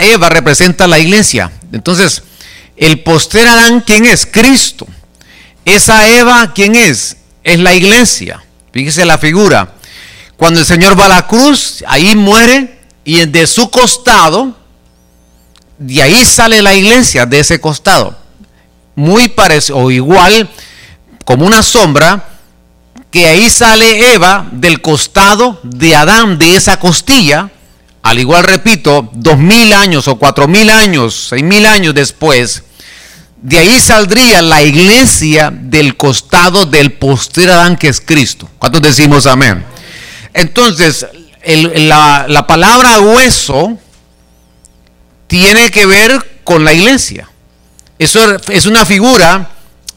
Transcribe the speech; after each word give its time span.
Eva, 0.00 0.28
representa 0.28 0.86
la 0.86 0.98
iglesia. 0.98 1.50
Entonces, 1.72 2.22
el 2.76 3.02
poster 3.02 3.46
Adán, 3.48 3.82
¿quién 3.86 4.06
es? 4.06 4.26
Cristo. 4.26 4.86
Esa 5.64 6.08
Eva, 6.08 6.52
¿quién 6.54 6.76
es? 6.76 7.16
Es 7.42 7.58
la 7.58 7.74
iglesia. 7.74 8.42
Fíjese 8.72 9.04
la 9.04 9.18
figura. 9.18 9.72
Cuando 10.36 10.60
el 10.60 10.66
Señor 10.66 10.98
va 10.98 11.06
a 11.06 11.08
la 11.08 11.26
cruz, 11.26 11.82
ahí 11.86 12.14
muere 12.14 12.78
y 13.04 13.24
de 13.24 13.46
su 13.46 13.70
costado, 13.70 14.56
de 15.78 16.02
ahí 16.02 16.24
sale 16.24 16.62
la 16.62 16.74
iglesia, 16.74 17.26
de 17.26 17.40
ese 17.40 17.60
costado. 17.60 18.16
Muy 18.94 19.28
parecido, 19.28 19.78
o 19.78 19.90
igual, 19.90 20.50
como 21.24 21.46
una 21.46 21.62
sombra, 21.62 22.24
que 23.10 23.26
ahí 23.26 23.48
sale 23.48 24.12
Eva 24.14 24.46
del 24.52 24.80
costado 24.82 25.58
de 25.62 25.96
Adán, 25.96 26.38
de 26.38 26.56
esa 26.56 26.78
costilla, 26.78 27.50
al 28.06 28.20
igual 28.20 28.44
repito, 28.44 29.10
dos 29.14 29.36
mil 29.36 29.72
años 29.72 30.06
o 30.06 30.16
cuatro 30.16 30.46
mil 30.46 30.70
años, 30.70 31.26
seis 31.30 31.42
mil 31.42 31.66
años 31.66 31.92
después, 31.92 32.62
de 33.42 33.58
ahí 33.58 33.80
saldría 33.80 34.42
la 34.42 34.62
iglesia 34.62 35.50
del 35.52 35.96
costado 35.96 36.66
del 36.66 36.92
posterior 36.92 37.56
Adán 37.56 37.76
que 37.76 37.88
es 37.88 38.00
Cristo. 38.00 38.48
¿Cuántos 38.60 38.80
decimos 38.80 39.26
amén? 39.26 39.64
Entonces, 40.32 41.04
la, 41.44 42.26
la 42.28 42.46
palabra 42.46 43.00
hueso 43.00 43.76
tiene 45.26 45.70
que 45.72 45.86
ver 45.86 46.38
con 46.44 46.64
la 46.64 46.72
iglesia. 46.72 47.28
Eso 47.98 48.36
es 48.50 48.66
una 48.66 48.86
figura 48.86 49.50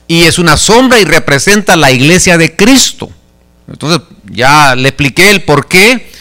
y 0.08 0.24
es 0.24 0.40
una 0.40 0.58
sombra 0.58 1.00
y 1.00 1.06
representa 1.06 1.76
la 1.76 1.92
iglesia 1.92 2.40
de 2.40 2.56
Cristo. 2.56 3.12
Entonces, 3.68 4.02
ya 4.32 4.76
le 4.76 4.90
expliqué 4.90 5.30
el 5.30 5.44
por 5.44 5.68
qué. 5.68 6.12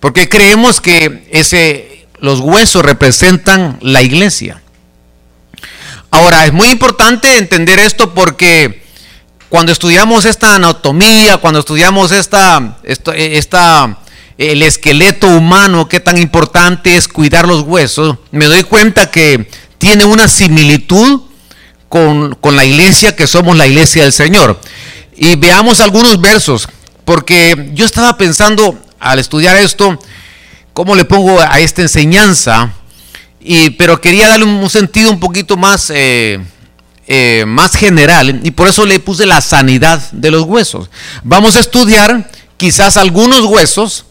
Porque 0.00 0.28
creemos 0.28 0.80
que 0.80 1.28
ese, 1.30 2.06
los 2.20 2.40
huesos 2.40 2.84
representan 2.84 3.78
la 3.82 4.02
iglesia. 4.02 4.62
Ahora, 6.10 6.46
es 6.46 6.52
muy 6.52 6.68
importante 6.68 7.36
entender 7.38 7.78
esto 7.78 8.14
porque 8.14 8.82
cuando 9.48 9.72
estudiamos 9.72 10.24
esta 10.24 10.54
anatomía, 10.56 11.36
cuando 11.36 11.60
estudiamos 11.60 12.12
esta, 12.12 12.78
esta, 12.82 13.98
el 14.38 14.62
esqueleto 14.62 15.28
humano, 15.28 15.88
qué 15.88 16.00
tan 16.00 16.18
importante 16.18 16.96
es 16.96 17.06
cuidar 17.06 17.46
los 17.46 17.62
huesos, 17.62 18.16
me 18.30 18.46
doy 18.46 18.64
cuenta 18.64 19.10
que 19.10 19.48
tiene 19.78 20.04
una 20.04 20.28
similitud 20.28 21.22
con, 21.88 22.34
con 22.36 22.56
la 22.56 22.64
iglesia 22.64 23.14
que 23.14 23.26
somos 23.26 23.56
la 23.56 23.66
iglesia 23.66 24.04
del 24.04 24.12
Señor. 24.12 24.60
Y 25.16 25.36
veamos 25.36 25.80
algunos 25.80 26.20
versos, 26.20 26.68
porque 27.04 27.70
yo 27.74 27.84
estaba 27.84 28.16
pensando 28.16 28.78
al 29.00 29.18
estudiar 29.18 29.56
esto, 29.56 29.98
cómo 30.72 30.94
le 30.94 31.04
pongo 31.04 31.40
a 31.40 31.58
esta 31.58 31.82
enseñanza 31.82 32.72
y, 33.40 33.70
pero 33.70 34.00
quería 34.00 34.28
darle 34.28 34.44
un, 34.44 34.70
sentido 34.70 35.10
un 35.10 35.18
poquito 35.18 35.56
más, 35.56 35.90
eh, 35.90 36.38
eh, 37.06 37.44
más 37.46 37.74
general 37.74 38.40
y 38.44 38.50
por 38.50 38.68
eso 38.68 38.84
le 38.84 39.00
puse 39.00 39.26
la 39.26 39.40
sanidad 39.40 40.00
de 40.12 40.30
los 40.30 40.42
huesos. 40.42 40.90
Vamos 41.24 41.56
a 41.56 41.60
estudiar 41.60 42.30
quizás 42.58 42.98
algunos 42.98 43.40
huesos 43.46 44.04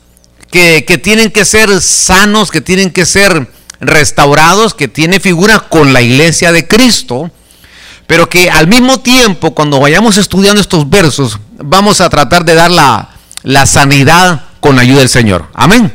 que, 0.52 0.84
que 0.86 0.98
tienen 0.98 1.32
que 1.32 1.46
ser 1.46 1.80
sanos, 1.80 2.50
que 2.50 2.62
tienen 2.62 2.90
que 2.90 3.06
ser 3.06 3.48
restaurados, 3.80 4.74
que 4.74 4.88
tiene 4.88 5.20
figura 5.20 5.60
con 5.60 5.94
la 5.94 6.02
iglesia 6.02 6.52
de 6.52 6.68
Cristo, 6.68 7.32
pero 8.08 8.28
que 8.28 8.50
al 8.50 8.68
mismo 8.68 9.00
tiempo, 9.00 9.54
cuando 9.54 9.80
vayamos 9.80 10.18
estudiando 10.18 10.60
estos 10.60 10.90
versos, 10.90 11.40
vamos 11.58 12.02
a 12.02 12.10
tratar 12.10 12.44
de 12.44 12.56
dar 12.56 12.72
la, 12.72 13.12
la 13.44 13.68
sanidad 13.68 14.49
con 14.60 14.76
la 14.76 14.82
ayuda 14.82 15.00
del 15.00 15.10
Señor. 15.10 15.48
Amén. 15.54 15.92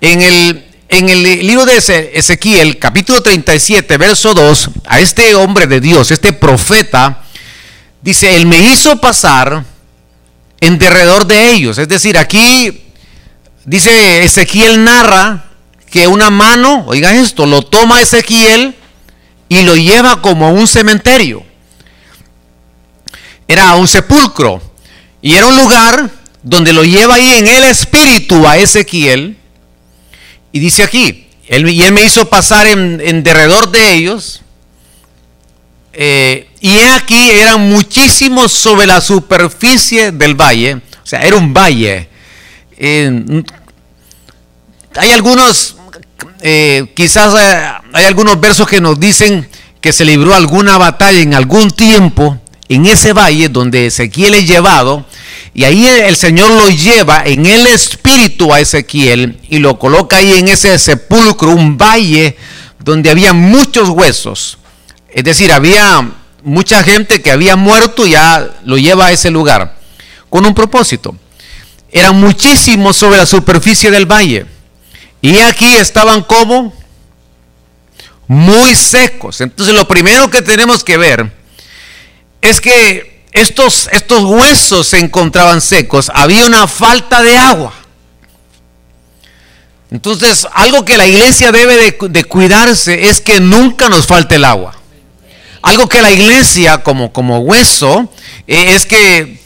En 0.00 0.22
el, 0.22 0.66
en 0.88 1.08
el 1.08 1.22
libro 1.46 1.64
de 1.64 1.76
Ezequiel, 1.76 2.78
capítulo 2.78 3.22
37, 3.22 3.96
verso 3.96 4.34
2, 4.34 4.70
a 4.86 5.00
este 5.00 5.34
hombre 5.34 5.66
de 5.66 5.80
Dios, 5.80 6.10
este 6.10 6.32
profeta, 6.32 7.22
dice, 8.02 8.36
Él 8.36 8.46
me 8.46 8.58
hizo 8.58 9.00
pasar 9.00 9.64
en 10.60 10.78
derredor 10.78 11.26
de 11.26 11.52
ellos. 11.52 11.78
Es 11.78 11.88
decir, 11.88 12.16
aquí 12.16 12.84
dice 13.64 14.24
Ezequiel 14.24 14.82
narra 14.84 15.44
que 15.90 16.06
una 16.06 16.30
mano, 16.30 16.84
oiga 16.86 17.14
esto, 17.14 17.46
lo 17.46 17.62
toma 17.62 18.00
Ezequiel 18.00 18.74
y 19.48 19.62
lo 19.62 19.76
lleva 19.76 20.20
como 20.22 20.46
a 20.46 20.50
un 20.50 20.66
cementerio. 20.66 21.44
Era 23.46 23.74
un 23.74 23.86
sepulcro 23.86 24.60
y 25.20 25.34
era 25.34 25.46
un 25.46 25.56
lugar 25.56 26.10
donde 26.44 26.72
lo 26.72 26.84
lleva 26.84 27.14
ahí 27.14 27.32
en 27.32 27.48
el 27.48 27.64
espíritu 27.64 28.46
a 28.46 28.58
Ezequiel 28.58 29.36
y 30.52 30.60
dice 30.60 30.84
aquí, 30.84 31.26
él, 31.48 31.68
y 31.68 31.82
él 31.82 31.92
me 31.92 32.04
hizo 32.04 32.28
pasar 32.28 32.68
en, 32.68 33.22
derredor 33.24 33.72
de 33.72 33.94
ellos. 33.94 34.42
Eh, 35.92 36.48
y 36.60 36.78
aquí 36.78 37.30
eran 37.30 37.68
muchísimos 37.68 38.52
sobre 38.52 38.86
la 38.86 39.00
superficie 39.00 40.12
del 40.12 40.34
valle. 40.34 40.76
O 40.76 41.06
sea, 41.06 41.22
era 41.22 41.36
un 41.36 41.52
valle. 41.52 42.08
hay 42.78 43.42
algunos, 45.10 45.76
eh, 46.40 46.86
quizás 46.94 47.34
eh, 47.34 47.72
hay 47.92 48.04
algunos 48.04 48.38
versos 48.38 48.68
que 48.68 48.80
nos 48.80 49.00
dicen 49.00 49.48
que 49.80 49.92
se 49.92 50.04
libró 50.04 50.34
alguna 50.34 50.78
batalla 50.78 51.18
en 51.18 51.34
algún 51.34 51.70
tiempo 51.70 52.38
en 52.68 52.86
ese 52.86 53.12
valle 53.12 53.48
donde 53.48 53.86
Ezequiel 53.86 54.34
es 54.34 54.46
llevado 54.46 55.04
y 55.54 55.62
ahí 55.62 55.86
el 55.86 56.16
Señor 56.16 56.50
lo 56.50 56.68
lleva 56.68 57.22
en 57.24 57.46
el 57.46 57.68
espíritu 57.68 58.52
a 58.52 58.58
Ezequiel 58.58 59.38
y 59.48 59.60
lo 59.60 59.78
coloca 59.78 60.16
ahí 60.16 60.32
en 60.32 60.48
ese 60.48 60.76
sepulcro, 60.80 61.50
un 61.50 61.78
valle 61.78 62.36
donde 62.80 63.08
había 63.08 63.32
muchos 63.32 63.88
huesos. 63.88 64.58
Es 65.08 65.22
decir, 65.22 65.52
había 65.52 66.10
mucha 66.42 66.82
gente 66.82 67.22
que 67.22 67.30
había 67.30 67.54
muerto 67.54 68.04
y 68.04 68.10
ya 68.10 68.50
lo 68.64 68.76
lleva 68.78 69.06
a 69.06 69.12
ese 69.12 69.30
lugar 69.30 69.76
con 70.28 70.44
un 70.44 70.54
propósito. 70.54 71.14
Eran 71.92 72.18
muchísimos 72.18 72.96
sobre 72.96 73.18
la 73.18 73.26
superficie 73.26 73.92
del 73.92 74.06
valle. 74.06 74.46
Y 75.22 75.38
aquí 75.38 75.66
estaban 75.66 76.22
como 76.22 76.74
muy 78.26 78.74
secos. 78.74 79.40
Entonces 79.40 79.72
lo 79.72 79.86
primero 79.86 80.28
que 80.28 80.42
tenemos 80.42 80.82
que 80.82 80.96
ver 80.96 81.32
es 82.42 82.60
que 82.60 83.13
estos, 83.34 83.88
estos 83.90 84.22
huesos 84.22 84.86
se 84.86 85.00
encontraban 85.00 85.60
secos, 85.60 86.10
había 86.14 86.46
una 86.46 86.68
falta 86.68 87.20
de 87.20 87.36
agua. 87.36 87.74
Entonces, 89.90 90.46
algo 90.52 90.84
que 90.84 90.96
la 90.96 91.06
iglesia 91.06 91.50
debe 91.52 91.76
de, 91.76 92.24
cuidarse 92.24 93.08
es 93.08 93.20
que 93.20 93.40
nunca 93.40 93.88
nos 93.88 94.06
falte 94.06 94.36
el 94.36 94.44
agua. 94.44 94.76
Algo 95.62 95.88
que 95.88 96.00
la 96.00 96.12
iglesia, 96.12 96.78
como, 96.78 97.12
como 97.12 97.40
hueso, 97.40 98.08
eh, 98.46 98.74
es 98.74 98.86
que 98.86 99.40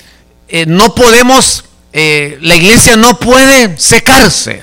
eh, 0.49 0.67
no 0.67 0.95
podemos, 0.95 1.65
eh, 1.93 2.39
la 2.43 2.57
iglesia 2.57 2.97
no 2.97 3.19
puede 3.19 3.79
secarse. 3.79 4.63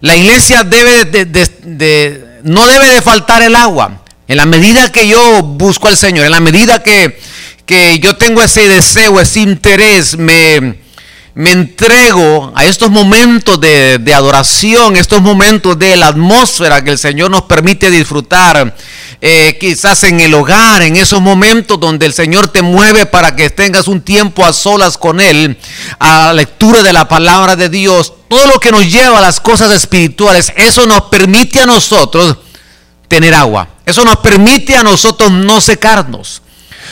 La 0.00 0.14
iglesia 0.14 0.62
debe 0.62 1.04
de, 1.04 2.40
no 2.44 2.66
debe 2.66 2.88
de 2.90 3.02
faltar 3.02 3.42
el 3.42 3.56
agua. 3.56 4.02
En 4.28 4.36
la 4.36 4.46
medida 4.46 4.90
que 4.92 5.08
yo 5.08 5.42
busco 5.42 5.88
al 5.88 5.96
Señor, 5.96 6.26
en 6.26 6.32
la 6.32 6.40
medida 6.40 6.82
que 6.82 7.20
que 7.66 7.98
yo 7.98 8.16
tengo 8.16 8.42
ese 8.42 8.68
deseo, 8.68 9.20
ese 9.20 9.40
interés, 9.40 10.16
me, 10.16 10.78
me 11.34 11.50
entrego 11.50 12.52
a 12.54 12.64
estos 12.64 12.90
momentos 12.90 13.60
de, 13.60 14.14
adoración, 14.14 14.96
estos 14.96 15.20
momentos 15.20 15.76
de 15.78 15.96
la 15.96 16.06
atmósfera 16.06 16.82
que 16.82 16.92
el 16.92 16.98
Señor 16.98 17.30
nos 17.30 17.42
permite 17.42 17.90
disfrutar, 17.90 18.74
eh, 19.20 19.58
quizás 19.60 20.04
en 20.04 20.20
el 20.20 20.32
hogar, 20.32 20.82
en 20.82 20.96
esos 20.96 21.20
momentos 21.20 21.80
donde 21.80 22.06
el 22.06 22.14
Señor 22.14 22.48
te 22.48 22.62
mueve 22.62 23.04
para 23.04 23.34
que 23.34 23.50
tengas 23.50 23.88
un 23.88 24.00
tiempo 24.00 24.46
a 24.46 24.52
solas 24.52 24.96
con 24.96 25.20
Él, 25.20 25.58
a 25.98 26.26
la 26.26 26.34
lectura 26.34 26.84
de 26.84 26.92
la 26.92 27.08
palabra 27.08 27.56
de 27.56 27.68
Dios, 27.68 28.12
todo 28.28 28.46
lo 28.46 28.60
que 28.60 28.70
nos 28.70 28.90
lleva 28.90 29.18
a 29.18 29.22
las 29.22 29.40
cosas 29.40 29.72
espirituales, 29.72 30.52
eso 30.56 30.86
nos 30.86 31.02
permite 31.02 31.60
a 31.60 31.66
nosotros 31.66 32.36
tener 33.08 33.34
agua, 33.34 33.68
eso 33.84 34.04
nos 34.04 34.16
permite 34.18 34.76
a 34.76 34.84
nosotros 34.84 35.32
no 35.32 35.60
secarnos. 35.60 36.42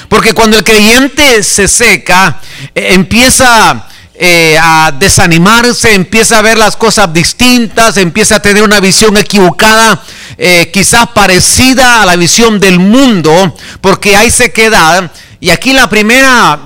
Porque 0.08 0.32
cuando 0.32 0.56
el 0.56 0.64
creyente 0.64 1.42
se 1.42 1.68
seca, 1.68 2.40
eh, 2.74 2.88
empieza 2.92 3.88
eh, 4.14 4.56
a 4.60 4.92
desanimarse, 4.96 5.94
empieza 5.94 6.38
a 6.38 6.42
ver 6.42 6.58
las 6.58 6.76
cosas 6.76 7.12
distintas, 7.12 7.96
empieza 7.96 8.36
a 8.36 8.42
tener 8.42 8.62
una 8.62 8.80
visión 8.80 9.16
equivocada, 9.16 10.02
eh, 10.38 10.70
quizás 10.72 11.08
parecida 11.08 12.02
a 12.02 12.06
la 12.06 12.16
visión 12.16 12.60
del 12.60 12.78
mundo, 12.78 13.56
porque 13.80 14.16
hay 14.16 14.30
sequedad. 14.30 15.10
Y 15.40 15.50
aquí 15.50 15.72
la 15.72 15.88
primera, 15.88 16.60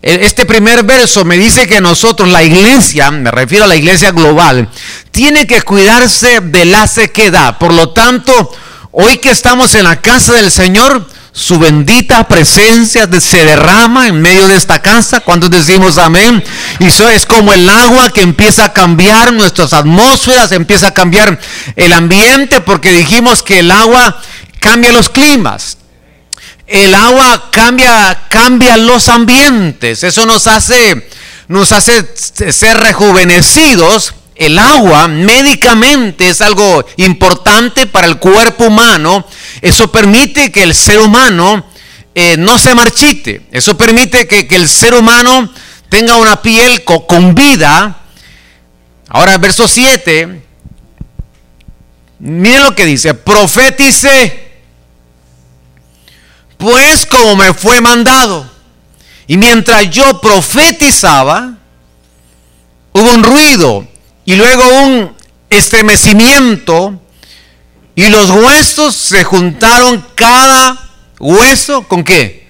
este 0.00 0.46
primer 0.46 0.84
verso 0.84 1.24
me 1.24 1.36
dice 1.36 1.66
que 1.66 1.80
nosotros, 1.80 2.28
la 2.28 2.42
iglesia, 2.42 3.10
me 3.10 3.30
refiero 3.30 3.64
a 3.64 3.68
la 3.68 3.76
iglesia 3.76 4.12
global, 4.12 4.68
tiene 5.10 5.46
que 5.46 5.62
cuidarse 5.62 6.40
de 6.40 6.64
la 6.64 6.86
sequedad. 6.86 7.58
Por 7.58 7.72
lo 7.74 7.90
tanto, 7.90 8.50
hoy 8.92 9.18
que 9.18 9.30
estamos 9.30 9.74
en 9.74 9.84
la 9.84 10.00
casa 10.00 10.32
del 10.32 10.50
Señor, 10.50 11.06
su 11.32 11.58
bendita 11.58 12.28
presencia 12.28 13.08
se 13.20 13.44
derrama 13.44 14.06
en 14.06 14.20
medio 14.20 14.48
de 14.48 14.56
esta 14.56 14.82
casa. 14.82 15.20
cuando 15.20 15.48
decimos 15.48 15.96
amén? 15.96 16.44
Y 16.78 16.86
eso 16.86 17.08
es 17.08 17.24
como 17.24 17.52
el 17.54 17.68
agua 17.68 18.10
que 18.10 18.20
empieza 18.20 18.66
a 18.66 18.72
cambiar 18.72 19.32
nuestras 19.32 19.72
atmósferas, 19.72 20.52
empieza 20.52 20.88
a 20.88 20.94
cambiar 20.94 21.40
el 21.76 21.92
ambiente, 21.94 22.60
porque 22.60 22.92
dijimos 22.92 23.42
que 23.42 23.60
el 23.60 23.70
agua 23.70 24.20
cambia 24.60 24.92
los 24.92 25.08
climas. 25.08 25.78
El 26.66 26.94
agua 26.94 27.50
cambia, 27.50 28.26
cambia 28.28 28.76
los 28.76 29.08
ambientes. 29.08 30.04
Eso 30.04 30.26
nos 30.26 30.46
hace, 30.46 31.08
nos 31.48 31.72
hace 31.72 32.06
ser 32.14 32.76
rejuvenecidos 32.78 34.14
el 34.42 34.58
agua 34.58 35.06
médicamente 35.06 36.28
es 36.28 36.40
algo 36.40 36.84
importante 36.96 37.86
para 37.86 38.08
el 38.08 38.18
cuerpo 38.18 38.66
humano. 38.66 39.24
Eso 39.60 39.92
permite 39.92 40.50
que 40.50 40.64
el 40.64 40.74
ser 40.74 40.98
humano 40.98 41.64
eh, 42.14 42.36
no 42.36 42.58
se 42.58 42.74
marchite. 42.74 43.46
Eso 43.52 43.76
permite 43.76 44.26
que, 44.26 44.48
el 44.56 44.68
ser 44.68 44.94
humano 44.94 45.48
tenga 45.88 46.16
una 46.16 46.42
piel 46.42 46.82
con, 46.82 47.36
vida. 47.36 48.00
Ahora, 49.08 49.38
verso 49.38 49.68
7. 49.68 50.42
Miren 52.18 52.64
lo 52.64 52.74
que 52.74 52.84
dice. 52.84 53.14
Profetice. 53.14 54.50
Pues 56.56 57.06
como 57.06 57.36
me 57.36 57.54
fue 57.54 57.80
mandado. 57.80 58.50
Y 59.28 59.36
mientras 59.36 59.88
yo 59.90 60.20
profetizaba, 60.20 61.54
hubo 62.92 63.14
un 63.14 63.22
ruido 63.22 63.91
y 64.24 64.36
luego 64.36 64.62
un 64.84 65.16
estremecimiento 65.50 67.00
y 67.94 68.08
los 68.08 68.30
huesos 68.30 68.94
se 68.94 69.24
juntaron 69.24 70.04
cada 70.14 70.90
hueso 71.18 71.86
con 71.86 72.04
qué? 72.04 72.48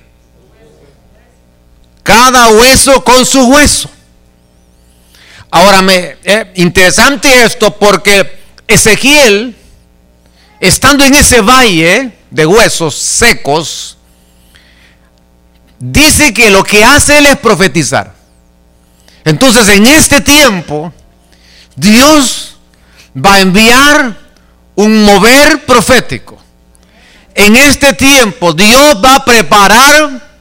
Cada 2.02 2.48
hueso 2.50 3.02
con 3.04 3.24
su 3.24 3.46
hueso. 3.48 3.90
Ahora, 5.50 5.82
me, 5.82 6.16
eh, 6.24 6.52
interesante 6.56 7.44
esto 7.44 7.76
porque 7.76 8.40
Ezequiel, 8.66 9.54
estando 10.60 11.04
en 11.04 11.14
ese 11.14 11.40
valle 11.40 12.12
de 12.30 12.46
huesos 12.46 12.94
secos, 12.94 13.98
dice 15.78 16.32
que 16.32 16.50
lo 16.50 16.64
que 16.64 16.84
hace 16.84 17.18
él 17.18 17.26
es 17.26 17.36
profetizar. 17.36 18.14
Entonces, 19.24 19.68
en 19.68 19.86
este 19.86 20.20
tiempo, 20.20 20.92
Dios 21.76 22.56
va 23.16 23.34
a 23.34 23.40
enviar 23.40 24.16
un 24.74 25.04
mover 25.04 25.64
profético. 25.64 26.38
En 27.34 27.56
este 27.56 27.94
tiempo 27.94 28.52
Dios 28.52 29.02
va 29.02 29.16
a 29.16 29.24
preparar 29.24 30.32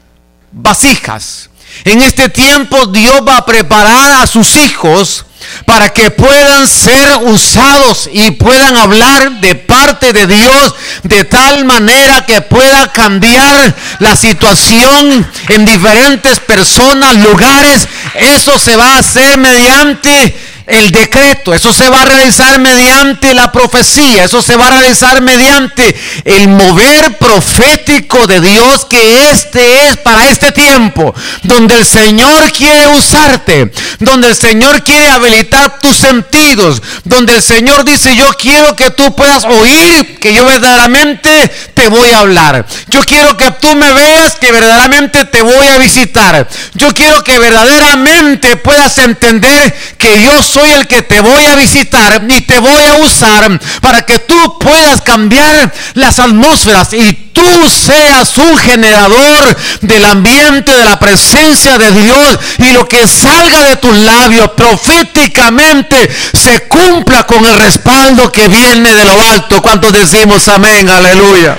vasijas. 0.51 1.49
En 1.85 2.01
este 2.01 2.29
tiempo 2.29 2.85
Dios 2.87 3.21
va 3.27 3.37
a 3.37 3.45
preparar 3.45 4.21
a 4.21 4.27
sus 4.27 4.55
hijos 4.55 5.25
para 5.65 5.91
que 5.91 6.11
puedan 6.11 6.67
ser 6.67 7.17
usados 7.23 8.09
y 8.11 8.31
puedan 8.31 8.75
hablar 8.77 9.39
de 9.41 9.55
parte 9.55 10.13
de 10.13 10.27
Dios 10.27 10.75
de 11.03 11.23
tal 11.23 11.65
manera 11.65 12.25
que 12.25 12.41
pueda 12.41 12.91
cambiar 12.91 13.75
la 13.99 14.15
situación 14.15 15.27
en 15.49 15.65
diferentes 15.65 16.39
personas, 16.41 17.15
lugares. 17.17 17.87
Eso 18.15 18.59
se 18.59 18.75
va 18.75 18.95
a 18.95 18.99
hacer 18.99 19.37
mediante 19.37 20.50
el 20.67 20.91
decreto, 20.91 21.53
eso 21.53 21.73
se 21.73 21.89
va 21.89 22.01
a 22.01 22.05
realizar 22.05 22.59
mediante 22.59 23.33
la 23.33 23.51
profecía, 23.51 24.23
eso 24.23 24.41
se 24.41 24.55
va 24.55 24.67
a 24.67 24.79
realizar 24.79 25.21
mediante 25.21 25.95
el 26.25 26.47
mover 26.49 27.17
profético 27.17 28.27
de 28.27 28.41
Dios 28.41 28.85
que 28.85 29.31
este 29.31 29.87
es 29.87 29.97
para 29.97 30.29
este 30.29 30.51
tiempo, 30.51 31.13
donde 31.43 31.75
el 31.75 31.85
Señor 31.85 32.51
quiere 32.51 32.87
usarte, 32.87 33.71
donde 33.99 34.27
el 34.27 34.35
Señor 34.35 34.83
quiere 34.83 35.09
habilitar 35.09 35.79
tus 35.79 35.97
sentidos, 35.97 36.81
donde 37.03 37.35
el 37.35 37.41
Señor 37.41 37.83
dice, 37.83 38.15
yo 38.15 38.27
quiero 38.33 38.75
que 38.75 38.91
tú 38.91 39.15
puedas 39.15 39.43
oír 39.45 40.19
que 40.19 40.33
yo 40.33 40.45
verdaderamente 40.45 41.51
te 41.81 41.89
voy 41.89 42.11
a 42.11 42.19
hablar. 42.19 42.63
Yo 42.89 43.01
quiero 43.01 43.35
que 43.37 43.49
tú 43.53 43.73
me 43.73 43.91
veas 43.91 44.35
que 44.35 44.51
verdaderamente 44.51 45.25
te 45.25 45.41
voy 45.41 45.65
a 45.65 45.79
visitar. 45.79 46.47
Yo 46.75 46.93
quiero 46.93 47.23
que 47.23 47.39
verdaderamente 47.39 48.55
puedas 48.57 48.99
entender 48.99 49.75
que 49.97 50.21
yo 50.21 50.43
soy 50.43 50.69
el 50.73 50.85
que 50.85 51.01
te 51.01 51.19
voy 51.21 51.43
a 51.45 51.55
visitar 51.55 52.23
y 52.29 52.41
te 52.41 52.59
voy 52.59 52.83
a 52.83 52.97
usar 52.97 53.59
para 53.81 54.03
que 54.03 54.19
tú 54.19 54.59
puedas 54.59 55.01
cambiar 55.01 55.73
las 55.95 56.19
atmósferas 56.19 56.93
y 56.93 57.30
tú 57.33 57.69
seas 57.69 58.37
un 58.37 58.57
generador 58.57 59.57
del 59.81 60.05
ambiente, 60.05 60.75
de 60.75 60.85
la 60.85 60.99
presencia 60.99 61.77
de 61.77 61.91
Dios 61.91 62.39
y 62.59 62.71
lo 62.71 62.87
que 62.87 63.07
salga 63.07 63.63
de 63.63 63.75
tus 63.77 63.95
labios 63.97 64.51
proféticamente 64.51 66.09
se 66.33 66.67
cumpla 66.67 67.25
con 67.25 67.45
el 67.45 67.57
respaldo 67.57 68.31
que 68.31 68.47
viene 68.47 68.93
de 68.93 69.05
lo 69.05 69.21
alto. 69.21 69.61
¿Cuántos 69.61 69.93
decimos 69.93 70.47
amén? 70.47 70.89
Aleluya. 70.89 71.57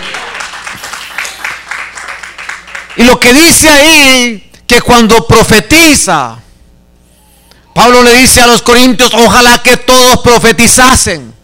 Y 2.96 3.04
lo 3.04 3.18
que 3.18 3.32
dice 3.32 3.68
ahí, 3.68 4.50
que 4.66 4.80
cuando 4.80 5.26
profetiza, 5.26 6.38
Pablo 7.74 8.02
le 8.02 8.14
dice 8.14 8.40
a 8.40 8.46
los 8.46 8.62
corintios, 8.62 9.12
ojalá 9.14 9.62
que 9.62 9.76
todos 9.76 10.20
profetizasen. 10.20 11.41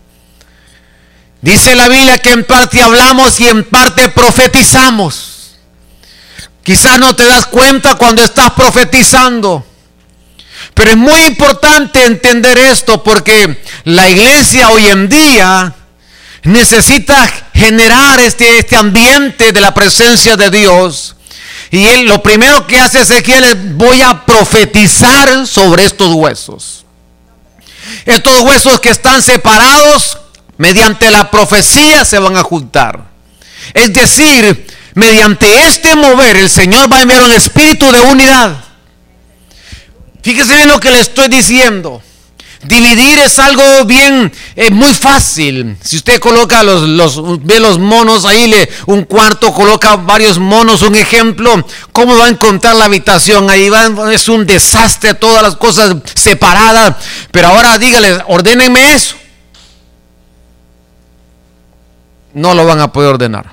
Dice 1.40 1.74
la 1.74 1.88
Biblia 1.88 2.18
que 2.18 2.30
en 2.30 2.44
parte 2.44 2.82
hablamos 2.82 3.38
y 3.40 3.46
en 3.46 3.64
parte 3.64 4.08
profetizamos. 4.08 5.56
Quizás 6.62 6.98
no 6.98 7.14
te 7.14 7.24
das 7.24 7.46
cuenta 7.46 7.94
cuando 7.94 8.22
estás 8.22 8.50
profetizando. 8.52 9.64
Pero 10.74 10.90
es 10.90 10.96
muy 10.96 11.20
importante 11.24 12.04
entender 12.04 12.58
esto 12.58 13.02
porque 13.02 13.62
la 13.84 14.08
iglesia 14.08 14.70
hoy 14.70 14.86
en 14.88 15.08
día 15.08 15.74
necesita 16.42 17.28
generar 17.54 18.20
este, 18.20 18.58
este 18.58 18.76
ambiente 18.76 19.52
de 19.52 19.60
la 19.60 19.72
presencia 19.72 20.36
de 20.36 20.50
Dios 20.50 21.16
y 21.70 21.86
él 21.86 22.06
lo 22.06 22.22
primero 22.22 22.66
que 22.66 22.78
hace 22.78 23.00
Ezequiel 23.00 23.44
es 23.44 23.76
voy 23.76 24.00
a 24.02 24.24
profetizar 24.24 25.46
sobre 25.46 25.84
estos 25.84 26.14
huesos. 26.14 26.84
Estos 28.04 28.40
huesos 28.40 28.80
que 28.80 28.90
están 28.90 29.22
separados 29.22 30.17
mediante 30.58 31.10
la 31.10 31.30
profecía 31.30 32.04
se 32.04 32.18
van 32.18 32.36
a 32.36 32.42
juntar. 32.42 33.08
Es 33.72 33.92
decir, 33.92 34.66
mediante 34.94 35.66
este 35.66 35.96
mover 35.96 36.36
el 36.36 36.50
Señor 36.50 36.92
va 36.92 36.98
a 36.98 37.02
enviar 37.02 37.22
un 37.22 37.32
espíritu 37.32 37.90
de 37.90 38.00
unidad. 38.00 38.64
Fíjese 40.22 40.56
bien 40.56 40.68
lo 40.68 40.80
que 40.80 40.90
le 40.90 41.00
estoy 41.00 41.28
diciendo. 41.28 42.02
Dividir 42.64 43.20
es 43.20 43.38
algo 43.38 43.84
bien, 43.84 44.32
eh, 44.56 44.70
muy 44.72 44.92
fácil. 44.92 45.76
Si 45.80 45.96
usted 45.96 46.18
coloca 46.18 46.64
los, 46.64 47.40
ve 47.44 47.60
los 47.60 47.78
monos 47.78 48.24
ahí, 48.24 48.48
le, 48.48 48.68
un 48.86 49.04
cuarto, 49.04 49.54
coloca 49.54 49.94
varios 49.94 50.40
monos, 50.40 50.82
un 50.82 50.96
ejemplo, 50.96 51.64
¿cómo 51.92 52.18
va 52.18 52.24
a 52.24 52.28
encontrar 52.28 52.74
la 52.74 52.86
habitación? 52.86 53.48
Ahí 53.48 53.70
es 54.12 54.28
un 54.28 54.44
desastre, 54.44 55.14
todas 55.14 55.44
las 55.44 55.54
cosas 55.54 55.94
separadas. 56.14 56.96
Pero 57.30 57.48
ahora 57.48 57.78
dígale, 57.78 58.24
ordénenme 58.26 58.92
eso. 58.92 59.14
No 62.34 62.54
lo 62.54 62.66
van 62.66 62.80
a 62.80 62.92
poder 62.92 63.14
ordenar. 63.14 63.52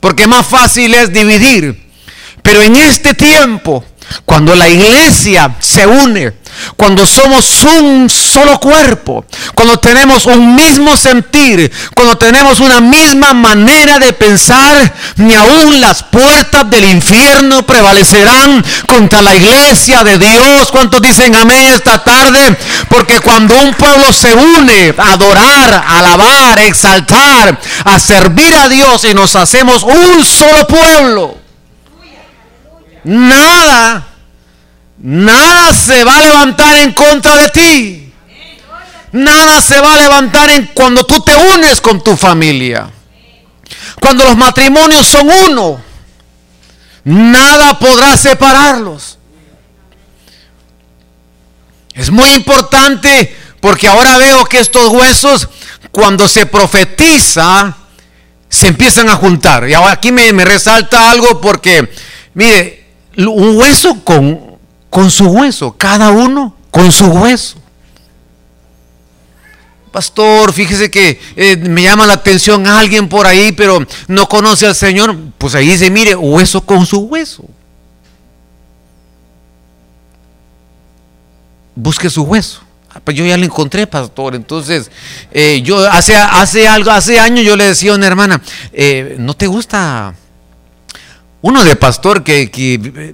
Porque 0.00 0.26
más 0.26 0.46
fácil 0.46 0.94
es 0.94 1.12
dividir. 1.12 1.90
Pero 2.42 2.62
en 2.62 2.76
este 2.76 3.14
tiempo, 3.14 3.84
cuando 4.24 4.54
la 4.54 4.68
iglesia 4.68 5.56
se 5.60 5.86
une, 5.86 6.34
cuando 6.76 7.06
somos 7.06 7.62
un 7.62 8.08
solo 8.10 8.58
cuerpo, 8.58 9.24
cuando 9.54 9.78
tenemos 9.78 10.26
un 10.26 10.54
mismo 10.54 10.96
sentir, 10.96 11.70
cuando 11.94 12.16
tenemos 12.16 12.60
una 12.60 12.80
misma 12.80 13.32
manera 13.32 13.98
de 13.98 14.12
pensar, 14.12 14.92
ni 15.16 15.34
aún 15.34 15.80
las 15.80 16.02
puertas 16.02 16.68
del 16.70 16.84
infierno 16.84 17.64
prevalecerán 17.66 18.64
contra 18.86 19.22
la 19.22 19.34
iglesia 19.34 20.04
de 20.04 20.18
Dios. 20.18 20.70
¿Cuántos 20.70 21.00
dicen 21.02 21.34
amén 21.34 21.72
esta 21.72 22.02
tarde? 22.02 22.56
Porque 22.88 23.20
cuando 23.20 23.54
un 23.56 23.74
pueblo 23.74 24.12
se 24.12 24.32
une 24.32 24.94
a 24.96 25.12
adorar, 25.12 25.74
a 25.74 25.98
alabar, 25.98 26.58
a 26.58 26.64
exaltar, 26.64 27.58
a 27.84 27.98
servir 27.98 28.54
a 28.54 28.68
Dios 28.68 29.04
y 29.04 29.14
nos 29.14 29.36
hacemos 29.36 29.82
un 29.82 30.24
solo 30.24 30.66
pueblo, 30.66 31.38
nada 33.04 34.13
Nada 34.98 35.74
se 35.74 36.04
va 36.04 36.16
a 36.16 36.20
levantar 36.20 36.76
en 36.76 36.92
contra 36.92 37.36
de 37.36 37.48
ti. 37.48 38.12
Nada 39.12 39.60
se 39.60 39.80
va 39.80 39.94
a 39.94 39.96
levantar 39.96 40.50
en 40.50 40.66
cuando 40.74 41.04
tú 41.04 41.20
te 41.20 41.34
unes 41.36 41.80
con 41.80 42.02
tu 42.02 42.16
familia. 42.16 42.90
Cuando 44.00 44.24
los 44.24 44.36
matrimonios 44.36 45.06
son 45.06 45.30
uno, 45.48 45.80
nada 47.04 47.78
podrá 47.78 48.16
separarlos. 48.16 49.18
Es 51.94 52.10
muy 52.10 52.30
importante 52.30 53.36
porque 53.60 53.86
ahora 53.88 54.18
veo 54.18 54.44
que 54.46 54.58
estos 54.58 54.88
huesos, 54.88 55.48
cuando 55.90 56.28
se 56.28 56.46
profetiza, 56.46 57.76
se 58.48 58.68
empiezan 58.68 59.08
a 59.08 59.16
juntar. 59.16 59.68
Y 59.68 59.74
ahora 59.74 59.92
aquí 59.92 60.12
me, 60.12 60.32
resalta 60.44 61.10
algo 61.10 61.40
porque, 61.40 61.90
mire, 62.34 62.84
un 63.16 63.56
hueso 63.56 64.02
con, 64.04 64.43
con 64.94 65.10
su 65.10 65.26
hueso, 65.26 65.72
cada 65.76 66.12
uno 66.12 66.54
con 66.70 66.92
su 66.92 67.06
hueso. 67.06 67.56
Pastor, 69.90 70.52
fíjese 70.52 70.88
que 70.88 71.20
eh, 71.34 71.56
me 71.56 71.82
llama 71.82 72.06
la 72.06 72.12
atención 72.12 72.64
alguien 72.68 73.08
por 73.08 73.26
ahí, 73.26 73.50
pero 73.50 73.84
no 74.06 74.28
conoce 74.28 74.68
al 74.68 74.76
Señor. 74.76 75.16
Pues 75.36 75.56
ahí 75.56 75.66
dice, 75.66 75.90
mire, 75.90 76.14
hueso 76.14 76.60
con 76.60 76.86
su 76.86 77.00
hueso. 77.00 77.44
Busque 81.74 82.08
su 82.08 82.22
hueso. 82.22 82.62
Ah, 82.90 83.00
pues 83.02 83.16
yo 83.16 83.26
ya 83.26 83.36
lo 83.36 83.44
encontré, 83.44 83.88
pastor. 83.88 84.36
Entonces, 84.36 84.92
eh, 85.32 85.60
yo 85.64 85.90
hace, 85.90 86.14
hace 86.14 86.68
algo, 86.68 86.92
hace 86.92 87.18
años 87.18 87.44
yo 87.44 87.56
le 87.56 87.64
decía 87.64 87.90
a 87.90 87.96
una 87.96 88.06
hermana, 88.06 88.40
eh, 88.72 89.16
¿no 89.18 89.34
te 89.34 89.48
gusta 89.48 90.14
uno 91.44 91.62
de 91.62 91.76
pastor 91.76 92.24
que, 92.24 92.50
que 92.50 93.12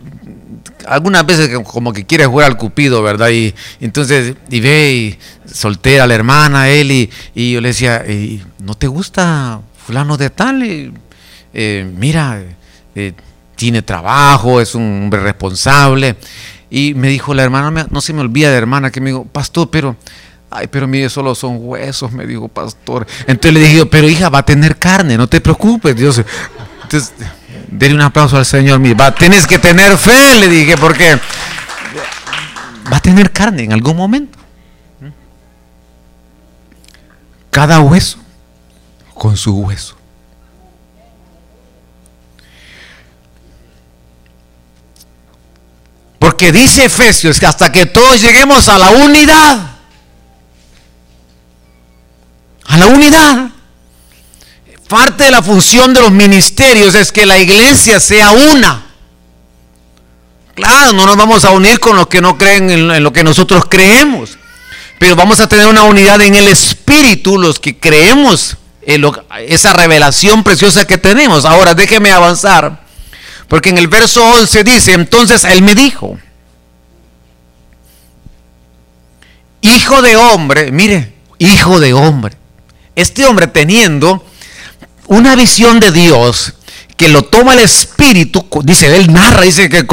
algunas 0.91 1.25
veces 1.25 1.57
como 1.65 1.93
que 1.93 2.05
quiere 2.05 2.27
jugar 2.27 2.51
al 2.51 2.57
cupido, 2.57 3.01
¿verdad? 3.01 3.31
Y 3.31 3.55
entonces, 3.81 4.35
y 4.51 4.61
ve 4.61 4.93
y 4.93 5.19
soltera 5.49 6.05
la 6.05 6.15
hermana, 6.15 6.69
él, 6.69 6.91
y, 6.91 7.53
yo 7.53 7.61
le 7.61 7.69
decía, 7.69 8.05
¿no 8.59 8.75
te 8.75 8.89
gusta 8.89 9.61
fulano 9.87 10.17
de 10.17 10.31
tal? 10.31 10.93
Eh, 11.55 11.93
mira, 11.97 12.43
eh, 12.97 13.13
tiene 13.55 13.83
trabajo, 13.83 14.61
es 14.61 14.75
un 14.75 15.05
hombre 15.05 15.21
responsable. 15.21 16.17
Y 16.71 16.95
me 16.95 17.07
dijo 17.07 17.35
la 17.35 17.45
hermana, 17.45 17.87
no 17.89 18.01
se 18.01 18.13
me 18.13 18.23
olvida 18.23 18.51
de 18.51 18.57
hermana, 18.57 18.91
que 18.91 19.01
me 19.01 19.11
dijo, 19.11 19.25
pastor, 19.25 19.71
pero, 19.71 19.95
ay, 20.51 20.67
pero 20.67 20.89
mire, 20.89 21.09
solo 21.09 21.37
son 21.37 21.59
huesos, 21.61 22.11
me 22.11 22.27
dijo, 22.27 22.49
pastor. 22.49 23.07
Entonces 23.29 23.53
le 23.53 23.61
dije, 23.61 23.87
pero 23.87 24.09
hija, 24.09 24.29
va 24.29 24.41
a 24.41 24.45
tener 24.45 24.77
carne, 24.77 25.17
no 25.17 25.29
te 25.29 25.41
preocupes, 25.41 25.95
Dios. 25.95 26.21
Entonces, 26.83 27.13
Denle 27.71 27.95
un 27.95 28.03
aplauso 28.03 28.37
al 28.37 28.47
Señor. 28.47 28.81
Va, 29.01 29.15
tienes 29.15 29.47
que 29.47 29.59
tener 29.59 29.97
fe, 29.97 30.37
le 30.37 30.49
dije, 30.49 30.77
porque 30.77 31.19
va 32.93 32.97
a 32.97 33.01
tener 33.01 33.31
carne 33.31 33.65
en 33.65 33.73
algún 33.73 33.97
momento. 33.97 34.39
Cada 37.51 37.81
hueso 37.81 38.19
con 39.15 39.37
su 39.37 39.55
hueso. 39.57 39.97
Porque 46.19 46.53
dice 46.53 46.85
Efesios 46.85 47.41
que 47.41 47.47
hasta 47.47 47.73
que 47.73 47.87
todos 47.87 48.21
lleguemos 48.21 48.69
a 48.69 48.79
la 48.79 48.91
unidad, 48.91 49.71
a 52.67 52.77
la 52.77 52.87
unidad, 52.87 53.51
Parte 54.91 55.23
de 55.23 55.31
la 55.31 55.41
función 55.41 55.95
de 55.95 56.01
los 56.01 56.11
ministerios 56.11 56.97
es 56.97 57.13
que 57.13 57.25
la 57.25 57.39
iglesia 57.39 58.01
sea 58.01 58.33
una. 58.33 58.87
Claro, 60.57 60.93
no 60.95 61.07
nos 61.07 61.17
vamos 61.17 61.45
a 61.45 61.53
unir 61.53 61.79
con 61.79 61.95
los 61.95 62.09
que 62.09 62.21
no 62.21 62.37
creen 62.37 62.69
en, 62.71 63.01
lo 63.05 63.13
que 63.13 63.23
nosotros 63.23 63.67
creemos, 63.71 64.37
pero 64.99 65.15
vamos 65.15 65.39
a 65.39 65.49
tener 65.49 65.69
una 65.69 65.85
unidad 65.85 66.21
en 66.23 66.35
el 66.35 66.49
espíritu, 66.49 67.39
los 67.39 67.61
que 67.61 67.79
creemos 67.79 68.57
en 68.83 69.05
esa 69.47 69.73
revelación 69.75 70.43
preciosa 70.43 70.85
que 70.85 70.99
tenemos. 70.99 71.45
Ahora 71.45 71.75
déjeme 71.75 72.11
avanzar, 72.11 72.85
porque 73.47 73.71
en 73.71 73.79
el 73.79 73.87
verso 73.87 74.25
11 74.25 74.65
dice, 74.65 74.93
entonces 74.95 75.45
él 75.45 75.63
me 75.63 75.77
dijo, 75.77 76.19
hijo 79.61 80.03
de 80.03 80.17
hombre, 80.17 80.73
mire, 80.73 81.15
hijo 81.39 81.79
de 81.79 81.93
hombre, 81.93 82.37
este 82.97 83.25
hombre 83.25 83.47
teniendo 83.47 84.27
una 85.11 85.35
visión 85.35 85.81
de 85.81 85.91
Dios 85.91 86.55
que 86.97 87.09
lo 87.09 87.25
toma 87.25 87.55
el 87.55 87.59
Espíritu, 87.61 88.47
dice, 88.63 88.95
él 88.95 89.13
narra, 89.13 89.43
dice 89.43 89.69
que 89.69 89.85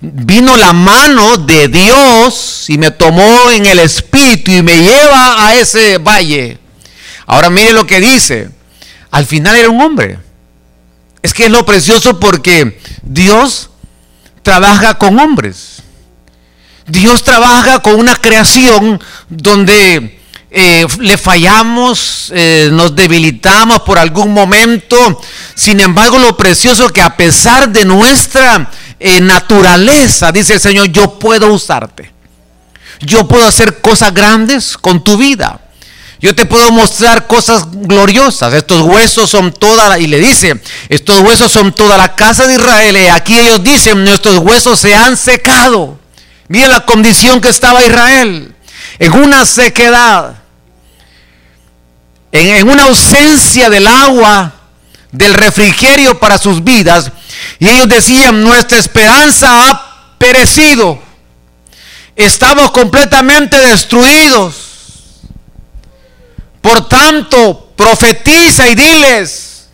vino 0.00 0.56
la 0.56 0.72
mano 0.72 1.36
de 1.36 1.68
Dios 1.68 2.64
y 2.68 2.78
me 2.78 2.90
tomó 2.90 3.50
en 3.50 3.66
el 3.66 3.78
Espíritu 3.78 4.52
y 4.52 4.62
me 4.62 4.80
lleva 4.80 5.46
a 5.46 5.54
ese 5.54 5.98
valle. 5.98 6.58
Ahora 7.26 7.50
mire 7.50 7.72
lo 7.72 7.86
que 7.86 8.00
dice, 8.00 8.48
al 9.10 9.26
final 9.26 9.54
era 9.54 9.68
un 9.68 9.82
hombre. 9.82 10.18
Es 11.20 11.34
que 11.34 11.44
es 11.44 11.50
lo 11.50 11.66
precioso 11.66 12.18
porque 12.18 12.80
Dios 13.02 13.68
trabaja 14.42 14.94
con 14.94 15.18
hombres. 15.18 15.82
Dios 16.86 17.22
trabaja 17.22 17.80
con 17.80 17.96
una 17.96 18.16
creación 18.16 19.02
donde 19.28 20.23
eh, 20.56 20.86
le 21.00 21.18
fallamos, 21.18 22.30
eh, 22.32 22.68
nos 22.70 22.94
debilitamos 22.94 23.80
por 23.80 23.98
algún 23.98 24.32
momento. 24.32 25.20
Sin 25.56 25.80
embargo, 25.80 26.16
lo 26.16 26.36
precioso 26.36 26.90
que 26.90 27.02
a 27.02 27.16
pesar 27.16 27.70
de 27.70 27.84
nuestra 27.84 28.70
eh, 29.00 29.20
naturaleza, 29.20 30.30
dice 30.30 30.54
el 30.54 30.60
Señor, 30.60 30.86
yo 30.92 31.18
puedo 31.18 31.52
usarte. 31.52 32.12
Yo 33.00 33.26
puedo 33.26 33.44
hacer 33.44 33.80
cosas 33.80 34.14
grandes 34.14 34.76
con 34.76 35.02
tu 35.02 35.16
vida. 35.16 35.58
Yo 36.20 36.36
te 36.36 36.46
puedo 36.46 36.70
mostrar 36.70 37.26
cosas 37.26 37.64
gloriosas. 37.72 38.54
Estos 38.54 38.82
huesos 38.82 39.28
son 39.28 39.52
toda, 39.52 39.98
y 39.98 40.06
le 40.06 40.20
dice, 40.20 40.60
estos 40.88 41.18
huesos 41.18 41.50
son 41.50 41.72
toda 41.72 41.98
la 41.98 42.14
casa 42.14 42.46
de 42.46 42.54
Israel. 42.54 42.96
Y 42.96 43.08
aquí 43.08 43.36
ellos 43.36 43.64
dicen, 43.64 44.04
nuestros 44.04 44.38
huesos 44.38 44.78
se 44.78 44.94
han 44.94 45.16
secado. 45.16 45.98
Mira 46.46 46.68
la 46.68 46.86
condición 46.86 47.40
que 47.40 47.48
estaba 47.48 47.84
Israel. 47.84 48.54
En 49.00 49.12
una 49.14 49.44
sequedad 49.44 50.43
en, 52.34 52.68
una 52.68 52.84
ausencia 52.84 53.70
del 53.70 53.86
agua, 53.86 54.52
del 55.12 55.32
refrigerio 55.34 56.18
para 56.18 56.36
sus 56.36 56.62
vidas. 56.64 57.10
Y 57.60 57.68
ellos 57.68 57.88
decían, 57.88 58.42
nuestra 58.42 58.78
esperanza 58.78 59.70
ha 59.70 60.16
perecido. 60.18 60.98
Estamos 62.16 62.72
completamente 62.72 63.56
destruidos. 63.56 64.56
Por 66.60 66.88
tanto, 66.88 67.72
profetiza 67.76 68.68
y 68.68 68.74
diles, 68.74 69.68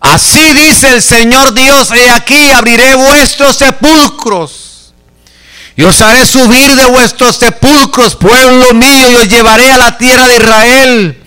así 0.00 0.54
dice 0.54 0.94
el 0.94 1.02
Señor 1.02 1.52
Dios, 1.52 1.90
he 1.90 2.08
aquí 2.10 2.50
abriré 2.52 2.94
vuestros 2.94 3.56
sepulcros 3.56 4.67
y 5.78 5.84
os 5.84 6.00
haré 6.00 6.26
subir 6.26 6.74
de 6.74 6.86
vuestros 6.86 7.36
sepulcros, 7.36 8.16
pueblo 8.16 8.74
mío, 8.74 9.12
y 9.12 9.14
os 9.14 9.28
llevaré 9.28 9.70
a 9.70 9.78
la 9.78 9.96
tierra 9.96 10.26
de 10.26 10.34
Israel. 10.34 11.17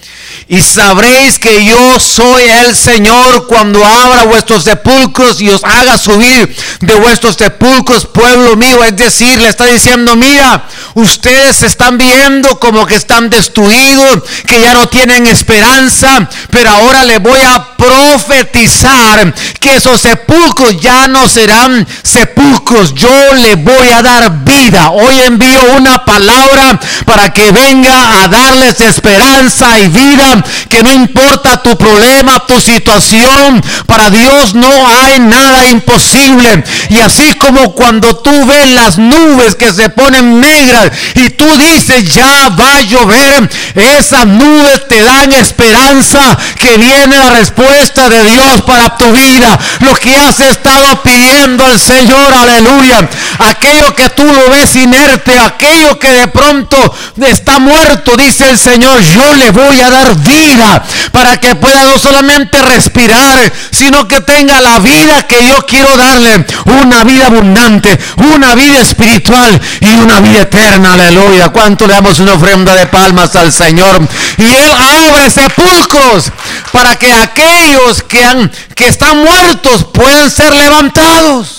Y 0.51 0.61
sabréis 0.61 1.39
que 1.39 1.63
yo 1.63 1.97
soy 1.97 2.43
el 2.43 2.75
Señor 2.75 3.47
cuando 3.47 3.85
abra 3.85 4.25
vuestros 4.25 4.65
sepulcros 4.65 5.39
y 5.39 5.47
os 5.47 5.63
haga 5.63 5.97
subir 5.97 6.53
de 6.81 6.93
vuestros 6.95 7.37
sepulcros, 7.37 8.05
pueblo 8.07 8.57
mío. 8.57 8.83
Es 8.83 8.97
decir, 8.97 9.39
le 9.39 9.47
está 9.47 9.63
diciendo, 9.63 10.17
mira, 10.17 10.67
ustedes 10.95 11.63
están 11.63 11.97
viendo 11.97 12.59
como 12.59 12.85
que 12.85 12.95
están 12.95 13.29
destruidos, 13.29 14.23
que 14.45 14.59
ya 14.59 14.73
no 14.73 14.89
tienen 14.89 15.25
esperanza, 15.25 16.27
pero 16.49 16.69
ahora 16.69 17.05
le 17.05 17.19
voy 17.19 17.39
a 17.39 17.77
profetizar 17.77 19.33
que 19.57 19.77
esos 19.77 20.01
sepulcros 20.01 20.81
ya 20.81 21.07
no 21.07 21.29
serán 21.29 21.87
sepulcros. 22.03 22.93
Yo 22.93 23.33
le 23.35 23.55
voy 23.55 23.87
a 23.87 24.01
dar 24.01 24.43
vida. 24.43 24.89
Hoy 24.89 25.21
envío 25.21 25.61
una 25.77 26.03
palabra 26.03 26.77
para 27.05 27.31
que 27.31 27.53
venga 27.53 28.21
a 28.21 28.27
darles 28.27 28.81
esperanza 28.81 29.79
y 29.79 29.87
vida 29.87 30.40
que 30.69 30.83
no 30.83 30.91
importa 30.91 31.61
tu 31.61 31.77
problema, 31.77 32.45
tu 32.45 32.59
situación, 32.59 33.61
para 33.85 34.09
Dios 34.09 34.53
no 34.53 34.71
hay 34.87 35.19
nada 35.19 35.69
imposible. 35.69 36.63
Y 36.89 36.99
así 36.99 37.33
como 37.35 37.73
cuando 37.73 38.15
tú 38.17 38.45
ves 38.45 38.69
las 38.69 38.97
nubes 38.97 39.55
que 39.55 39.73
se 39.73 39.89
ponen 39.89 40.39
negras 40.39 40.91
y 41.15 41.29
tú 41.31 41.45
dices 41.57 42.13
ya 42.13 42.49
va 42.49 42.77
a 42.77 42.81
llover, 42.81 43.49
esas 43.75 44.25
nubes 44.25 44.87
te 44.87 45.01
dan 45.03 45.31
esperanza 45.33 46.37
que 46.59 46.77
viene 46.77 47.17
la 47.17 47.31
respuesta 47.31 48.09
de 48.09 48.23
Dios 48.25 48.61
para 48.61 48.97
tu 48.97 49.11
vida. 49.11 49.57
Lo 49.79 49.95
que 49.95 50.15
has 50.17 50.39
estado 50.39 51.01
pidiendo 51.03 51.65
al 51.65 51.79
Señor, 51.79 52.33
aleluya. 52.33 53.09
Aquello 53.39 53.95
que 53.95 54.09
tú 54.09 54.23
lo 54.23 54.49
ves 54.49 54.75
inerte, 54.75 55.37
aquello 55.39 55.99
que 55.99 56.11
de 56.11 56.27
pronto 56.27 56.77
está 57.21 57.59
muerto, 57.59 58.15
dice 58.17 58.49
el 58.49 58.57
Señor, 58.57 59.01
yo 59.01 59.35
le 59.35 59.51
voy 59.51 59.79
a 59.81 59.89
dar 59.89 60.20
vida 60.21 60.83
para 61.11 61.39
que 61.39 61.55
pueda 61.55 61.83
no 61.83 61.97
solamente 61.97 62.61
respirar, 62.61 63.51
sino 63.71 64.07
que 64.07 64.21
tenga 64.21 64.61
la 64.61 64.79
vida 64.79 65.27
que 65.27 65.47
yo 65.47 65.65
quiero 65.65 65.95
darle. 65.97 66.45
Una 66.65 67.03
vida 67.03 67.27
abundante, 67.27 67.99
una 68.17 68.55
vida 68.55 68.79
espiritual 68.81 69.59
y 69.79 69.87
una 69.87 70.19
vida 70.19 70.41
eterna. 70.41 70.93
Aleluya. 70.93 71.49
¿Cuánto 71.49 71.87
le 71.87 71.93
damos 71.93 72.19
una 72.19 72.33
ofrenda 72.33 72.75
de 72.75 72.87
palmas 72.87 73.35
al 73.35 73.51
Señor? 73.51 74.07
Y 74.37 74.43
Él 74.43 74.71
abre 74.71 75.29
sepulcros 75.29 76.31
para 76.71 76.95
que 76.95 77.11
aquellos 77.11 78.03
que, 78.03 78.23
han, 78.23 78.51
que 78.75 78.87
están 78.87 79.23
muertos 79.23 79.85
puedan 79.93 80.29
ser 80.29 80.51
levantados. 80.53 81.57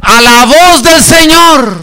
A 0.00 0.20
la 0.20 0.44
voz 0.44 0.82
del 0.82 1.02
Señor. 1.02 1.82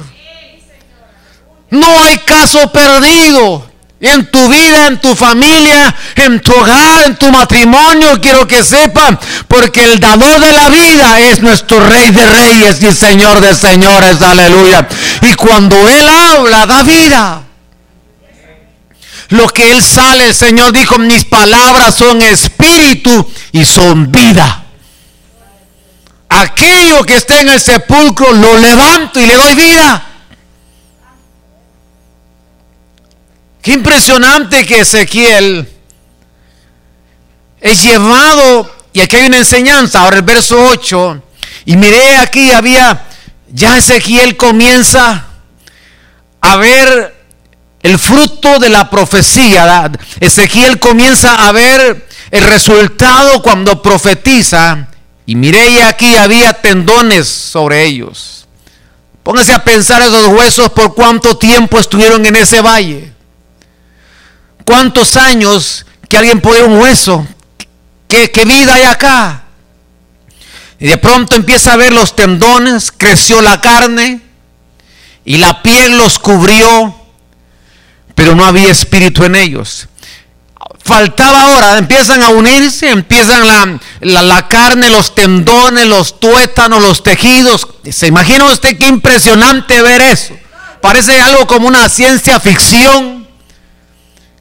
No 1.70 2.04
hay 2.04 2.18
caso 2.20 2.72
perdido. 2.72 3.75
En 4.02 4.30
tu 4.30 4.50
vida, 4.50 4.88
en 4.88 5.00
tu 5.00 5.16
familia, 5.16 5.96
en 6.16 6.42
tu 6.42 6.52
hogar, 6.52 7.06
en 7.06 7.16
tu 7.16 7.32
matrimonio, 7.32 8.20
quiero 8.22 8.46
que 8.46 8.62
sepan, 8.62 9.18
porque 9.48 9.84
el 9.84 10.00
dador 10.00 10.40
de 10.40 10.52
la 10.52 10.70
vida 10.70 11.20
es 11.22 11.40
nuestro 11.42 11.80
Rey 11.80 12.12
de 12.12 12.26
Reyes 12.26 12.84
y 12.84 12.92
Señor 12.94 13.40
de 13.40 13.56
Señores, 13.56 14.22
aleluya. 14.22 14.88
Y 15.22 15.34
cuando 15.36 15.88
Él 15.88 16.08
habla, 16.10 16.66
da 16.66 16.84
vida. 16.84 17.42
Lo 19.30 19.48
que 19.48 19.72
Él 19.72 19.82
sale, 19.82 20.26
el 20.26 20.36
Señor 20.36 20.74
dijo, 20.74 20.98
mis 20.98 21.24
palabras 21.26 21.96
son 21.96 22.22
espíritu 22.22 23.32
y 23.54 23.64
son 23.66 24.12
vida. 24.12 24.64
Aquello 26.30 27.04
que 27.06 27.16
esté 27.16 27.40
en 27.40 27.50
el 27.50 27.62
sepulcro 27.62 28.34
lo 28.34 28.58
levanto 28.58 29.20
y 29.22 29.26
le 29.26 29.36
doy 29.36 29.56
vida. 29.56 30.15
Qué 33.66 33.72
impresionante 33.72 34.64
que 34.64 34.82
Ezequiel 34.82 35.68
es 37.60 37.82
llevado, 37.82 38.72
y 38.94 39.00
aquí 39.00 39.16
hay 39.16 39.26
una 39.26 39.40
enseñanza, 39.40 40.02
ahora 40.02 40.18
el 40.18 40.22
verso 40.22 40.68
8, 40.68 41.24
y 41.66 41.76
miré 41.76 42.18
aquí, 42.18 42.52
había, 42.52 43.08
ya 43.52 43.76
Ezequiel 43.76 44.38
comienza 44.38 45.26
a 46.42 46.56
ver 46.58 47.16
el 47.82 47.98
fruto 47.98 48.60
de 48.60 48.70
la 48.70 48.88
profecía. 48.92 49.92
Ezequiel 50.20 50.80
comienza 50.80 51.48
a 51.48 51.52
ver 51.52 52.08
el 52.30 52.44
resultado 52.44 53.42
cuando 53.42 53.82
profetiza, 53.82 54.90
y 55.26 55.34
miré 55.34 55.72
y 55.72 55.80
aquí 55.80 56.16
había 56.18 56.54
tendones 56.54 57.28
sobre 57.28 57.84
ellos. 57.84 58.46
Póngase 59.24 59.54
a 59.54 59.64
pensar 59.64 60.04
esos 60.04 60.28
huesos 60.28 60.70
por 60.70 60.94
cuánto 60.94 61.40
tiempo 61.40 61.80
estuvieron 61.80 62.24
en 62.28 62.36
ese 62.36 62.62
valle. 62.62 63.15
¿Cuántos 64.66 65.16
años 65.16 65.86
que 66.10 66.18
alguien 66.18 66.42
puede 66.42 66.64
un 66.64 66.80
hueso? 66.80 67.26
¿Qué, 68.08 68.32
¿Qué, 68.32 68.46
vida 68.46 68.74
hay 68.74 68.84
acá? 68.84 69.44
Y 70.80 70.88
de 70.88 70.98
pronto 70.98 71.36
empieza 71.36 71.74
a 71.74 71.78
ver 71.78 71.94
los 71.94 72.16
tendones, 72.16 72.92
creció 72.92 73.42
la 73.42 73.62
carne 73.62 74.22
y 75.24 75.38
la 75.38 75.62
piel 75.62 75.98
los 75.98 76.20
cubrió, 76.20 76.96
pero 78.16 78.36
no 78.36 78.44
había 78.44 78.72
espíritu 78.72 79.24
en 79.24 79.36
ellos. 79.36 79.88
Faltaba 80.84 81.42
ahora, 81.42 81.78
empiezan 81.78 82.22
a 82.24 82.30
unirse, 82.30 82.90
empiezan 82.90 83.48
la, 83.48 83.80
la, 84.02 84.22
la 84.22 84.48
carne, 84.48 84.90
los 84.90 85.16
tendones, 85.16 85.88
los 85.88 86.20
tuétanos, 86.20 86.82
los 86.82 87.04
tejidos. 87.04 87.68
¿Se 87.92 88.08
imagina 88.08 88.46
usted 88.46 88.78
qué 88.78 88.88
impresionante 88.88 89.82
ver 89.82 90.02
eso? 90.02 90.36
Parece 90.82 91.20
algo 91.22 91.48
como 91.48 91.68
una 91.68 91.88
ciencia 91.90 92.40
ficción 92.40 93.25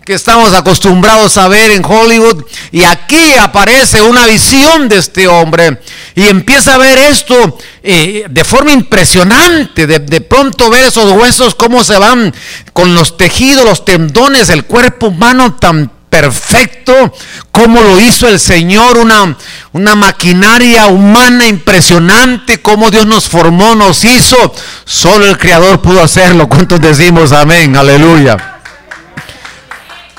que 0.05 0.15
estamos 0.15 0.53
acostumbrados 0.53 1.37
a 1.39 1.49
ver 1.49 1.71
en 1.71 1.85
Hollywood. 1.85 2.45
Y 2.71 2.85
aquí 2.85 3.35
aparece 3.35 4.03
una 4.03 4.27
visión 4.27 4.89
de 4.89 4.99
este 4.99 5.27
hombre 5.27 5.81
y 6.15 6.27
empieza 6.27 6.75
a 6.75 6.79
ver 6.79 6.99
esto 6.99 7.59
eh, 7.83 8.27
de 8.29 8.45
forma 8.45 8.73
impresionante. 8.73 9.87
De, 9.87 9.99
de, 9.99 10.21
pronto 10.21 10.71
ver 10.71 10.85
esos 10.85 11.11
huesos, 11.13 11.55
cómo 11.55 11.83
se 11.83 11.99
van 11.99 12.35
con 12.73 12.95
los 12.95 13.17
tejidos, 13.17 13.65
los 13.65 13.85
tendones, 13.85 14.51
el 14.51 14.65
cuerpo 14.65 15.07
humano 15.07 15.55
tan 15.55 15.91
perfecto, 16.15 17.13
como 17.51 17.81
lo 17.81 17.99
hizo 17.99 18.29
el 18.29 18.39
Señor, 18.39 18.99
una, 18.99 19.37
una 19.73 19.97
maquinaria 19.97 20.87
humana 20.87 21.45
impresionante, 21.49 22.63
como 22.63 22.93
Dios 22.93 23.05
nos 23.07 23.29
formó, 23.29 23.75
nos 23.75 24.05
hizo. 24.05 24.55
Solo 24.85 25.27
el 25.27 25.39
Creador 25.39 25.81
pudo 25.81 26.01
hacerlo. 26.01 26.49
¿Cuántos 26.49 26.81
decimos 26.81 27.33
amén? 27.33 27.77
Aleluya. 27.77 28.54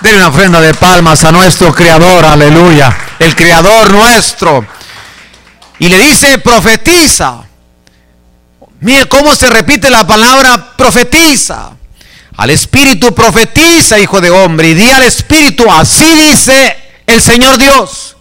Denle 0.01 0.17
una 0.17 0.27
ofrenda 0.27 0.61
de 0.61 0.73
palmas 0.73 1.23
a 1.23 1.31
nuestro 1.31 1.73
Creador, 1.73 2.25
aleluya. 2.25 2.95
El 3.19 3.35
Creador 3.35 3.91
nuestro. 3.91 4.65
Y 5.79 5.89
le 5.89 5.97
dice, 5.99 6.37
profetiza. 6.39 7.43
Mire 8.81 9.05
cómo 9.05 9.35
se 9.35 9.49
repite 9.49 9.89
la 9.89 10.05
palabra 10.05 10.75
profetiza. 10.75 11.71
Al 12.37 12.49
Espíritu 12.49 13.15
profetiza, 13.15 13.97
hijo 13.97 14.19
de 14.19 14.29
hombre, 14.29 14.69
y 14.69 14.73
di 14.73 14.89
al 14.91 15.03
Espíritu, 15.03 15.71
así 15.71 16.03
dice 16.03 16.77
el 17.07 17.21
Señor 17.21 17.57
Dios. 17.57 18.17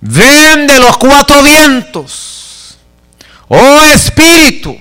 Ven 0.00 0.66
de 0.66 0.78
los 0.78 0.96
cuatro 0.98 1.42
vientos, 1.42 2.76
oh 3.48 3.82
Espíritu, 3.84 4.76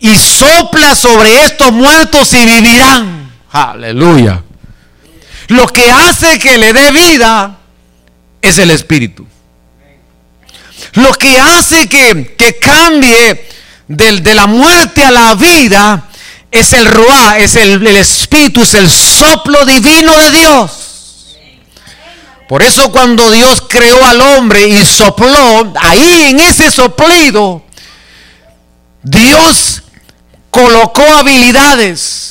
y 0.00 0.16
sopla 0.16 0.94
sobre 0.94 1.44
estos 1.44 1.70
muertos 1.70 2.32
y 2.32 2.46
vivirán. 2.46 3.19
Aleluya. 3.52 4.42
Lo 5.48 5.66
que 5.66 5.90
hace 5.90 6.38
que 6.38 6.56
le 6.56 6.72
dé 6.72 6.92
vida 6.92 7.58
es 8.40 8.58
el 8.58 8.70
Espíritu. 8.70 9.26
Lo 10.94 11.12
que 11.14 11.38
hace 11.38 11.88
que, 11.88 12.34
que 12.36 12.58
cambie 12.58 13.48
de, 13.88 14.20
de, 14.20 14.34
la 14.34 14.46
muerte 14.46 15.04
a 15.04 15.10
la 15.10 15.34
vida 15.34 16.08
es 16.50 16.72
el 16.72 16.86
Ruá, 16.86 17.38
es 17.38 17.56
el, 17.56 17.86
el 17.86 17.96
Espíritu, 17.96 18.62
es 18.62 18.74
el 18.74 18.88
soplo 18.88 19.64
divino 19.64 20.16
de 20.18 20.30
Dios. 20.30 20.86
Por 22.48 22.62
eso 22.62 22.90
cuando 22.90 23.30
Dios 23.30 23.62
creó 23.68 24.04
al 24.06 24.20
hombre 24.20 24.66
y 24.66 24.84
sopló, 24.84 25.72
ahí 25.80 26.30
en 26.30 26.40
ese 26.40 26.70
soplido, 26.70 27.62
Dios 29.02 29.82
colocó 30.50 31.02
habilidades 31.02 32.29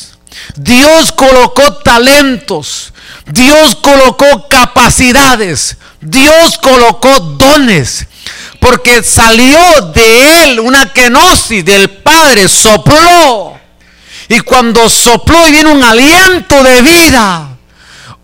Dios 0.61 1.13
colocó 1.13 1.75
talentos, 1.75 2.91
Dios 3.25 3.77
colocó 3.77 4.49
capacidades, 4.49 5.77
Dios 6.01 6.57
colocó 6.57 7.17
dones, 7.37 8.05
porque 8.59 9.01
salió 9.01 9.57
de 9.93 10.43
él 10.43 10.59
una 10.59 10.91
kenosis 10.91 11.63
del 11.63 11.89
Padre, 11.89 12.49
sopló. 12.49 13.57
Y 14.27 14.41
cuando 14.41 14.89
sopló 14.89 15.47
y 15.47 15.51
viene 15.51 15.71
un 15.71 15.81
aliento 15.81 16.61
de 16.61 16.81
vida, 16.81 17.57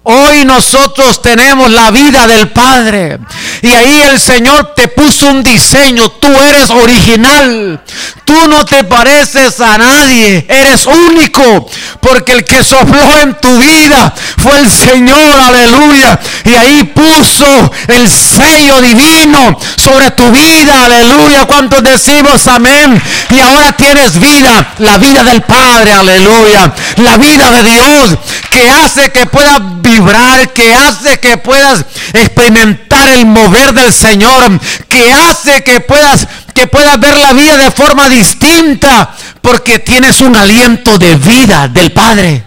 Hoy 0.08 0.46
nosotros 0.46 1.20
tenemos 1.20 1.72
la 1.72 1.90
vida 1.90 2.28
del 2.28 2.50
Padre. 2.50 3.18
Y 3.64 3.70
ahí 3.70 4.02
el 4.04 4.20
Señor 4.20 4.76
te 4.76 4.88
puso 4.88 5.26
un 5.26 5.42
diseño. 5.42 6.10
Tú 6.10 6.28
eres 6.28 6.70
original. 6.70 7.82
Tú 8.24 8.48
no 8.48 8.64
te 8.66 8.84
pareces 8.84 9.60
a 9.62 9.80
nadie. 9.80 10.46
Eres 10.48 10.86
único. 10.86 11.68
Porque 12.02 12.34
el 12.34 12.46
que 12.46 12.64
sopló 12.64 13.18
en 13.20 13.34
tu 13.42 13.58
vida 13.58 14.14
fue 14.38 14.60
el 14.60 14.70
Señor. 14.70 15.40
Aleluya. 15.40 16.20
Y 16.44 16.54
ahí 16.54 16.84
puso 16.84 17.72
el 17.88 18.08
sello 18.08 18.82
divino 18.82 19.58
sobre 19.76 20.12
tu 20.12 20.30
vida. 20.30 20.86
Aleluya. 20.86 21.46
¿Cuántos 21.48 21.82
decimos 21.82 22.46
amén? 22.46 23.02
Y 23.32 23.40
ahora 23.40 23.72
tienes 23.72 24.20
vida. 24.20 24.76
La 24.78 25.00
vida 25.00 25.24
del 25.24 25.42
Padre. 25.42 25.94
Aleluya. 25.94 26.72
La 26.98 27.18
vida 27.18 27.50
de 27.50 27.64
Dios 27.64 28.18
que 28.52 28.70
hace 28.70 29.12
que 29.12 29.26
puedas 29.26 29.62
vivir 29.82 29.95
que 30.54 30.74
hace 30.74 31.20
que 31.20 31.38
puedas 31.38 31.86
experimentar 32.14 33.08
el 33.10 33.26
mover 33.26 33.74
del 33.74 33.94
Señor, 33.94 34.60
que 34.90 35.12
hace 35.12 35.64
que 35.64 35.80
puedas 35.80 36.28
que 36.54 36.68
puedas 36.68 36.98
ver 37.00 37.18
la 37.18 37.34
vida 37.34 37.58
de 37.58 37.70
forma 37.70 38.08
distinta, 38.08 39.14
porque 39.42 39.80
tienes 39.80 40.22
un 40.22 40.36
aliento 40.36 40.98
de 40.98 41.16
vida 41.16 41.68
del 41.68 41.92
Padre. 41.92 42.46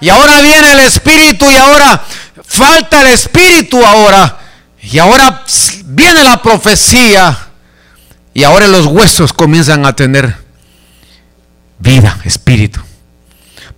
Y 0.00 0.08
ahora 0.08 0.40
viene 0.40 0.72
el 0.72 0.80
Espíritu 0.80 1.50
y 1.50 1.56
ahora 1.56 2.02
falta 2.46 3.02
el 3.02 3.08
Espíritu 3.08 3.84
ahora. 3.84 4.38
Y 4.80 4.98
ahora 4.98 5.44
viene 5.84 6.24
la 6.24 6.40
profecía. 6.40 7.36
Y 8.32 8.44
ahora 8.44 8.68
los 8.68 8.86
huesos 8.86 9.32
comienzan 9.32 9.84
a 9.84 9.94
tener 9.94 10.36
vida, 11.78 12.18
espíritu. 12.24 12.80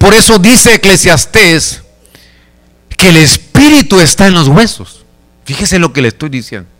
Por 0.01 0.15
eso 0.15 0.39
dice 0.39 0.77
Eclesiastés 0.77 1.83
que 2.97 3.11
el 3.11 3.19
espíritu 3.19 4.01
está 4.01 4.27
en 4.27 4.33
los 4.33 4.49
huesos. 4.49 5.05
Fíjese 5.45 5.79
lo 5.79 5.93
que 5.93 6.01
le 6.01 6.09
estoy 6.09 6.31
diciendo. 6.31 6.71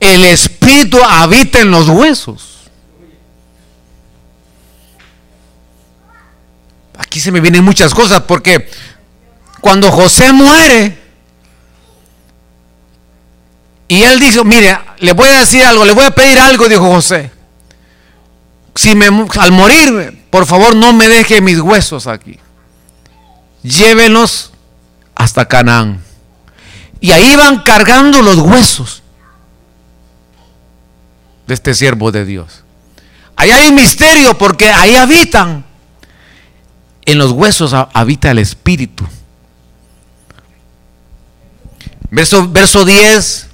El 0.00 0.24
espíritu 0.24 0.96
habita 1.04 1.58
en 1.60 1.70
los 1.70 1.90
huesos. 1.90 2.70
Aquí 6.96 7.20
se 7.20 7.32
me 7.32 7.40
vienen 7.40 7.62
muchas 7.62 7.92
cosas 7.92 8.22
porque 8.22 8.70
cuando 9.60 9.92
José 9.92 10.32
muere 10.32 10.96
y 13.88 14.02
él 14.04 14.18
dijo, 14.20 14.42
mire, 14.42 14.78
le 15.00 15.12
voy 15.12 15.28
a 15.28 15.40
decir 15.40 15.62
algo, 15.64 15.84
le 15.84 15.92
voy 15.92 16.06
a 16.06 16.12
pedir 16.12 16.38
algo, 16.38 16.66
dijo 16.66 16.90
José. 16.90 17.30
Si 18.74 18.94
me, 18.94 19.06
al 19.38 19.52
morir 19.52 20.17
por 20.30 20.46
favor 20.46 20.76
no 20.76 20.92
me 20.92 21.08
deje 21.08 21.40
mis 21.40 21.60
huesos 21.60 22.06
aquí. 22.06 22.38
Llévenos 23.62 24.52
hasta 25.14 25.46
Canaán. 25.46 26.02
Y 27.00 27.12
ahí 27.12 27.36
van 27.36 27.62
cargando 27.62 28.22
los 28.22 28.36
huesos 28.38 29.02
de 31.46 31.54
este 31.54 31.74
siervo 31.74 32.12
de 32.12 32.24
Dios. 32.24 32.62
Ahí 33.36 33.50
hay 33.50 33.68
un 33.68 33.74
misterio 33.76 34.36
porque 34.36 34.70
ahí 34.70 34.96
habitan. 34.96 35.64
En 37.06 37.18
los 37.18 37.30
huesos 37.32 37.72
habita 37.94 38.30
el 38.30 38.38
espíritu. 38.38 39.06
Verso, 42.10 42.48
verso 42.48 42.84
10. 42.84 43.46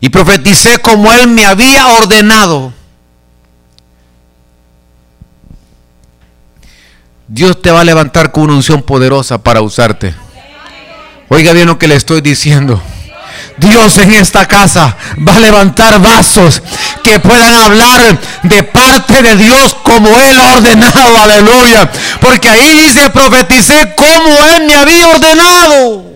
Y 0.00 0.08
profeticé 0.08 0.78
como 0.78 1.12
él 1.12 1.28
me 1.28 1.46
había 1.46 1.86
ordenado. 1.86 2.72
Dios 7.28 7.60
te 7.60 7.72
va 7.72 7.80
a 7.80 7.84
levantar 7.84 8.30
con 8.30 8.44
una 8.44 8.54
unción 8.54 8.82
poderosa 8.82 9.38
para 9.38 9.60
usarte. 9.60 10.14
Oiga 11.28 11.52
bien 11.52 11.66
lo 11.66 11.78
que 11.78 11.88
le 11.88 11.96
estoy 11.96 12.20
diciendo. 12.20 12.80
Dios 13.56 13.98
en 13.98 14.12
esta 14.12 14.46
casa 14.46 14.96
va 15.26 15.36
a 15.36 15.40
levantar 15.40 16.00
vasos 16.00 16.62
que 17.02 17.18
puedan 17.18 17.54
hablar 17.54 18.18
de 18.42 18.62
parte 18.62 19.22
de 19.22 19.36
Dios 19.36 19.74
como 19.82 20.08
Él 20.08 20.38
ha 20.38 20.56
ordenado. 20.56 21.20
Aleluya. 21.20 21.90
Porque 22.20 22.48
ahí 22.48 22.86
dice, 22.86 23.10
profeticé 23.10 23.94
como 23.96 24.44
Él 24.54 24.66
me 24.66 24.74
había 24.74 25.08
ordenado. 25.08 26.15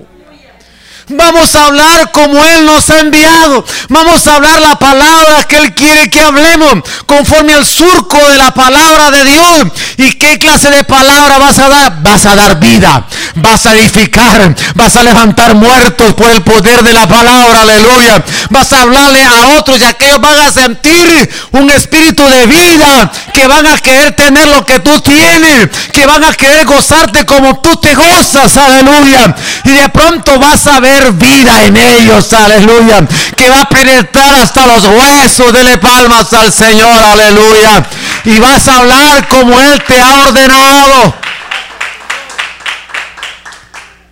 Vamos 1.13 1.55
a 1.57 1.67
hablar 1.67 2.13
como 2.13 2.45
Él 2.45 2.67
nos 2.67 2.89
ha 2.91 3.01
enviado. 3.01 3.65
Vamos 3.89 4.27
a 4.27 4.37
hablar 4.37 4.61
la 4.61 4.79
palabra 4.79 5.43
que 5.49 5.57
Él 5.57 5.75
quiere 5.75 6.09
que 6.09 6.21
hablemos, 6.21 6.85
conforme 7.07 7.53
al 7.53 7.67
surco 7.67 8.17
de 8.29 8.37
la 8.37 8.55
palabra 8.55 9.11
de 9.11 9.25
Dios. 9.25 9.67
¿Y 9.97 10.13
qué 10.13 10.39
clase 10.39 10.71
de 10.71 10.85
palabra 10.85 11.39
vas 11.39 11.59
a 11.59 11.69
dar? 11.69 12.03
Vas 12.03 12.27
a 12.27 12.37
dar 12.37 12.61
vida, 12.61 13.07
vas 13.35 13.67
a 13.67 13.75
edificar, 13.75 14.55
vas 14.75 14.97
a 14.97 15.03
levantar 15.03 15.55
muertos 15.55 16.15
por 16.15 16.31
el 16.31 16.43
poder 16.43 16.83
de 16.83 16.93
la 16.93 17.09
palabra. 17.09 17.63
Aleluya. 17.63 18.25
Vas 18.51 18.73
a 18.73 18.83
hablarle 18.83 19.25
a 19.25 19.59
otros 19.59 19.81
y 19.81 19.85
aquellos 19.85 20.21
van 20.21 20.39
a 20.39 20.53
sentir 20.53 21.29
un 21.53 21.71
espíritu 21.71 22.23
de 22.29 22.47
vida, 22.47 23.11
que 23.35 23.47
van 23.49 23.67
a 23.67 23.77
querer 23.79 24.15
tener 24.15 24.47
lo 24.49 24.65
que 24.65 24.79
tú 24.79 25.01
tienes, 25.01 25.69
que 25.93 26.07
van 26.07 26.23
a 26.23 26.33
querer 26.35 26.67
gozarte 26.67 27.27
como 27.27 27.61
tú 27.61 27.77
te 27.77 27.95
gozas. 27.95 28.57
Aleluya. 28.57 29.35
Y 29.65 29.71
de 29.71 29.89
pronto 29.89 30.39
vas 30.39 30.67
a 30.69 30.79
ver 30.79 31.00
vida 31.13 31.65
en 31.65 31.77
ellos, 31.77 32.33
aleluya, 32.33 33.07
que 33.37 33.49
va 33.49 33.63
a 33.63 33.69
penetrar 33.69 34.35
hasta 34.35 34.67
los 34.67 34.85
huesos, 34.85 35.53
dele 35.53 35.79
palmas 35.79 36.33
al 36.33 36.53
Señor, 36.53 37.03
aleluya, 37.03 37.87
y 38.25 38.39
vas 38.39 38.69
a 38.69 38.79
hablar 38.79 39.29
como 39.29 39.59
Él 39.61 39.83
te 39.87 40.01
ha 40.01 40.21
ordenado. 40.21 41.15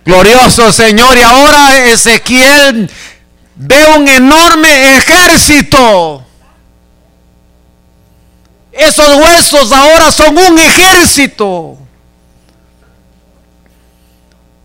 Glorioso 0.05 0.71
Señor, 0.71 1.17
y 1.17 1.21
ahora 1.21 1.77
Ezequiel 1.77 2.89
ve 3.55 3.85
un 3.95 4.07
enorme 4.07 4.95
ejército. 4.95 6.25
Esos 8.71 9.17
huesos 9.17 9.71
ahora 9.71 10.11
son 10.11 10.37
un 10.37 10.57
ejército. 10.57 11.77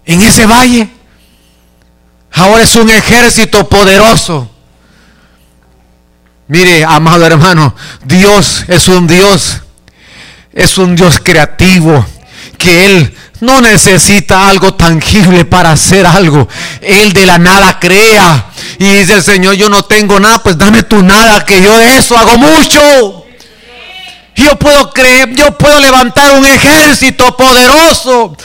En 0.06 0.22
ese 0.22 0.46
valle 0.46 0.88
Ahora 2.34 2.64
es 2.64 2.74
un 2.76 2.90
ejército 2.90 3.68
poderoso. 3.68 4.50
Mire, 6.48 6.84
amado 6.84 7.24
hermano, 7.24 7.74
Dios 8.04 8.64
es 8.68 8.88
un 8.88 9.06
Dios, 9.06 9.60
es 10.52 10.76
un 10.76 10.94
Dios 10.94 11.20
creativo, 11.22 12.04
que 12.58 12.84
Él 12.84 13.16
no 13.40 13.60
necesita 13.60 14.48
algo 14.48 14.74
tangible 14.74 15.44
para 15.44 15.72
hacer 15.72 16.06
algo. 16.06 16.48
Él 16.80 17.12
de 17.12 17.24
la 17.24 17.38
nada 17.38 17.78
crea. 17.78 18.50
Y 18.78 18.84
dice 18.84 19.14
el 19.14 19.22
Señor, 19.22 19.54
yo 19.54 19.68
no 19.68 19.84
tengo 19.84 20.20
nada, 20.20 20.42
pues 20.42 20.58
dame 20.58 20.82
tu 20.82 21.02
nada, 21.02 21.44
que 21.46 21.62
yo 21.62 21.76
de 21.78 21.96
eso 21.96 22.16
hago 22.18 22.36
mucho. 22.36 23.23
Yo 24.34 24.58
puedo 24.58 24.90
creer, 24.90 25.30
yo 25.34 25.56
puedo 25.56 25.78
levantar 25.78 26.32
un 26.32 26.44
ejército 26.44 27.36
poderoso. 27.36 28.36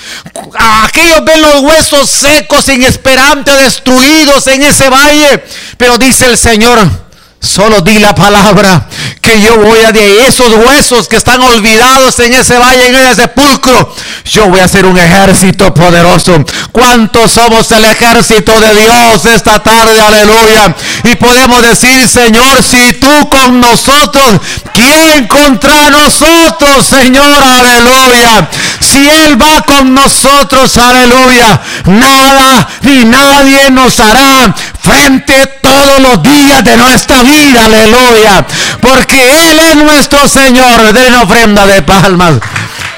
Aquellos 0.84 1.26
ven 1.26 1.42
los 1.42 1.62
huesos 1.62 2.10
secos, 2.10 2.70
inesperantes, 2.70 3.58
destruidos 3.58 4.46
en 4.48 4.64
ese 4.64 4.90
valle. 4.90 5.44
Pero 5.78 5.98
dice 5.98 6.26
el 6.26 6.38
Señor, 6.38 7.09
Solo 7.42 7.80
di 7.82 8.00
la 8.00 8.14
palabra 8.14 8.86
que 9.22 9.42
yo 9.42 9.58
voy 9.58 9.80
a 9.84 9.92
de 9.92 10.28
esos 10.28 10.52
huesos 10.54 11.08
que 11.08 11.16
están 11.16 11.42
olvidados 11.42 12.20
en 12.20 12.34
ese 12.34 12.58
valle, 12.58 12.88
en 12.88 12.96
ese 12.96 13.16
sepulcro. 13.16 13.96
Yo 14.26 14.48
voy 14.48 14.60
a 14.60 14.66
hacer 14.66 14.86
un 14.86 14.98
ejército 14.98 15.74
poderoso. 15.74 16.44
¿Cuántos 16.72 17.32
somos 17.32 17.72
el 17.72 17.86
ejército 17.86 18.60
de 18.60 18.76
Dios 18.76 19.26
esta 19.26 19.60
tarde? 19.64 20.00
Aleluya. 20.02 20.76
Y 21.06 21.16
podemos 21.16 21.62
decir, 21.62 22.08
Señor, 22.08 22.62
si 22.62 22.94
tú 22.94 23.30
con 23.30 23.62
nosotros, 23.62 24.42
¿quién 24.74 25.28
contra 25.28 25.90
nosotros, 25.90 26.88
Señor? 26.88 27.44
Aleluya. 27.44 28.50
Si 28.82 29.10
Él 29.10 29.42
va 29.42 29.62
con 29.62 29.94
nosotros, 29.94 30.78
aleluya. 30.78 31.62
Nada 31.86 32.68
ni 32.82 33.06
nadie 33.06 33.70
nos 33.72 34.00
hará 34.00 34.54
frente 34.82 35.46
todos 35.62 36.00
los 36.02 36.24
días 36.24 36.64
de 36.64 36.78
nuestra 36.78 37.22
aleluya. 37.58 38.46
Porque 38.82 39.50
Él 39.50 39.60
es 39.60 39.76
nuestro 39.76 40.28
Señor. 40.28 40.94
Den 40.94 41.16
ofrenda 41.16 41.66
de 41.66 41.82
palmas 41.82 42.40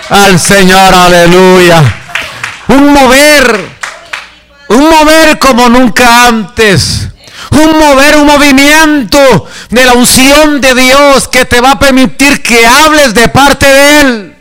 al 0.09 0.39
Señor, 0.39 0.93
aleluya. 0.93 1.81
Un 2.67 2.93
mover, 2.93 3.69
un 4.69 4.89
mover 4.89 5.39
como 5.39 5.69
nunca 5.69 6.27
antes. 6.27 7.07
Un 7.51 7.79
mover, 7.79 8.15
un 8.17 8.27
movimiento 8.27 9.47
de 9.69 9.85
la 9.85 9.93
unción 9.93 10.61
de 10.61 10.73
Dios 10.75 11.27
que 11.27 11.45
te 11.45 11.59
va 11.59 11.71
a 11.71 11.79
permitir 11.79 12.41
que 12.41 12.65
hables 12.65 13.13
de 13.13 13.27
parte 13.29 13.65
de 13.65 14.01
Él. 14.01 14.35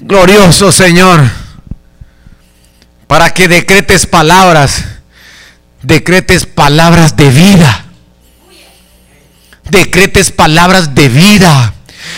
Glorioso 0.00 0.72
Señor 0.72 1.42
para 3.12 3.28
que 3.34 3.46
decretes 3.46 4.06
palabras, 4.06 4.84
decretes 5.82 6.46
palabras 6.46 7.16
de 7.16 7.30
vida. 7.30 7.84
Decretes 9.68 10.30
palabras 10.30 10.94
de 10.94 11.08
vida. 11.08 11.74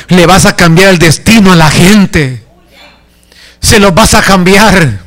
Le 0.09 0.27
vas 0.27 0.47
a 0.47 0.57
cambiar 0.57 0.91
el 0.91 0.99
destino 0.99 1.53
a 1.53 1.57
la 1.57 1.71
gente. 1.71 2.45
Se 3.61 3.79
lo 3.79 3.93
vas 3.93 4.15
a 4.15 4.23
cambiar. 4.23 5.01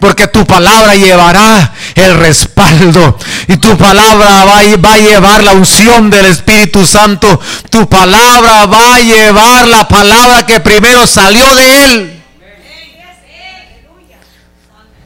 Porque 0.00 0.26
tu 0.26 0.46
palabra 0.46 0.94
llevará 0.94 1.72
el 1.94 2.16
respaldo. 2.18 3.18
Y 3.48 3.56
tu 3.56 3.76
palabra 3.76 4.44
va, 4.44 4.76
va, 4.76 4.94
a 4.94 4.98
llevar 4.98 5.42
la 5.44 5.52
unción 5.52 6.10
del 6.10 6.26
Espíritu 6.26 6.86
Santo. 6.86 7.40
Tu 7.70 7.88
palabra 7.88 8.66
va 8.66 8.96
a 8.96 9.00
llevar 9.00 9.68
la 9.68 9.86
palabra 9.86 10.46
que 10.46 10.60
primero 10.60 11.06
salió 11.06 11.54
de 11.54 11.84
Él. 11.84 12.21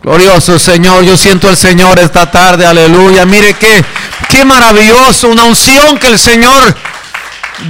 Glorioso 0.07 0.57
Señor, 0.57 1.03
yo 1.03 1.17
siento 1.17 1.49
al 1.49 1.57
Señor 1.57 1.99
esta 1.99 2.31
tarde, 2.31 2.65
aleluya. 2.65 3.27
Mire 3.27 3.55
qué, 3.55 3.85
qué 4.29 4.45
maravilloso, 4.45 5.27
una 5.27 5.43
unción 5.43 5.99
que 5.99 6.07
el 6.07 6.17
Señor 6.17 6.77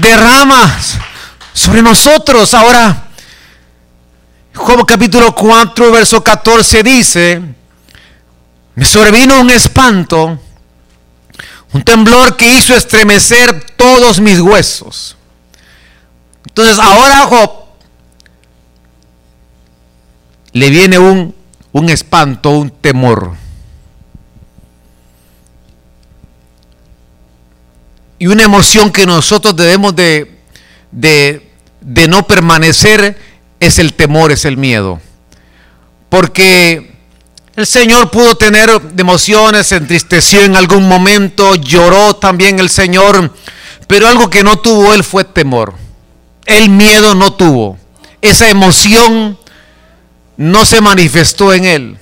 derrama 0.03 0.79
sobre 1.55 1.81
nosotros. 1.81 2.53
Ahora, 2.53 3.09
Job 4.55 4.85
capítulo 4.85 5.35
4, 5.35 5.91
verso 5.91 6.23
14 6.23 6.83
dice, 6.83 7.41
me 8.75 8.85
sobrevino 8.85 9.41
un 9.41 9.49
espanto, 9.49 10.39
un 11.73 11.83
temblor 11.85 12.37
que 12.37 12.55
hizo 12.55 12.77
estremecer 12.77 13.65
todos 13.77 14.21
mis 14.21 14.41
huesos. 14.41 15.17
Entonces 16.47 16.79
ahora 16.79 17.21
Job 17.31 17.51
le 20.53 20.69
viene 20.69 20.99
un 20.99 21.35
un 21.77 21.91
espanto, 21.91 22.49
un 22.49 22.71
temor. 22.71 23.35
Y 28.19 28.29
una 28.29 28.45
emoción 28.45 28.91
que 28.91 29.05
nosotros 29.05 29.55
debemos 29.55 29.95
de, 29.95 30.39
de, 30.91 32.09
no 32.09 32.27
permanecer 32.27 33.19
es 33.61 33.79
el 33.79 33.93
temor, 33.93 34.33
es 34.33 34.47
el 34.47 34.57
miedo. 34.57 35.03
Porque 36.09 36.95
el 37.57 37.67
Señor 37.67 38.11
pudo 38.11 38.39
tener 38.39 38.71
emociones, 38.97 39.67
se 39.67 39.77
entristeció 39.77 40.45
en 40.45 40.57
algún 40.57 40.89
momento, 40.89 41.57
lloró 41.57 42.17
también 42.17 42.59
el 42.59 42.71
Señor, 42.71 43.35
pero 43.87 44.09
algo 44.09 44.31
que 44.31 44.43
no 44.43 44.59
tuvo 44.61 44.95
él 44.95 45.05
fue 45.05 45.25
temor. 45.25 45.75
El 46.47 46.71
miedo 46.71 47.15
no 47.15 47.35
tuvo. 47.35 47.79
Esa 48.23 48.49
emoción 48.49 49.39
no 50.37 50.65
se 50.65 50.81
manifestó 50.81 51.53
en 51.53 51.65
él. 51.65 51.99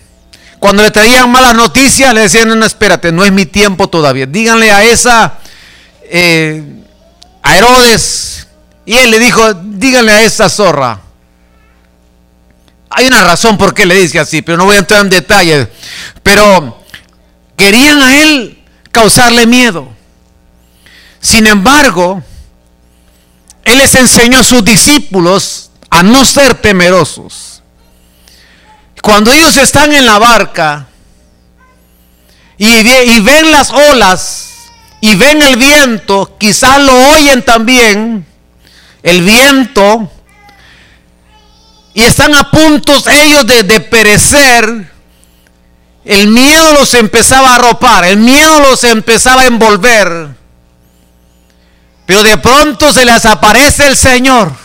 Cuando 0.59 0.83
le 0.83 0.91
traían 0.91 1.31
malas 1.31 1.55
noticias, 1.55 2.15
le 2.15 2.23
decían, 2.23 2.49
no, 2.49 2.65
espérate, 2.65 3.13
no 3.13 3.25
es 3.25 3.33
mi 3.33 3.47
tiempo 3.47 3.89
todavía. 3.89 4.27
Díganle 4.27 4.73
a 4.73 4.83
esa, 4.83 5.39
eh, 6.03 6.63
a 7.43 7.57
Herodes, 7.57 8.47
y 8.87 8.95
él 8.95 9.11
le 9.11 9.19
dijo, 9.19 9.55
díganle 9.55 10.13
a 10.13 10.23
esa 10.23 10.49
zorra. 10.49 11.01
Hay 12.91 13.07
una 13.07 13.25
razón 13.25 13.59
por 13.59 13.75
qué 13.75 13.87
le 13.87 13.97
dice 13.97 14.21
así, 14.21 14.43
pero 14.43 14.57
no 14.57 14.65
voy 14.65 14.77
a 14.77 14.79
entrar 14.79 15.01
en 15.01 15.11
detalles. 15.11 15.69
Pero 16.23 16.83
querían 17.57 18.03
a 18.03 18.23
él 18.23 18.59
causarle 18.93 19.47
miedo. 19.47 19.89
Sin 21.25 21.47
embargo, 21.47 22.23
Él 23.65 23.79
les 23.79 23.95
enseñó 23.95 24.41
a 24.41 24.45
sus 24.45 24.63
discípulos 24.63 25.71
a 25.89 26.03
no 26.03 26.25
ser 26.25 26.55
temerosos. 26.55 27.54
Cuando 29.05 29.31
ellos 29.31 29.55
están 29.59 29.93
en 29.93 30.07
la 30.07 30.19
barca 30.19 30.87
y, 32.57 33.21
ven 33.21 33.53
las 33.53 33.71
olas 33.71 34.71
y 35.03 35.15
ven 35.15 35.43
el 35.43 35.57
viento, 35.57 36.39
quizás 36.39 36.81
lo 36.81 37.11
oyen 37.11 37.43
también, 37.43 38.25
el 39.03 39.21
viento, 39.21 40.11
y 41.93 42.03
están 42.03 42.35
a 42.35 42.51
puntos 42.51 43.07
ellos 43.07 43.47
de, 43.47 43.65
de 43.65 43.81
perecer, 43.81 44.91
el 46.07 46.29
miedo 46.29 46.73
los 46.73 46.95
empezaba 46.95 47.51
a 47.51 47.57
arropar, 47.57 48.07
el 48.07 48.17
miedo 48.17 48.61
los 48.61 48.85
empezaba 48.85 49.43
a 49.43 49.47
envolver. 49.49 50.29
Pero 52.07 52.23
de 52.23 52.39
pronto 52.39 52.91
se 52.91 53.05
les 53.05 53.27
aparece 53.27 53.87
el 53.87 53.99
Señor. 53.99 54.64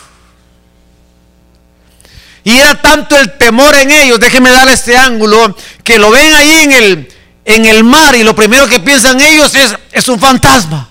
Y 2.44 2.56
era 2.56 2.80
tanto 2.80 3.16
el 3.16 3.36
temor 3.36 3.74
en 3.74 3.90
ellos, 3.90 4.18
déjenme 4.18 4.50
dar 4.50 4.68
este 4.68 4.96
ángulo, 4.96 5.54
que 5.84 5.98
lo 5.98 6.10
ven 6.10 6.34
ahí 6.34 6.56
en 6.64 6.72
el, 6.72 7.12
en 7.44 7.66
el 7.66 7.84
mar 7.84 8.14
y 8.16 8.22
lo 8.22 8.34
primero 8.34 8.66
que 8.66 8.80
piensan 8.80 9.20
ellos 9.20 9.54
es, 9.54 9.74
es 9.92 10.08
un 10.08 10.18
fantasma. 10.18 10.88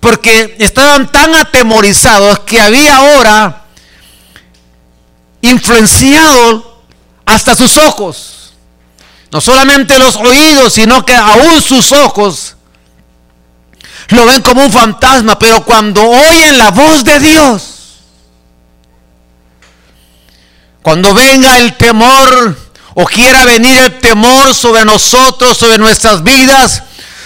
Porque 0.00 0.56
estaban 0.58 1.10
tan 1.10 1.34
atemorizados 1.34 2.40
que 2.40 2.60
había 2.60 2.96
ahora 2.96 3.64
influenciado 5.40 6.82
hasta 7.24 7.56
sus 7.56 7.76
ojos. 7.76 8.54
No 9.32 9.40
solamente 9.40 9.98
los 9.98 10.16
oídos, 10.16 10.74
sino 10.74 11.04
que 11.04 11.14
aún 11.14 11.60
sus 11.60 11.90
ojos 11.92 12.56
lo 14.08 14.26
ven 14.26 14.42
como 14.42 14.64
un 14.64 14.72
fantasma. 14.72 15.38
Pero 15.38 15.64
cuando 15.64 16.02
oyen 16.02 16.56
la 16.56 16.70
voz 16.70 17.04
de 17.04 17.18
Dios, 17.18 17.75
cuando 20.86 21.14
venga 21.14 21.58
el 21.58 21.76
temor 21.76 22.56
o 22.94 23.04
quiera 23.06 23.44
venir 23.44 23.76
el 23.76 23.98
temor 23.98 24.54
sobre 24.54 24.84
nosotros, 24.84 25.58
sobre 25.58 25.78
nuestras 25.78 26.22
vidas, 26.22 26.84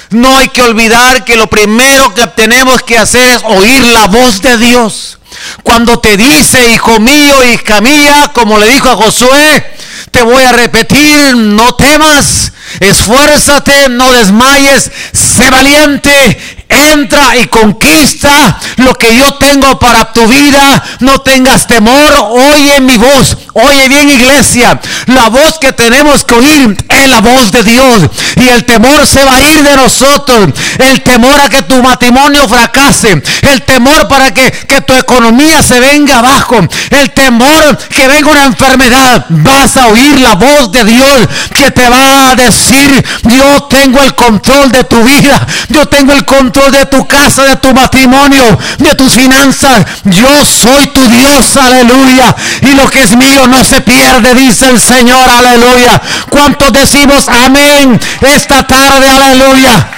no 0.09 0.35
hay 0.39 0.49
que 0.49 0.63
olvidar 0.63 1.27
que 1.27 1.37
lo 1.37 1.47
primero 1.47 2.15
que 2.15 2.27
tenemos 2.29 2.81
que 2.81 2.97
hacer 2.97 3.29
es 3.29 3.43
oír 3.45 3.83
la 3.89 4.07
voz 4.07 4.41
de 4.41 4.57
Dios. 4.57 5.19
Cuando 5.63 5.99
te 5.99 6.17
dice, 6.17 6.71
hijo 6.71 7.01
mío, 7.01 7.45
hija 7.53 7.83
mía, 7.83 8.31
como 8.33 8.57
le 8.57 8.67
dijo 8.67 8.89
a 8.89 8.97
Josué, 8.97 9.77
te 10.11 10.23
voy 10.23 10.43
a 10.43 10.53
repetir, 10.53 11.37
no 11.37 11.75
temas, 11.75 12.53
esfuérzate, 12.81 13.91
no 13.91 14.11
desmayes, 14.13 14.91
sé 15.13 15.51
valiente, 15.51 16.60
entra 16.71 17.37
y 17.37 17.47
conquista 17.47 18.59
lo 18.77 18.95
que 18.95 19.15
yo 19.15 19.35
tengo 19.35 19.79
para 19.79 20.13
tu 20.13 20.27
vida. 20.27 20.83
No 21.01 21.21
tengas 21.21 21.67
temor, 21.67 22.13
oye 22.31 22.81
mi 22.81 22.97
voz. 22.97 23.37
Oye 23.53 23.89
bien 23.89 24.09
iglesia, 24.09 24.81
la 25.07 25.29
voz 25.29 25.59
que 25.59 25.73
tenemos 25.73 26.25
que 26.25 26.35
oír 26.35 26.77
es 26.89 27.11
la 27.11 27.21
voz 27.21 27.51
de 27.51 27.65
Dios. 27.65 28.03
Y 28.37 28.49
el 28.49 28.65
temor 28.65 29.07
se 29.07 29.25
va 29.25 29.35
a 29.35 29.41
ir 29.41 29.63
de 29.63 29.77
nosotros. 29.77 30.51
El 30.79 31.03
temor 31.03 31.39
a 31.41 31.49
que 31.49 31.63
tu 31.63 31.83
matrimonio 31.83 32.49
fracase. 32.49 33.21
El 33.43 33.63
temor 33.63 34.07
para 34.09 34.33
que, 34.33 34.51
que 34.51 34.81
tu 34.83 34.95
economía 34.95 35.63
se 35.63 35.81
venga 35.81 36.19
abajo. 36.19 36.59
El 36.91 37.11
temor 37.11 37.77
que 37.89 38.07
venga 38.07 38.31
una 38.31 38.45
enfermedad. 38.45 39.27
Vas 39.29 39.77
a 39.77 39.89
oír 39.89 40.21
la 40.21 40.35
voz 40.35 40.71
de 40.71 40.85
Dios 40.85 41.29
que 41.55 41.71
te 41.71 41.89
va 41.89 42.31
a 42.31 42.37
decir, 42.37 43.05
yo 43.25 43.65
tengo 43.65 44.01
el 44.03 44.15
control 44.15 44.71
de 44.71 44.85
tu 44.85 45.03
vida. 45.03 45.47
Yo 45.69 45.87
tengo 45.87 46.13
el 46.13 46.25
control 46.25 46.60
de 46.69 46.85
tu 46.87 47.07
casa, 47.07 47.45
de 47.45 47.57
tu 47.57 47.73
matrimonio, 47.73 48.59
de 48.79 48.95
tus 48.95 49.15
finanzas. 49.15 49.87
Yo 50.05 50.45
soy 50.45 50.89
tu 50.89 51.07
Dios, 51.09 51.57
aleluya. 51.57 52.35
Y 52.63 52.75
lo 52.75 52.89
que 52.91 53.03
es 53.03 53.17
mío 53.17 53.47
no 53.47 53.65
se 53.65 53.81
pierde, 53.81 54.35
dice 54.35 54.69
el 54.69 54.81
Señor, 54.81 55.31
aleluya. 55.31 56.01
¿Cuántos 56.29 56.73
decimos 56.73 57.29
amén 57.29 57.99
esta 58.21 58.67
tarde, 58.67 59.09
aleluya? 59.09 59.89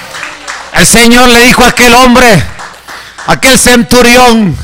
El 0.73 0.87
Señor 0.87 1.29
le 1.29 1.41
dijo 1.41 1.63
a 1.63 1.69
aquel 1.69 1.93
hombre, 1.93 2.43
aquel 3.27 3.59
centurión, 3.59 4.57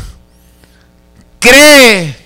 cree. 1.40 2.18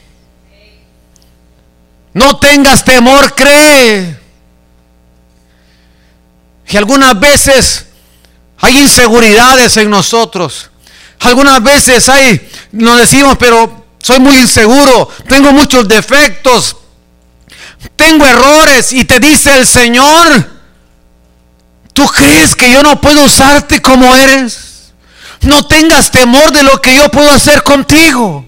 No 2.13 2.37
tengas 2.37 2.85
temor, 2.85 3.33
cree. 3.33 4.19
Y 6.67 6.77
algunas 6.77 7.19
veces 7.19 7.87
hay 8.63 8.79
inseguridades 8.79 9.75
en 9.75 9.89
nosotros. 9.89 10.69
Algunas 11.19 11.61
veces 11.61 12.07
hay, 12.07 12.49
nos 12.71 12.97
decimos, 12.97 13.35
pero 13.37 13.85
soy 14.01 14.21
muy 14.21 14.37
inseguro, 14.37 15.09
tengo 15.27 15.51
muchos 15.51 15.85
defectos, 15.85 16.77
tengo 17.97 18.25
errores 18.25 18.93
y 18.93 19.03
te 19.03 19.19
dice 19.19 19.57
el 19.57 19.67
Señor, 19.67 20.49
¿tú 21.91 22.07
crees 22.07 22.55
que 22.55 22.71
yo 22.71 22.81
no 22.81 23.01
puedo 23.01 23.25
usarte 23.25 23.81
como 23.81 24.15
eres? 24.15 24.93
No 25.41 25.67
tengas 25.67 26.09
temor 26.09 26.53
de 26.53 26.63
lo 26.63 26.79
que 26.79 26.95
yo 26.95 27.09
puedo 27.09 27.29
hacer 27.31 27.63
contigo. 27.63 28.45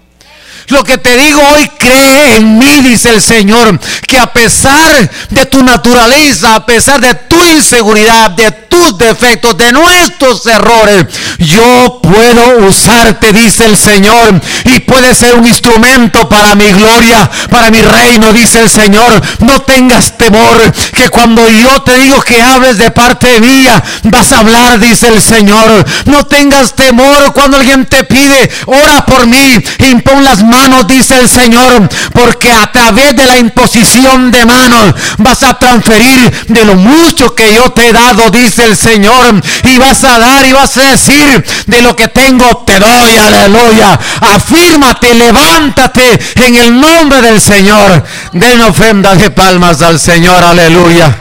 Lo 0.67 0.83
que 0.83 0.97
te 0.97 1.15
digo 1.15 1.41
hoy, 1.53 1.69
cree 1.77 2.37
en 2.37 2.57
mí, 2.57 2.81
dice 2.81 3.09
el 3.09 3.21
Señor, 3.21 3.79
que 4.07 4.17
a 4.17 4.33
pesar 4.33 5.09
de 5.29 5.45
tu 5.45 5.63
naturaleza, 5.63 6.55
a 6.55 6.65
pesar 6.65 6.99
de 6.99 7.13
tu 7.13 7.43
inseguridad, 7.43 8.31
de 8.31 8.51
tus 8.51 8.97
defectos, 8.97 9.55
de 9.57 9.71
nuestros 9.71 10.43
errores, 10.47 11.05
yo 11.37 11.99
puedo 12.01 12.67
usarte, 12.67 13.31
dice 13.31 13.65
el 13.65 13.77
Señor, 13.77 14.41
y 14.63 14.79
puede 14.79 15.13
ser 15.13 15.35
un 15.35 15.45
instrumento 15.45 16.27
para 16.27 16.55
mi 16.55 16.71
gloria, 16.71 17.29
para 17.51 17.69
mi 17.69 17.81
reino, 17.81 18.33
dice 18.33 18.59
el 18.61 18.69
Señor. 18.69 19.21
No 19.39 19.61
tengas 19.61 20.17
temor, 20.17 20.73
que 20.95 21.09
cuando 21.09 21.47
yo 21.47 21.83
te 21.83 21.95
digo 21.97 22.19
que 22.21 22.41
hables 22.41 22.79
de 22.79 22.89
parte 22.89 23.39
mía, 23.39 23.83
vas 24.03 24.31
a 24.31 24.39
hablar, 24.39 24.79
dice 24.79 25.09
el 25.09 25.21
Señor. 25.21 25.85
No 26.05 26.25
tengas 26.25 26.73
temor 26.73 27.33
cuando 27.33 27.57
alguien 27.57 27.85
te 27.85 28.03
pide, 28.03 28.49
ora 28.65 29.05
por 29.05 29.27
mí, 29.27 29.63
impon 29.79 30.23
las 30.23 30.41
manos 30.41 30.54
manos, 30.55 30.87
dice 30.87 31.19
el 31.19 31.29
Señor, 31.29 31.89
porque 32.13 32.51
a 32.51 32.71
través 32.71 33.15
de 33.15 33.25
la 33.25 33.37
imposición 33.37 34.31
de 34.31 34.45
manos 34.45 34.95
vas 35.17 35.43
a 35.43 35.57
transferir 35.59 36.45
de 36.47 36.65
lo 36.65 36.75
mucho 36.75 37.35
que 37.35 37.53
yo 37.53 37.69
te 37.71 37.89
he 37.89 37.93
dado, 37.93 38.29
dice 38.29 38.63
el 38.63 38.77
Señor, 38.77 39.41
y 39.63 39.77
vas 39.77 40.03
a 40.03 40.17
dar 40.19 40.45
y 40.45 40.53
vas 40.53 40.77
a 40.77 40.81
decir, 40.91 41.45
de 41.67 41.81
lo 41.81 41.95
que 41.95 42.07
tengo 42.07 42.63
te 42.65 42.79
doy, 42.79 43.17
aleluya. 43.17 43.99
Afírmate, 44.21 45.13
levántate 45.13 46.19
en 46.35 46.55
el 46.55 46.79
nombre 46.79 47.21
del 47.21 47.41
Señor. 47.41 48.03
Den 48.31 48.61
ofrenda 48.61 49.15
de 49.15 49.31
palmas 49.31 49.81
al 49.81 49.99
Señor, 49.99 50.43
aleluya. 50.43 51.15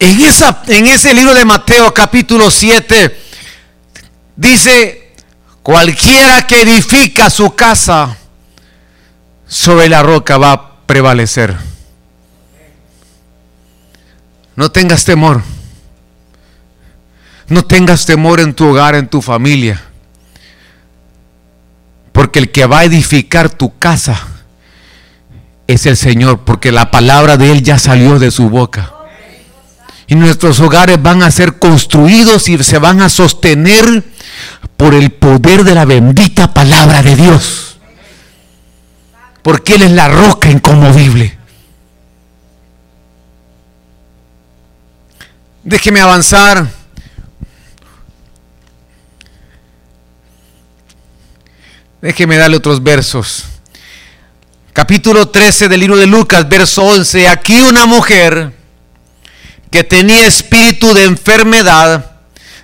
En, 0.00 0.20
esa, 0.24 0.62
en 0.68 0.86
ese 0.86 1.12
libro 1.12 1.34
de 1.34 1.44
Mateo 1.44 1.92
capítulo 1.92 2.50
7, 2.50 3.27
Dice, 4.38 5.16
cualquiera 5.64 6.46
que 6.46 6.62
edifica 6.62 7.28
su 7.28 7.56
casa 7.56 8.16
sobre 9.48 9.88
la 9.88 10.00
roca 10.00 10.38
va 10.38 10.52
a 10.52 10.86
prevalecer. 10.86 11.56
No 14.54 14.70
tengas 14.70 15.04
temor. 15.04 15.42
No 17.48 17.64
tengas 17.64 18.06
temor 18.06 18.38
en 18.38 18.54
tu 18.54 18.68
hogar, 18.68 18.94
en 18.94 19.08
tu 19.08 19.20
familia. 19.22 19.82
Porque 22.12 22.38
el 22.38 22.52
que 22.52 22.64
va 22.66 22.80
a 22.80 22.84
edificar 22.84 23.50
tu 23.50 23.76
casa 23.76 24.24
es 25.66 25.84
el 25.86 25.96
Señor, 25.96 26.44
porque 26.44 26.70
la 26.70 26.92
palabra 26.92 27.36
de 27.36 27.50
Él 27.50 27.64
ya 27.64 27.80
salió 27.80 28.20
de 28.20 28.30
su 28.30 28.48
boca. 28.48 28.97
Y 30.08 30.14
nuestros 30.14 30.58
hogares 30.60 31.00
van 31.00 31.22
a 31.22 31.30
ser 31.30 31.58
construidos 31.58 32.48
y 32.48 32.56
se 32.64 32.78
van 32.78 33.02
a 33.02 33.10
sostener 33.10 34.02
por 34.76 34.94
el 34.94 35.10
poder 35.10 35.64
de 35.64 35.74
la 35.74 35.84
bendita 35.84 36.54
palabra 36.54 37.02
de 37.02 37.14
Dios. 37.14 37.78
Porque 39.42 39.74
Él 39.74 39.82
es 39.82 39.90
la 39.92 40.08
roca 40.08 40.50
inconmovible. 40.50 41.36
Déjeme 45.62 46.00
avanzar. 46.00 46.66
Déjeme 52.00 52.38
darle 52.38 52.56
otros 52.56 52.82
versos. 52.82 53.44
Capítulo 54.72 55.28
13 55.28 55.68
del 55.68 55.80
libro 55.80 55.96
de 55.96 56.06
Lucas, 56.06 56.48
verso 56.48 56.84
11. 56.84 57.28
Aquí 57.28 57.60
una 57.60 57.84
mujer 57.84 58.57
que 59.70 59.84
tenía 59.84 60.26
espíritu 60.26 60.94
de 60.94 61.04
enfermedad 61.04 62.12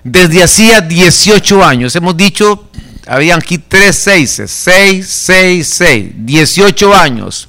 desde 0.03 0.43
hacía 0.43 0.81
18 0.81 1.65
años. 1.65 1.97
Hemos 1.97 2.17
dicho, 2.17 2.69
habían 3.07 3.41
aquí 3.41 3.59
tres 3.59 3.97
seises, 3.97 4.51
seis, 4.51 5.09
seis, 5.09 5.69
seis, 5.69 6.11
18 6.15 6.95
años. 6.95 7.49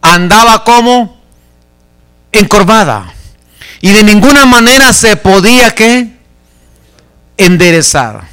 Andaba 0.00 0.64
como 0.64 1.20
encorvada 2.32 3.12
y 3.80 3.92
de 3.92 4.02
ninguna 4.02 4.46
manera 4.46 4.92
se 4.92 5.16
podía 5.16 5.74
que 5.74 6.14
enderezar. 7.36 8.28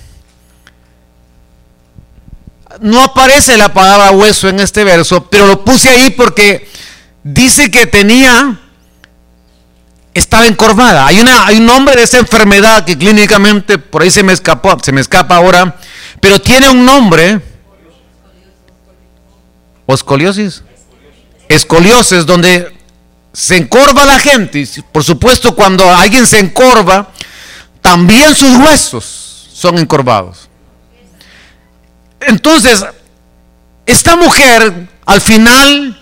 No 2.80 3.04
aparece 3.04 3.58
la 3.58 3.74
palabra 3.74 4.12
hueso 4.12 4.48
en 4.48 4.62
este 4.62 4.86
verso, 4.86 5.30
pero 5.30 5.46
lo 5.48 5.66
puse 5.66 5.90
ahí 5.90 6.12
porque 6.12 6.70
dice 7.24 7.70
que 7.70 7.86
tenía, 7.86 8.61
estaba 10.13 10.45
encorvada. 10.47 11.08
Hay, 11.08 11.19
una, 11.19 11.45
hay 11.45 11.58
un 11.58 11.65
nombre 11.65 11.95
de 11.95 12.04
esa 12.04 12.17
enfermedad 12.17 12.86
que 12.86 12.97
clínicamente 12.97 13.78
por 13.78 14.02
ahí 14.02 14.12
se 14.12 14.24
me 14.24 14.34
escapó, 14.34 14.78
se 14.82 14.91
me 14.91 15.02
escapa 15.02 15.36
ahora, 15.36 15.76
pero 16.19 16.39
tiene 16.39 16.69
un 16.69 16.86
nombre. 16.86 17.41
Escoliosis. 19.88 20.63
Escoliosis, 21.50 22.26
donde 22.26 22.74
se 23.34 23.58
encorva 23.58 24.06
la 24.06 24.19
gente. 24.19 24.60
Y 24.60 24.65
por 24.91 25.04
supuesto, 25.04 25.56
cuando 25.56 25.89
alguien 25.89 26.26
se 26.26 26.39
encorva, 26.39 27.10
también 27.82 28.36
sus 28.36 28.56
huesos 28.58 29.50
son 29.54 29.78
encorvados. 29.78 30.50
Entonces, 32.21 32.86
esta 33.86 34.15
mujer 34.15 34.88
al 35.06 35.21
final 35.21 35.97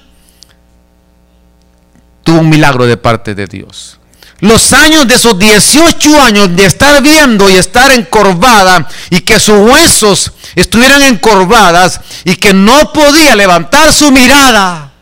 tuvo 2.24 2.39
un 2.39 2.50
milagro 2.50 2.86
de 2.86 2.98
parte 2.98 3.34
de 3.34 3.48
Dios. 3.48 3.99
Los 4.41 4.71
años 4.71 5.08
de 5.08 5.15
esos 5.15 5.38
18 5.38 6.21
años 6.21 6.56
de 6.56 6.65
estar 6.65 7.02
viendo 7.02 7.49
y 7.49 7.56
estar 7.56 7.91
encorvada 7.91 8.88
y 9.10 9.21
que 9.21 9.39
sus 9.39 9.60
huesos 9.60 10.32
estuvieran 10.56 11.02
encorvadas 11.02 11.99
y 12.23 12.36
que 12.36 12.54
no 12.54 12.93
podía 12.93 13.36
levantar 13.36 13.91
su 13.91 14.12
mirada. 14.12 14.93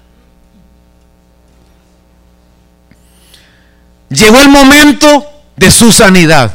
Llegó 4.10 4.40
el 4.40 4.50
momento 4.50 5.26
de 5.56 5.70
su 5.70 5.92
sanidad. 5.92 6.54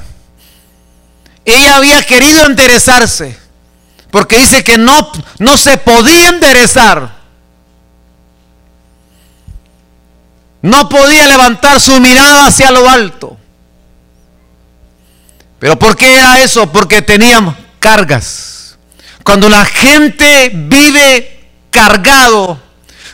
Ella 1.44 1.76
había 1.76 2.02
querido 2.02 2.46
enderezarse 2.46 3.38
porque 4.10 4.38
dice 4.38 4.62
que 4.62 4.76
no, 4.76 5.10
no 5.38 5.56
se 5.56 5.78
podía 5.78 6.28
enderezar. 6.28 7.11
No 10.62 10.88
podía 10.88 11.26
levantar 11.26 11.80
su 11.80 12.00
mirada 12.00 12.46
hacia 12.46 12.70
lo 12.70 12.88
alto. 12.88 13.36
¿Pero 15.58 15.78
por 15.78 15.96
qué 15.96 16.14
era 16.14 16.40
eso? 16.40 16.70
Porque 16.70 17.02
tenía 17.02 17.56
cargas. 17.78 18.76
Cuando 19.24 19.48
la 19.48 19.64
gente 19.64 20.50
vive 20.54 21.48
cargado, 21.70 22.60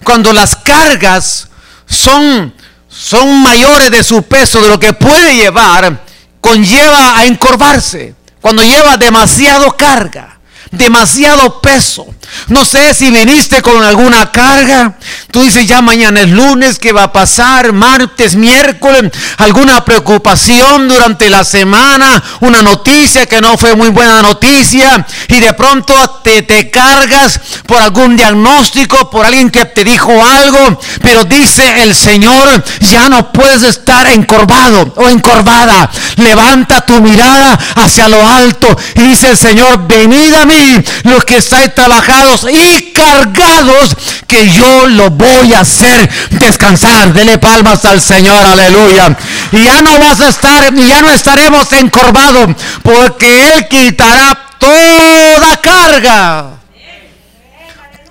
cuando 0.05 0.33
las 0.33 0.57
cargas 0.57 1.49
son, 1.87 2.55
son 2.89 3.43
mayores 3.43 3.91
de 3.91 4.03
su 4.03 4.23
peso, 4.23 4.61
de 4.61 4.69
lo 4.69 4.79
que 4.79 4.93
puede 4.93 5.37
llevar, 5.37 6.05
conlleva 6.41 7.19
a 7.19 7.27
encorvarse. 7.27 8.15
Cuando 8.41 8.63
lleva 8.63 8.97
demasiado 8.97 9.77
carga 9.77 10.38
demasiado 10.71 11.61
peso. 11.61 12.07
No 12.49 12.64
sé 12.64 12.94
si 12.94 13.11
viniste 13.11 13.62
con 13.62 13.83
alguna 13.83 14.31
carga. 14.31 14.97
Tú 15.31 15.42
dices, 15.42 15.66
ya 15.66 15.81
mañana 15.81 16.21
es 16.21 16.31
lunes, 16.31 16.79
¿qué 16.79 16.92
va 16.92 17.05
a 17.05 17.12
pasar? 17.12 17.73
Martes, 17.73 18.35
miércoles, 18.35 19.11
alguna 19.38 19.85
preocupación 19.85 20.88
durante 20.88 21.31
la 21.31 21.44
semana, 21.44 22.23
una 22.40 22.62
noticia 22.62 23.27
que 23.27 23.40
no 23.40 23.57
fue 23.57 23.75
muy 23.75 23.88
buena 23.88 24.23
noticia 24.23 25.07
y 25.29 25.40
de 25.40 25.53
pronto 25.55 25.94
te, 26.23 26.42
te 26.42 26.71
cargas 26.71 27.40
por 27.66 27.81
algún 27.81 28.16
diagnóstico, 28.16 29.11
por 29.11 29.27
alguien 29.27 29.51
que 29.51 29.64
te 29.66 29.85
dijo 29.85 30.12
algo, 30.25 30.81
pero 31.03 31.25
dice 31.25 31.83
el 31.83 31.94
Señor, 31.94 32.64
ya 32.81 33.09
no 33.09 33.33
puedes 33.33 33.62
estar 33.62 34.07
encorvado 34.09 34.92
o 34.97 35.09
encorvada. 35.09 35.90
Levanta 36.16 36.81
tu 36.83 37.01
mirada 37.01 37.59
hacia 37.77 38.09
lo 38.09 38.27
alto 38.27 38.77
y 38.94 39.03
dice 39.03 39.31
el 39.31 39.37
Señor, 39.37 39.87
venid 39.87 40.35
a 40.35 40.47
mí 40.49 40.85
los 41.05 41.25
que 41.25 41.37
estáis 41.37 41.75
trabajados 41.75 42.47
y 42.51 42.93
cargados, 42.93 43.97
que 44.27 44.49
yo 44.51 44.87
lo 44.89 45.11
voy 45.11 45.55
a 45.55 45.61
hacer 45.61 46.11
descansar. 46.31 47.13
Dele 47.13 47.39
palmas 47.39 47.85
al 47.85 48.01
Señor, 48.01 48.45
aleluya. 48.45 49.17
Y 49.53 49.65
ya 49.65 49.81
no 49.83 49.99
vas 49.99 50.21
a 50.21 50.29
estar, 50.29 50.75
ya 50.75 51.03
no 51.03 51.11
estaremos 51.11 51.73
encorvados, 51.73 52.49
porque 52.83 53.53
Él 53.53 53.69
quitará 53.69 54.39
toda 54.59 55.61
carga. 55.61 56.47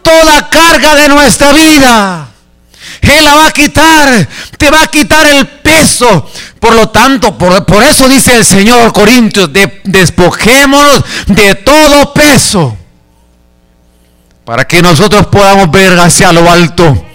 Toda 0.01 0.49
carga 0.49 0.95
de 0.95 1.09
nuestra 1.09 1.51
vida. 1.51 2.27
Él 3.01 3.23
la 3.23 3.35
va 3.35 3.47
a 3.47 3.51
quitar, 3.51 4.27
te 4.57 4.69
va 4.69 4.83
a 4.83 4.87
quitar 4.87 5.25
el 5.27 5.47
peso. 5.47 6.29
Por 6.59 6.75
lo 6.75 6.89
tanto, 6.89 7.37
por, 7.37 7.83
eso 7.83 8.07
dice 8.07 8.35
el 8.35 8.45
Señor 8.45 8.91
Corintios, 8.93 9.51
de, 9.53 9.81
despojémonos 9.83 11.03
de 11.27 11.55
todo 11.55 12.13
peso 12.13 12.77
para 14.47 14.65
que 14.65 14.81
nosotros 14.81 15.27
podamos 15.27 15.69
ver 15.69 15.99
hacia 15.99 16.31
lo 16.31 16.49
alto. 16.49 17.06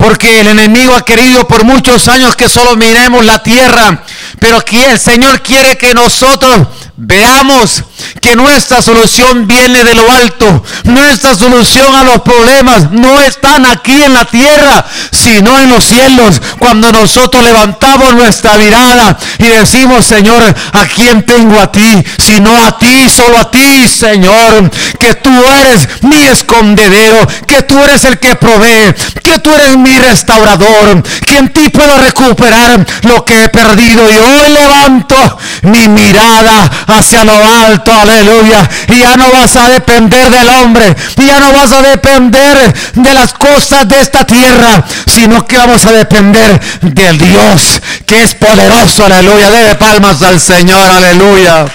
Porque 0.00 0.40
el 0.40 0.48
enemigo 0.48 0.96
ha 0.96 1.04
querido 1.04 1.46
por 1.46 1.62
muchos 1.62 2.08
años 2.08 2.34
que 2.34 2.48
solo 2.48 2.74
miremos 2.74 3.22
la 3.22 3.42
tierra, 3.42 4.02
pero 4.38 4.56
aquí 4.56 4.78
el 4.82 4.98
Señor 4.98 5.42
quiere 5.42 5.76
que 5.76 5.92
nosotros 5.92 6.68
veamos 6.96 7.82
que 8.20 8.36
nuestra 8.36 8.82
solución 8.82 9.46
viene 9.46 9.84
de 9.84 9.94
lo 9.94 10.10
alto. 10.12 10.62
Nuestra 10.84 11.34
solución 11.34 11.94
a 11.94 12.04
los 12.04 12.20
problemas 12.20 12.90
no 12.90 13.20
están 13.20 13.64
aquí 13.66 14.02
en 14.02 14.12
la 14.12 14.24
tierra, 14.26 14.84
sino 15.10 15.58
en 15.58 15.70
los 15.70 15.84
cielos. 15.84 16.40
Cuando 16.58 16.92
nosotros 16.92 17.42
levantamos 17.42 18.14
nuestra 18.14 18.56
mirada 18.58 19.18
y 19.38 19.44
decimos, 19.44 20.04
Señor, 20.04 20.42
¿a 20.42 20.86
quién 20.86 21.24
tengo 21.24 21.58
a 21.58 21.72
ti? 21.72 22.04
Sino 22.18 22.54
a 22.64 22.78
ti, 22.78 23.08
solo 23.08 23.38
a 23.38 23.50
ti, 23.50 23.88
Señor. 23.88 24.70
Que 24.98 25.14
tú 25.14 25.30
eres 25.30 25.88
mi 26.02 26.22
escondedero, 26.24 27.26
que 27.46 27.62
tú 27.62 27.78
eres 27.82 28.04
el 28.04 28.18
que 28.18 28.36
provee, 28.36 28.94
que 29.22 29.38
tú 29.38 29.50
eres 29.52 29.76
mi 29.76 29.89
restaurador, 29.98 31.02
que 31.26 31.36
en 31.36 31.48
ti 31.52 31.68
puedo 31.68 31.98
recuperar 31.98 32.86
lo 33.02 33.24
que 33.24 33.44
he 33.44 33.48
perdido. 33.48 34.02
Y 34.10 34.16
hoy 34.16 34.50
levanto 34.52 35.38
mi 35.62 35.88
mirada 35.88 36.70
hacia 36.86 37.24
lo 37.24 37.34
alto 37.34 37.92
aleluya. 37.92 38.68
Y 38.88 38.98
ya 38.98 39.16
no 39.16 39.30
vas 39.30 39.56
a 39.56 39.68
depender 39.68 40.30
del 40.30 40.48
hombre, 40.48 40.94
y 41.16 41.26
ya 41.26 41.40
no 41.40 41.52
vas 41.52 41.72
a 41.72 41.82
depender 41.82 42.74
de 42.94 43.14
las 43.14 43.32
cosas 43.34 43.88
de 43.88 44.00
esta 44.00 44.24
tierra, 44.24 44.84
sino 45.06 45.46
que 45.46 45.56
vamos 45.56 45.84
a 45.86 45.92
depender 45.92 46.60
del 46.82 47.18
Dios 47.18 47.80
que 48.06 48.22
es 48.22 48.34
poderoso, 48.34 49.04
aleluya. 49.04 49.50
Debe 49.50 49.74
palmas 49.76 50.22
al 50.22 50.40
Señor, 50.40 50.90
aleluya. 50.90 51.66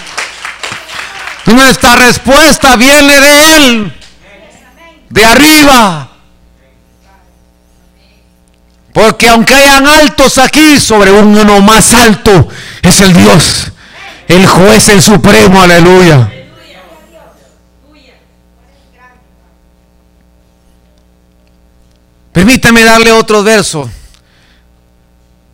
Nuestra 1.45 1.95
respuesta 1.95 2.75
viene 2.75 3.19
de 3.19 3.55
Él, 3.55 3.93
de 5.09 5.25
arriba. 5.25 6.14
Porque 8.95 9.29
aunque 9.29 9.53
hayan 9.53 9.85
altos 9.85 10.39
aquí, 10.39 10.79
sobre 10.79 11.11
uno 11.11 11.61
más 11.61 11.93
alto 11.93 12.47
es 12.81 13.01
el 13.01 13.13
Dios 13.13 13.71
el 14.27 14.45
juez, 14.45 14.89
el 14.89 15.01
supremo, 15.01 15.61
aleluya. 15.61 16.31
Permítame 22.31 22.83
darle 22.83 23.11
otro 23.11 23.43
verso. 23.43 23.89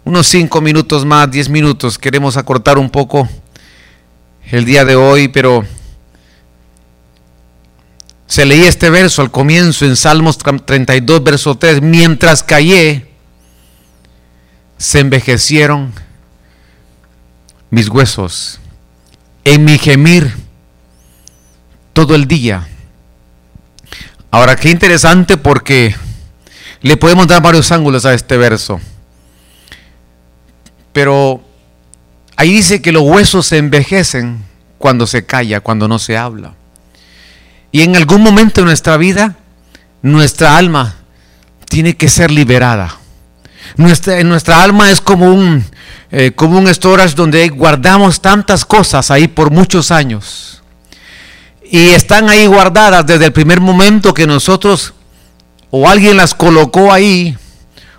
Unos 0.04 0.28
cinco 0.28 0.62
minutos 0.62 1.06
más, 1.06 1.30
diez 1.30 1.48
minutos. 1.48 1.98
Queremos 1.98 2.38
acortar 2.38 2.80
un 2.80 2.90
poco 2.90 3.30
el 4.50 4.66
día 4.66 4.84
de 4.84 4.96
hoy, 4.96 5.28
pero 5.28 5.64
se 8.26 8.46
leía 8.46 8.68
este 8.68 8.90
verso 8.90 9.22
al 9.22 9.30
comienzo 9.30 9.86
en 9.86 9.96
Salmos 9.96 10.40
32, 10.40 11.24
verso 11.24 11.56
3. 11.56 11.82
Mientras 11.82 12.42
callé, 12.42 13.11
se 14.82 15.00
envejecieron 15.00 15.94
mis 17.70 17.88
huesos 17.88 18.60
en 19.44 19.64
mi 19.64 19.78
gemir 19.78 20.34
todo 21.94 22.16
el 22.16 22.28
día. 22.28 22.68
Ahora, 24.32 24.56
qué 24.56 24.72
interesante 24.72 25.38
porque 25.38 25.96
le 26.82 26.98
podemos 26.98 27.28
dar 27.28 27.44
varios 27.44 27.72
ángulos 27.72 28.06
a 28.06 28.16
este 28.16 28.38
verso. 28.38 28.82
Pero 30.94 31.44
ahí 32.36 32.52
dice 32.52 32.82
que 32.82 32.92
los 32.92 33.04
huesos 33.04 33.46
se 33.46 33.60
envejecen 33.60 34.44
cuando 34.80 35.06
se 35.06 35.28
calla, 35.28 35.60
cuando 35.60 35.88
no 35.88 36.00
se 36.00 36.18
habla. 36.18 36.56
Y 37.72 37.84
en 37.84 37.96
algún 37.96 38.24
momento 38.24 38.62
de 38.62 38.66
nuestra 38.66 38.98
vida, 38.98 39.38
nuestra 40.02 40.58
alma 40.58 40.96
tiene 41.70 41.96
que 41.96 42.10
ser 42.10 42.32
liberada. 42.32 43.01
Nuestra, 43.78 44.24
nuestra 44.24 44.64
alma 44.64 44.92
es 44.92 45.02
como 45.02 45.34
un, 45.34 45.66
eh, 46.12 46.32
como 46.36 46.58
un 46.58 46.74
storage 46.74 47.16
donde 47.16 47.50
guardamos 47.50 48.22
tantas 48.22 48.66
cosas 48.66 49.12
ahí 49.12 49.28
por 49.28 49.52
muchos 49.52 49.92
años. 49.92 50.62
Y 51.64 51.90
están 51.90 52.30
ahí 52.30 52.48
guardadas 52.48 53.06
desde 53.06 53.26
el 53.26 53.32
primer 53.32 53.62
momento 53.62 54.14
que 54.14 54.28
nosotros 54.28 54.94
o 55.70 55.88
alguien 55.88 56.18
las 56.18 56.36
colocó 56.36 56.92
ahí 56.92 57.38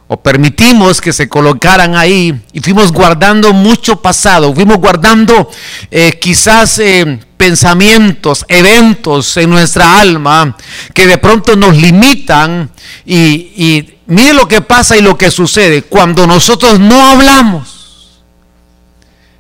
o 0.09 0.19
permitimos 0.19 1.01
que 1.01 1.11
se 1.11 1.27
colocaran 1.27 1.97
ahí 1.97 2.39
y 2.53 2.61
fuimos 2.61 2.93
guardando 2.93 3.55
mucho 3.55 4.03
pasado, 4.03 4.55
fuimos 4.55 4.77
guardando 4.77 5.51
eh, 5.91 6.19
quizás 6.21 6.79
eh, 6.81 7.19
pensamientos, 7.39 8.45
eventos 8.47 9.35
en 9.39 9.49
nuestra 9.49 10.01
alma 10.01 10.55
que 10.93 11.07
de 11.07 11.17
pronto 11.17 11.57
nos 11.57 11.75
limitan 11.75 12.71
y, 13.07 13.17
y 13.17 13.95
mire 14.13 14.35
lo 14.35 14.47
que 14.47 14.61
pasa 14.61 14.97
y 14.97 15.01
lo 15.01 15.17
que 15.17 15.31
sucede 15.31 15.83
cuando 15.83 16.27
nosotros 16.27 16.79
no 16.79 17.09
hablamos. 17.09 18.21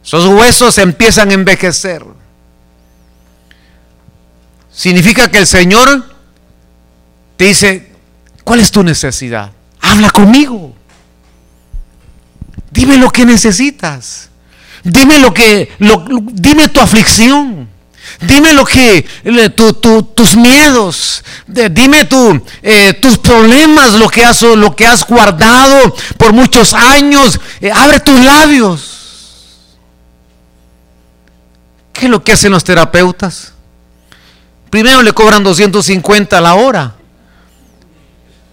Esos 0.05 0.27
huesos 0.27 0.79
empiezan 0.79 1.31
a 1.31 1.35
envejecer. 1.35 2.05
Significa 4.73 5.31
que 5.31 5.39
el 5.39 5.47
Señor 5.47 6.15
te 7.37 7.45
dice, 7.45 7.93
¿cuál 8.45 8.61
es 8.61 8.71
tu 8.71 8.83
necesidad? 8.83 9.53
Habla 9.81 10.11
conmigo. 10.11 10.75
Dime 12.71 12.97
lo 12.97 13.11
que 13.11 13.27
necesitas. 13.27 14.31
Dime 14.83 15.19
lo 15.19 15.33
que, 15.33 15.71
dime 16.33 16.69
tu 16.69 16.81
aflicción. 16.81 17.62
Dime 18.21 18.53
lo 18.53 18.65
que, 18.65 19.07
tus 20.15 20.37
miedos, 20.37 21.25
dime 21.47 22.05
tu, 22.05 22.41
eh, 22.63 22.95
tus 22.95 23.19
problemas, 23.19 23.95
lo 23.95 24.09
que, 24.09 24.25
has, 24.25 24.43
lo 24.43 24.77
que 24.77 24.87
has 24.87 25.07
guardado 25.07 25.95
por 26.19 26.33
muchos 26.33 26.75
años. 26.75 27.41
Eh, 27.61 27.71
abre 27.71 28.01
tus 28.01 28.19
labios. 28.21 28.99
¿Qué 31.93 32.07
es 32.07 32.11
lo 32.11 32.23
que 32.23 32.33
hacen 32.33 32.53
los 32.53 32.65
terapeutas? 32.65 33.53
Primero 34.71 35.03
le 35.03 35.13
cobran 35.13 35.43
250 35.43 36.39
a 36.39 36.41
la 36.41 36.55
hora. 36.55 36.95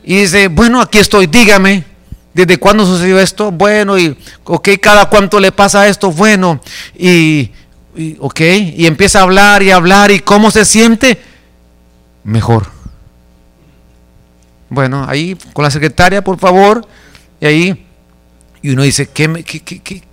Y 0.03 0.17
dice, 0.17 0.47
bueno, 0.47 0.81
aquí 0.81 0.97
estoy, 0.97 1.27
dígame, 1.27 1.85
¿desde 2.33 2.57
cuándo 2.57 2.85
sucedió 2.85 3.19
esto? 3.19 3.51
Bueno, 3.51 3.97
y, 3.97 4.17
ok, 4.43 4.69
cada 4.81 5.05
cuánto 5.09 5.39
le 5.39 5.51
pasa 5.51 5.87
esto, 5.87 6.11
bueno, 6.11 6.59
y, 6.97 7.51
y, 7.99 8.15
ok, 8.17 8.39
y 8.39 8.85
empieza 8.85 9.19
a 9.19 9.23
hablar 9.23 9.61
y 9.61 9.71
hablar, 9.71 10.09
¿y 10.09 10.19
cómo 10.21 10.51
se 10.51 10.63
siente? 10.63 11.21
Mejor. 12.23 12.71
Bueno, 14.69 15.05
ahí 15.05 15.35
con 15.51 15.63
la 15.63 15.71
secretaria, 15.71 16.23
por 16.23 16.39
favor, 16.39 16.87
y 17.41 17.45
ahí, 17.45 17.85
y 18.61 18.69
uno 18.69 18.83
dice, 18.83 19.09
¿qué, 19.09 19.43
qué, 19.43 19.59
qué, 19.59 19.81
qué, 19.81 20.03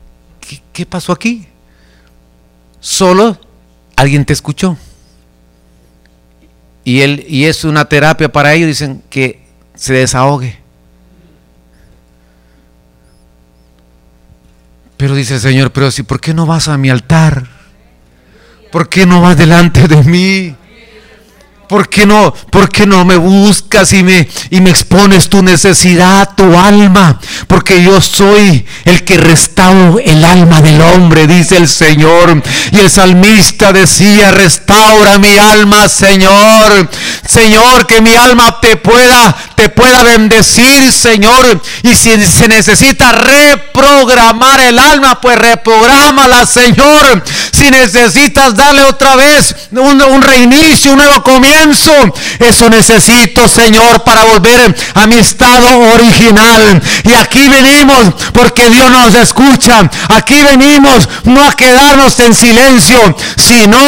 qué 0.73 0.87
pasó 0.87 1.13
aquí? 1.13 1.47
Solo 2.81 3.39
alguien 3.95 4.25
te 4.25 4.33
escuchó. 4.33 4.77
Y, 6.83 7.03
él, 7.03 7.25
y 7.29 7.45
es 7.45 7.63
una 7.63 7.85
terapia 7.85 8.31
para 8.31 8.53
ellos, 8.55 8.67
dicen 8.67 9.03
que 9.09 9.45
se 9.77 9.93
desahogue. 9.93 10.59
Pero 14.97 15.15
dice 15.15 15.35
el 15.35 15.41
Señor, 15.41 15.73
pero 15.73 15.93
si, 15.93 16.03
¿por 16.03 16.21
qué 16.21 16.35
no 16.35 16.47
vas 16.47 16.67
a 16.67 16.79
mi 16.79 16.91
altar? 16.91 17.56
¿Por 18.71 18.89
qué 18.89 19.07
no 19.07 19.21
vas 19.21 19.37
delante 19.37 19.87
de 19.89 20.03
mí? 20.03 20.55
¿Por 21.69 21.89
qué 21.89 22.07
no, 22.07 22.33
por 22.51 22.69
qué 22.69 22.87
no 22.87 23.05
me 23.05 23.17
buscas 23.17 23.93
y 23.93 24.05
me, 24.05 24.29
y 24.51 24.61
me 24.61 24.71
expones 24.71 25.29
tu 25.29 25.43
necesidad, 25.43 26.31
tu 26.37 26.57
alma? 26.57 27.19
Porque 27.49 27.83
yo 27.83 28.01
soy 28.01 28.65
el 28.85 29.03
que 29.03 29.17
restauro 29.17 29.99
el 29.99 30.25
alma 30.25 30.61
del 30.61 30.81
hombre, 30.81 31.27
dice 31.27 31.57
el 31.57 31.67
Señor. 31.67 32.41
Y 32.71 32.79
el 32.79 32.89
salmista 32.89 33.73
decía, 33.73 34.31
restaura 34.31 35.19
mi 35.19 35.37
alma, 35.39 35.89
Señor. 35.89 36.89
Señor, 37.29 37.89
que 37.89 38.01
mi 38.01 38.15
alma 38.15 38.61
te 38.61 38.77
pueda, 38.77 39.37
te 39.57 39.69
pueda 39.69 40.05
bendecir, 40.05 40.93
Señor. 40.93 41.61
Y 41.83 41.97
si 41.97 42.11
se 42.27 42.47
necesita 42.47 43.11
reprogramar 43.11 44.61
el 44.61 44.79
alma, 44.79 45.21
pues 45.21 45.37
reprográmala, 45.37 46.47
Señor. 46.47 47.25
Si 47.51 47.69
necesitas 47.73 48.55
darle 48.55 48.85
otra 48.85 49.17
vez 49.17 49.57
un, 49.73 50.01
un 50.01 50.23
reinicio, 50.23 50.93
un 50.93 50.99
nuevo 50.99 51.25
comienzo 51.25 51.56
eso 52.39 52.69
necesito, 52.71 53.49
Señor, 53.49 54.03
para 54.05 54.25
volver 54.25 54.75
a 54.95 55.07
mi 55.07 55.17
estado 55.17 55.79
original. 55.95 56.83
Y 57.05 57.15
aquí 57.15 57.49
venimos 57.49 58.15
porque 58.33 58.69
Dios 58.71 58.91
nos 58.91 59.15
escucha. 59.15 59.89
Aquí 60.09 60.43
venimos 60.43 61.09
no 61.25 61.43
a 61.43 61.53
quedarnos 61.53 62.19
en 62.21 62.35
silencio, 62.35 63.17
sino 63.37 63.79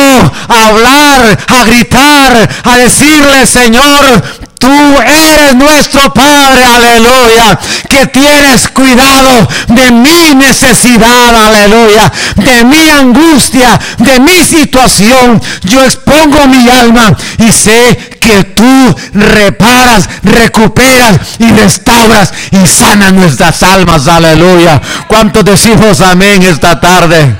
a 0.48 0.66
hablar, 0.66 1.38
a 1.48 1.64
gritar, 1.64 2.48
a 2.64 2.76
decirle, 2.76 3.46
Señor, 3.46 4.47
Tú 4.58 4.68
eres 5.00 5.54
nuestro 5.54 6.12
Padre, 6.12 6.64
aleluya, 6.64 7.58
que 7.88 8.06
tienes 8.06 8.68
cuidado 8.68 9.48
de 9.68 9.90
mi 9.92 10.34
necesidad, 10.34 11.46
aleluya, 11.46 12.12
de 12.34 12.64
mi 12.64 12.90
angustia, 12.90 13.78
de 13.98 14.18
mi 14.18 14.42
situación. 14.42 15.40
Yo 15.62 15.84
expongo 15.84 16.48
mi 16.48 16.68
alma 16.68 17.16
y 17.38 17.52
sé 17.52 17.96
que 18.20 18.42
tú 18.44 18.96
reparas, 19.12 20.08
recuperas 20.24 21.18
y 21.38 21.50
restauras 21.52 22.32
y 22.50 22.66
sanas 22.66 23.12
nuestras 23.12 23.62
almas, 23.62 24.08
aleluya. 24.08 24.80
¿Cuántos 25.06 25.44
decimos 25.44 26.00
amén 26.00 26.42
esta 26.42 26.80
tarde? 26.80 27.36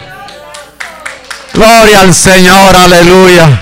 Gloria 1.53 2.03
al 2.03 2.15
Señor, 2.15 2.77
aleluya. 2.77 3.61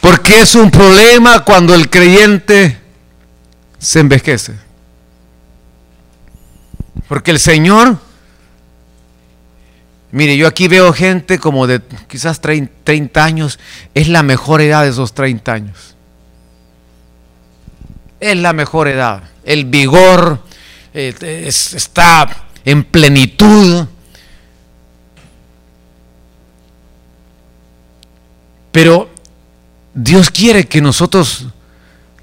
Porque 0.00 0.40
es 0.40 0.54
un 0.54 0.70
problema 0.70 1.44
cuando 1.44 1.74
el 1.74 1.90
creyente 1.90 2.78
se 3.78 4.00
envejece. 4.00 4.54
Porque 7.08 7.32
el 7.32 7.38
Señor, 7.38 7.98
mire, 10.12 10.36
yo 10.36 10.46
aquí 10.46 10.68
veo 10.68 10.92
gente 10.92 11.38
como 11.38 11.66
de 11.66 11.82
quizás 12.08 12.40
30 12.40 13.24
años, 13.24 13.58
es 13.94 14.08
la 14.08 14.22
mejor 14.22 14.60
edad 14.60 14.84
de 14.84 14.90
esos 14.90 15.12
30 15.12 15.52
años. 15.52 15.96
Es 18.20 18.36
la 18.36 18.52
mejor 18.52 18.88
edad. 18.88 19.22
El 19.44 19.64
vigor 19.64 20.42
eh, 20.94 21.14
está 21.48 22.28
en 22.64 22.84
plenitud. 22.84 23.86
Pero 28.72 29.10
Dios 29.94 30.30
quiere 30.30 30.66
que 30.66 30.80
nosotros, 30.80 31.46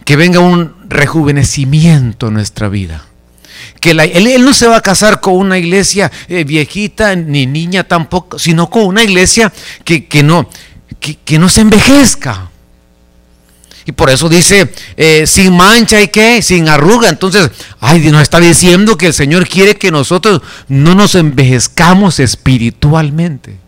que 0.05 0.15
venga 0.15 0.39
un 0.39 0.73
rejuvenecimiento 0.87 2.27
en 2.27 2.35
nuestra 2.35 2.69
vida. 2.69 3.05
Que 3.79 3.91
él, 3.91 4.43
no 4.43 4.53
se 4.53 4.67
va 4.67 4.77
a 4.77 4.81
casar 4.81 5.19
con 5.19 5.35
una 5.35 5.57
iglesia 5.57 6.11
eh, 6.27 6.43
viejita 6.43 7.15
ni 7.15 7.45
niña 7.45 7.83
tampoco, 7.83 8.39
sino 8.39 8.69
con 8.69 8.85
una 8.85 9.03
iglesia 9.03 9.51
que, 9.83 10.07
no, 10.23 10.49
que, 10.99 11.39
no 11.39 11.49
se 11.49 11.61
envejezca. 11.61 12.49
Y 13.85 13.93
por 13.93 14.09
eso 14.09 14.27
dice, 14.27 14.71
eh, 14.97 15.25
sin 15.25 15.55
mancha 15.55 16.01
y 16.01 16.09
qué, 16.09 16.41
sin 16.41 16.67
arruga. 16.67 17.09
Entonces, 17.09 17.49
ay, 17.79 17.99
nos 18.11 18.21
está 18.21 18.39
diciendo 18.39 18.97
que 18.97 19.07
el 19.07 19.13
Señor 19.13 19.47
quiere 19.47 19.77
que 19.77 19.91
nosotros 19.91 20.41
no 20.67 20.93
nos 20.93 21.15
envejezcamos 21.15 22.19
espiritualmente. 22.19 23.66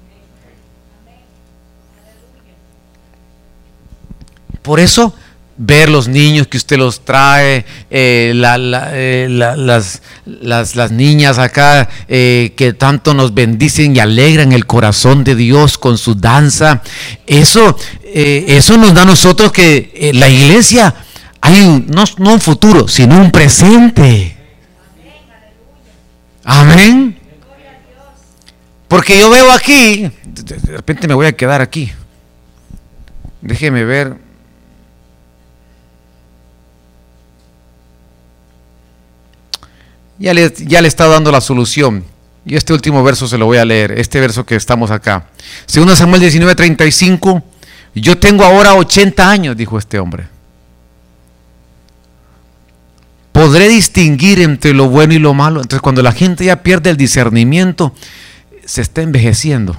Por 4.62 4.80
eso, 4.80 5.14
ver 5.62 5.90
los 5.90 6.08
niños 6.08 6.48
que 6.48 6.56
usted 6.56 6.78
los 6.78 7.04
trae, 7.04 7.66
eh, 7.92 8.34
eh, 8.34 9.28
las, 9.30 10.92
niñas 10.92 11.38
acá 11.38 11.90
eh, 12.08 12.54
que 12.56 12.72
tanto 12.72 13.14
nos 13.14 13.34
bendicen 13.34 13.94
y 13.94 14.00
alegran 14.00 14.54
el 14.54 14.66
corazón 14.66 15.26
de 15.26 15.36
Dios 15.36 15.78
con 15.78 15.98
su 15.98 16.16
danza, 16.16 16.82
eso, 17.28 17.78
eso 18.04 18.78
nos 18.78 18.94
da 18.94 19.02
a 19.02 19.06
nosotros 19.06 19.52
que 19.52 20.12
la 20.14 20.30
iglesia 20.30 20.96
hay 21.42 21.62
un, 21.62 21.88
no 21.88 22.34
un 22.34 22.42
futuro, 22.42 22.88
sino 22.88 23.18
un 23.18 23.30
presente. 23.30 24.38
Amén. 26.46 27.20
Porque 28.88 29.20
yo 29.20 29.30
veo 29.30 29.52
aquí, 29.52 30.10
de 30.24 30.72
repente 30.72 31.08
me 31.08 31.14
voy 31.14 31.28
a 31.28 31.34
quedar 31.34 31.62
aquí. 31.62 31.92
Déjeme 33.42 33.84
ver. 33.84 34.29
Ya 40.20 40.34
le, 40.34 40.54
ya 40.60 40.82
le 40.82 40.88
está 40.88 41.08
dando 41.08 41.32
la 41.32 41.42
solución. 41.42 42.04
Y 42.46 42.56
este 42.56 42.74
último 42.74 43.04
verso 43.04 43.28
se 43.28 43.38
lo 43.38 43.46
voy 43.46 43.58
a 43.58 43.66
leer, 43.66 43.92
este 43.92 44.20
verso 44.20 44.46
que 44.46 44.56
estamos 44.56 44.92
acá. 44.92 45.28
Según 45.66 45.96
Samuel 45.96 46.22
19:35, 46.22 47.44
yo 47.96 48.18
tengo 48.18 48.44
ahora 48.44 48.76
80 48.76 49.30
años, 49.30 49.58
dijo 49.58 49.78
este 49.78 50.00
hombre. 50.00 50.28
Podré 53.32 53.70
distinguir 53.70 54.42
entre 54.42 54.74
lo 54.74 54.90
bueno 54.90 55.14
y 55.14 55.20
lo 55.20 55.34
malo. 55.34 55.62
Entonces 55.62 55.82
cuando 55.82 56.02
la 56.02 56.12
gente 56.12 56.44
ya 56.44 56.62
pierde 56.64 56.90
el 56.90 56.98
discernimiento, 56.98 57.94
se 58.66 58.82
está 58.82 59.02
envejeciendo. 59.02 59.78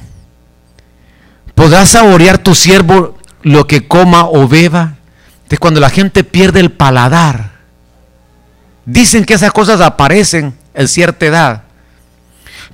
Podrás 1.55 1.91
saborear 1.91 2.38
tu 2.38 2.55
siervo 2.55 3.18
lo 3.43 3.66
que 3.66 3.86
coma 3.86 4.26
o 4.26 4.49
beba. 4.49 4.97
Entonces 5.43 5.59
cuando 5.59 5.80
la 5.80 5.91
gente 5.91 6.24
pierde 6.24 6.61
el 6.61 6.70
paladar, 6.70 7.60
Dicen 8.91 9.24
que 9.24 9.34
esas 9.34 9.53
cosas 9.53 9.80
aparecen 9.80 10.53
en 10.74 10.88
cierta 10.88 11.26
edad. 11.26 11.62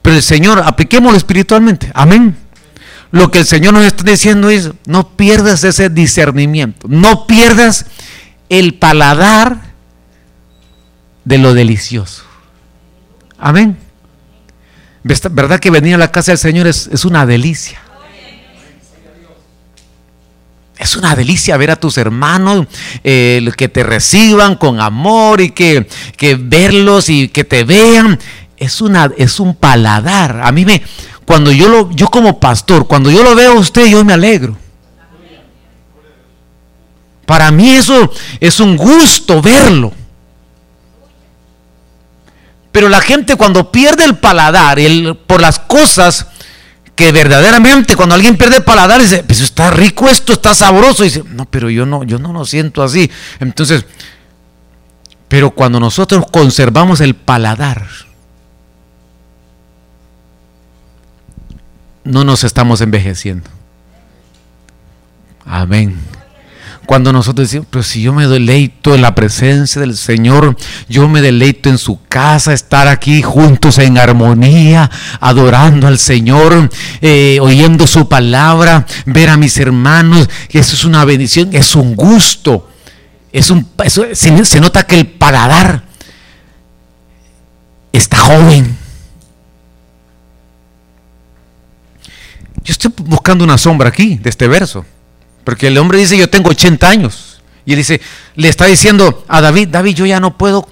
Pero 0.00 0.16
el 0.16 0.22
Señor, 0.22 0.62
apliquémoslo 0.64 1.18
espiritualmente. 1.18 1.90
Amén. 1.94 2.34
Lo 3.10 3.30
que 3.30 3.40
el 3.40 3.46
Señor 3.46 3.74
nos 3.74 3.84
está 3.84 4.02
diciendo 4.02 4.48
es, 4.48 4.70
no 4.86 5.10
pierdas 5.10 5.62
ese 5.62 5.90
discernimiento, 5.90 6.86
no 6.88 7.26
pierdas 7.26 7.86
el 8.48 8.74
paladar 8.74 9.58
de 11.24 11.36
lo 11.36 11.52
delicioso. 11.52 12.24
Amén. 13.38 13.76
¿Verdad 15.02 15.60
que 15.60 15.70
venir 15.70 15.96
a 15.96 15.98
la 15.98 16.10
casa 16.10 16.32
del 16.32 16.38
Señor 16.38 16.66
es, 16.66 16.88
es 16.90 17.04
una 17.04 17.26
delicia? 17.26 17.80
Es 20.78 20.96
una 20.96 21.16
delicia 21.16 21.56
ver 21.56 21.70
a 21.70 21.76
tus 21.76 21.96
hermanos 21.96 22.66
eh, 23.02 23.46
que 23.56 23.68
te 23.68 23.82
reciban 23.82 24.56
con 24.56 24.80
amor 24.80 25.40
y 25.40 25.50
que, 25.50 25.86
verlos 26.38 27.08
y 27.08 27.28
que 27.28 27.44
te 27.44 27.64
vean. 27.64 28.18
Es, 28.58 28.80
una, 28.80 29.10
es 29.16 29.40
un 29.40 29.54
paladar. 29.54 30.40
A 30.42 30.52
mí 30.52 30.64
me, 30.64 30.82
cuando 31.24 31.50
yo 31.50 31.68
lo, 31.68 31.90
yo 31.92 32.08
como 32.08 32.38
pastor, 32.38 32.86
cuando 32.86 33.10
yo 33.10 33.22
lo 33.22 33.34
veo 33.34 33.52
a 33.52 33.60
usted, 33.60 33.86
yo 33.86 34.04
me 34.04 34.12
alegro. 34.12 34.56
Para 37.24 37.50
mí 37.50 37.70
eso 37.70 38.12
es 38.38 38.60
un 38.60 38.76
gusto 38.76 39.42
verlo. 39.42 39.92
Pero 42.70 42.88
la 42.88 43.00
gente 43.00 43.36
cuando 43.36 43.72
pierde 43.72 44.04
el 44.04 44.18
paladar 44.18 44.78
el, 44.78 45.16
por 45.26 45.40
las 45.40 45.58
cosas 45.58 46.26
que 46.96 47.12
verdaderamente 47.12 47.94
cuando 47.94 48.14
alguien 48.14 48.38
pierde 48.38 48.62
paladar 48.62 49.02
dice, 49.02 49.22
pues 49.22 49.42
está 49.42 49.70
rico 49.70 50.08
esto, 50.08 50.32
está 50.32 50.54
sabroso, 50.54 51.04
y 51.04 51.08
dice, 51.08 51.22
no, 51.28 51.44
pero 51.44 51.68
yo 51.68 51.84
no, 51.84 52.02
yo 52.04 52.18
no 52.18 52.32
lo 52.32 52.46
siento 52.46 52.82
así. 52.82 53.10
Entonces, 53.38 53.84
pero 55.28 55.50
cuando 55.50 55.78
nosotros 55.78 56.24
conservamos 56.32 57.02
el 57.02 57.14
paladar, 57.14 57.86
no 62.02 62.24
nos 62.24 62.44
estamos 62.44 62.80
envejeciendo. 62.80 63.50
Amén. 65.44 66.00
Cuando 66.86 67.12
nosotros 67.12 67.48
decimos, 67.48 67.66
pero 67.68 67.82
si 67.82 68.00
yo 68.00 68.12
me 68.12 68.28
deleito 68.28 68.94
en 68.94 69.02
la 69.02 69.14
presencia 69.14 69.80
del 69.80 69.96
Señor, 69.96 70.56
yo 70.88 71.08
me 71.08 71.20
deleito 71.20 71.68
en 71.68 71.78
su 71.78 72.00
casa, 72.08 72.52
estar 72.52 72.86
aquí 72.86 73.22
juntos 73.22 73.78
en 73.78 73.98
armonía, 73.98 74.88
adorando 75.20 75.88
al 75.88 75.98
Señor, 75.98 76.70
eh, 77.00 77.38
oyendo 77.42 77.88
su 77.88 78.08
palabra, 78.08 78.86
ver 79.04 79.30
a 79.30 79.36
mis 79.36 79.58
hermanos, 79.58 80.28
eso 80.48 80.74
es 80.74 80.84
una 80.84 81.04
bendición, 81.04 81.50
es 81.52 81.74
un 81.74 81.96
gusto. 81.96 82.70
Es 83.32 83.50
un, 83.50 83.68
se, 83.88 84.44
se 84.44 84.60
nota 84.60 84.86
que 84.86 85.00
el 85.00 85.06
paladar 85.08 85.82
está 87.92 88.16
joven. 88.16 88.78
Yo 92.64 92.72
estoy 92.72 92.92
buscando 92.96 93.44
una 93.44 93.58
sombra 93.58 93.88
aquí 93.88 94.16
de 94.18 94.30
este 94.30 94.46
verso. 94.48 94.84
Porque 95.46 95.68
el 95.68 95.78
hombre 95.78 96.00
dice, 96.00 96.18
yo 96.18 96.28
tengo 96.28 96.50
80 96.50 96.88
años. 96.88 97.40
Y 97.64 97.70
él 97.70 97.78
dice, 97.78 98.00
le 98.34 98.48
está 98.48 98.66
diciendo 98.66 99.24
a 99.28 99.40
David, 99.40 99.68
David, 99.68 99.94
yo 99.94 100.04
ya 100.04 100.18
no 100.18 100.36
puedo, 100.36 100.68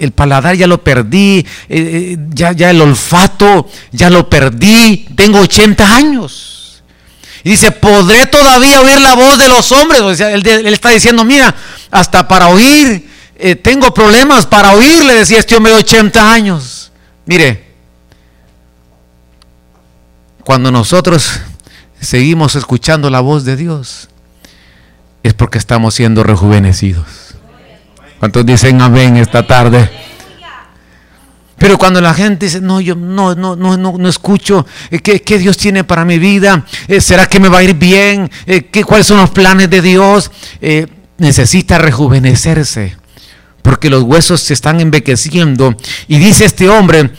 el 0.00 0.10
paladar 0.10 0.56
ya 0.56 0.66
lo 0.66 0.82
perdí, 0.82 1.38
eh, 1.38 1.46
eh, 1.68 2.16
ya, 2.30 2.50
ya 2.50 2.70
el 2.70 2.80
olfato 2.80 3.68
ya 3.92 4.10
lo 4.10 4.28
perdí, 4.28 5.06
tengo 5.14 5.38
80 5.38 5.94
años. 5.94 6.82
Y 7.44 7.50
dice, 7.50 7.70
¿podré 7.70 8.26
todavía 8.26 8.80
oír 8.80 9.00
la 9.00 9.14
voz 9.14 9.38
de 9.38 9.46
los 9.46 9.70
hombres? 9.70 10.00
O 10.00 10.12
sea, 10.12 10.32
él, 10.32 10.44
está 10.66 10.88
diciendo, 10.88 11.24
mira, 11.24 11.54
hasta 11.92 12.26
para 12.26 12.48
oír, 12.48 13.08
eh, 13.36 13.54
tengo 13.54 13.94
problemas 13.94 14.44
para 14.44 14.72
oír, 14.72 15.04
le 15.04 15.14
decía 15.14 15.38
este 15.38 15.54
hombre 15.54 15.72
de 15.72 15.78
80 15.78 16.32
años. 16.32 16.90
Mire, 17.26 17.64
cuando 20.42 20.72
nosotros 20.72 21.38
seguimos 22.04 22.56
escuchando 22.56 23.10
la 23.10 23.20
voz 23.20 23.44
de 23.44 23.56
Dios, 23.56 24.08
es 25.22 25.34
porque 25.34 25.58
estamos 25.58 25.94
siendo 25.94 26.22
rejuvenecidos. 26.22 27.34
¿Cuántos 28.18 28.46
dicen 28.46 28.80
amén 28.80 29.16
esta 29.16 29.46
tarde? 29.46 29.90
Pero 31.58 31.78
cuando 31.78 32.00
la 32.00 32.12
gente 32.14 32.46
dice, 32.46 32.60
no, 32.60 32.80
yo 32.80 32.94
no, 32.94 33.34
no, 33.34 33.56
no, 33.56 33.76
no, 33.76 34.08
escucho, 34.08 34.66
eh, 34.90 34.98
¿qué, 35.00 35.38
Dios 35.38 35.56
tiene 35.56 35.84
para 35.84 36.04
mi 36.04 36.18
vida? 36.18 36.64
Eh, 36.88 37.00
¿Será 37.00 37.26
que 37.26 37.38
me 37.40 37.48
va 37.48 37.58
a 37.58 37.62
ir 37.62 37.74
bien? 37.74 38.30
Eh, 38.46 38.66
¿Qué, 38.66 38.84
¿Cuáles 38.84 39.06
son 39.06 39.18
los 39.18 39.30
planes 39.30 39.70
de 39.70 39.80
Dios? 39.80 40.30
necesita 41.16 41.78
rejuvenecerse, 41.78 42.96
porque 43.62 43.88
los 43.88 44.02
huesos 44.02 44.40
se 44.40 44.52
están 44.52 44.80
envequeciendo. 44.80 45.76
Y 46.08 46.18
dice 46.18 46.44
este 46.44 46.68
hombre, 46.68 47.10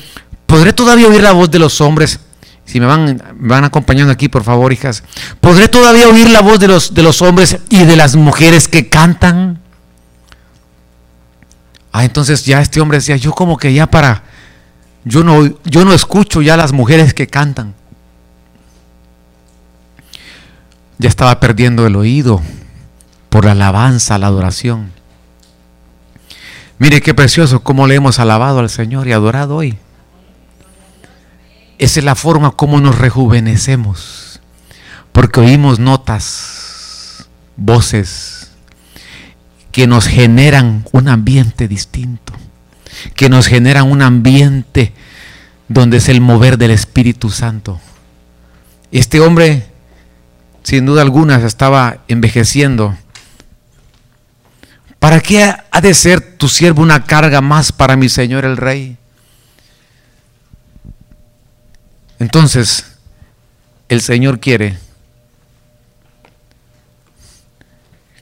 ¿podré 0.46 0.74
todavía 0.74 1.08
oír 1.08 1.24
la 1.24 1.32
voz 1.32 1.50
de 1.50 1.60
los 1.60 1.80
hombres? 1.80 2.20
Si 2.66 2.80
me 2.80 2.88
van, 2.88 3.22
van 3.36 3.64
acompañando 3.64 4.12
aquí, 4.12 4.28
por 4.28 4.44
favor, 4.44 4.74
hijas. 4.74 5.04
¿Podré 5.40 5.68
todavía 5.68 6.10
oír 6.10 6.30
la 6.30 6.42
voz 6.42 6.60
de 6.60 6.68
los, 6.68 6.94
de 6.94 7.04
los 7.04 7.22
hombres 7.22 7.58
y 7.70 7.86
de 7.86 7.96
las 7.96 8.16
mujeres 8.16 8.68
que 8.68 8.90
cantan? 8.90 9.62
Ah, 11.92 12.04
entonces 12.04 12.44
ya 12.44 12.60
este 12.60 12.82
hombre 12.82 12.98
decía, 12.98 13.16
yo 13.16 13.32
como 13.32 13.56
que 13.58 13.74
ya 13.74 13.86
para, 13.88 14.24
yo 15.06 15.24
no, 15.24 15.48
yo 15.64 15.86
no 15.86 15.94
escucho 15.94 16.42
ya 16.42 16.58
las 16.58 16.74
mujeres 16.74 17.14
que 17.14 17.28
cantan. 17.28 17.74
Ya 20.98 21.08
estaba 21.08 21.40
perdiendo 21.40 21.86
el 21.86 21.96
oído 21.96 22.42
por 23.30 23.46
la 23.46 23.52
alabanza, 23.52 24.18
la 24.18 24.28
adoración. 24.28 24.92
Mire 26.80 27.02
qué 27.02 27.14
precioso 27.14 27.62
cómo 27.62 27.88
le 27.88 27.96
hemos 27.96 28.20
alabado 28.20 28.60
al 28.60 28.70
Señor 28.70 29.08
y 29.08 29.14
adorado 29.14 29.56
hoy. 29.56 29.78
Esa 31.78 32.00
es 32.00 32.06
la 32.06 32.16
forma 32.16 32.52
como 32.52 32.80
nos 32.80 32.98
rejuvenecemos, 32.98 34.40
porque 35.12 35.42
oímos 35.42 35.80
notas, 35.80 37.28
voces 37.58 38.52
que 39.72 39.88
nos 39.88 40.08
generan 40.08 40.86
un 40.94 41.10
ambiente 41.10 41.68
distinto, 41.68 42.32
que 43.14 43.28
nos 43.28 43.48
generan 43.48 43.92
un 43.92 44.02
ambiente 44.02 44.94
donde 45.68 45.98
es 45.98 46.08
el 46.08 46.22
mover 46.22 46.58
del 46.58 46.72
Espíritu 46.72 47.30
Santo. 47.30 47.82
Este 48.92 49.20
hombre, 49.20 49.68
sin 50.64 50.86
duda 50.86 51.02
alguna, 51.02 51.46
estaba 51.46 51.98
envejeciendo. 52.08 52.96
¿Para 55.00 55.20
qué 55.20 55.54
ha 55.70 55.82
de 55.82 55.94
ser 55.94 56.22
tu 56.38 56.48
siervo 56.48 56.82
una 56.82 57.04
carga 57.04 57.42
más 57.42 57.74
para 57.74 57.98
mi 57.98 58.08
Señor 58.08 58.46
el 58.46 58.56
Rey? 58.56 58.98
Entonces, 62.20 62.98
el 63.90 64.02
Señor 64.02 64.40
quiere 64.40 64.78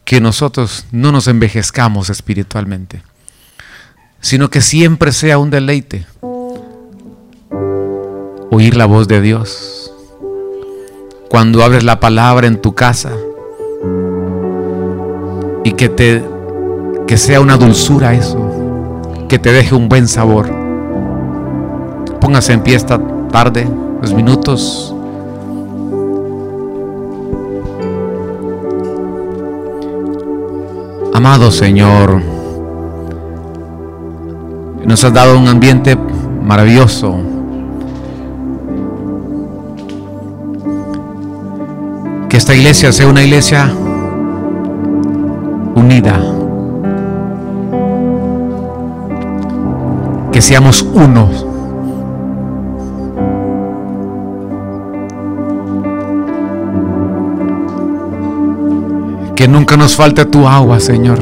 que 0.06 0.20
nosotros 0.20 0.86
no 0.92 1.12
nos 1.12 1.28
envejezcamos 1.28 2.10
espiritualmente, 2.10 3.02
sino 4.20 4.50
que 4.50 4.62
siempre 4.62 5.12
sea 5.12 5.38
un 5.38 5.50
deleite 5.50 6.06
oír 8.54 8.78
la 8.78 8.86
voz 8.86 9.08
de 9.08 9.22
Dios. 9.22 9.92
Cuando 11.30 11.64
abres 11.64 11.84
la 11.84 12.00
palabra 12.00 12.46
en 12.46 12.62
tu 12.62 12.76
casa 12.76 13.12
y 15.64 15.72
que 15.72 15.90
te 15.90 16.24
que 17.08 17.18
sea 17.18 17.42
una 17.42 17.58
dulzura 17.58 18.14
eso, 18.14 19.26
que 19.28 19.40
te 19.40 19.52
deje 19.52 19.76
un 19.76 19.90
buen 19.90 20.08
sabor. 20.08 20.54
Póngase 22.22 22.54
en 22.54 22.62
pie 22.62 22.76
tarde 23.34 23.68
los 24.00 24.14
minutos. 24.14 24.94
Amado 31.16 31.50
Señor, 31.50 32.22
nos 34.86 35.04
has 35.04 35.12
dado 35.12 35.36
un 35.36 35.48
ambiente 35.48 35.98
maravilloso. 36.46 37.16
Que 42.30 42.38
esta 42.38 42.54
iglesia 42.54 42.92
sea 42.92 43.08
una 43.08 43.24
iglesia 43.24 43.74
unida. 45.74 46.20
Que 50.32 50.40
seamos 50.40 50.84
unos. 50.84 51.53
Nunca 59.48 59.78
nos 59.78 59.96
falte 59.96 60.26
tu 60.26 60.48
agua, 60.48 60.80
Señor. 60.80 61.20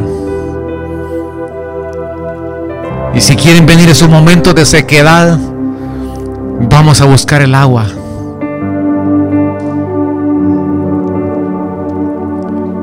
Y 3.14 3.22
si 3.22 3.36
quieren 3.36 3.66
venir 3.66 3.90
en 3.90 3.96
su 3.96 4.08
momento 4.08 4.54
de 4.54 4.66
sequedad, 4.66 5.38
vamos 6.70 7.02
a 7.02 7.06
buscar 7.06 7.42
el 7.42 7.54
agua. 7.56 7.86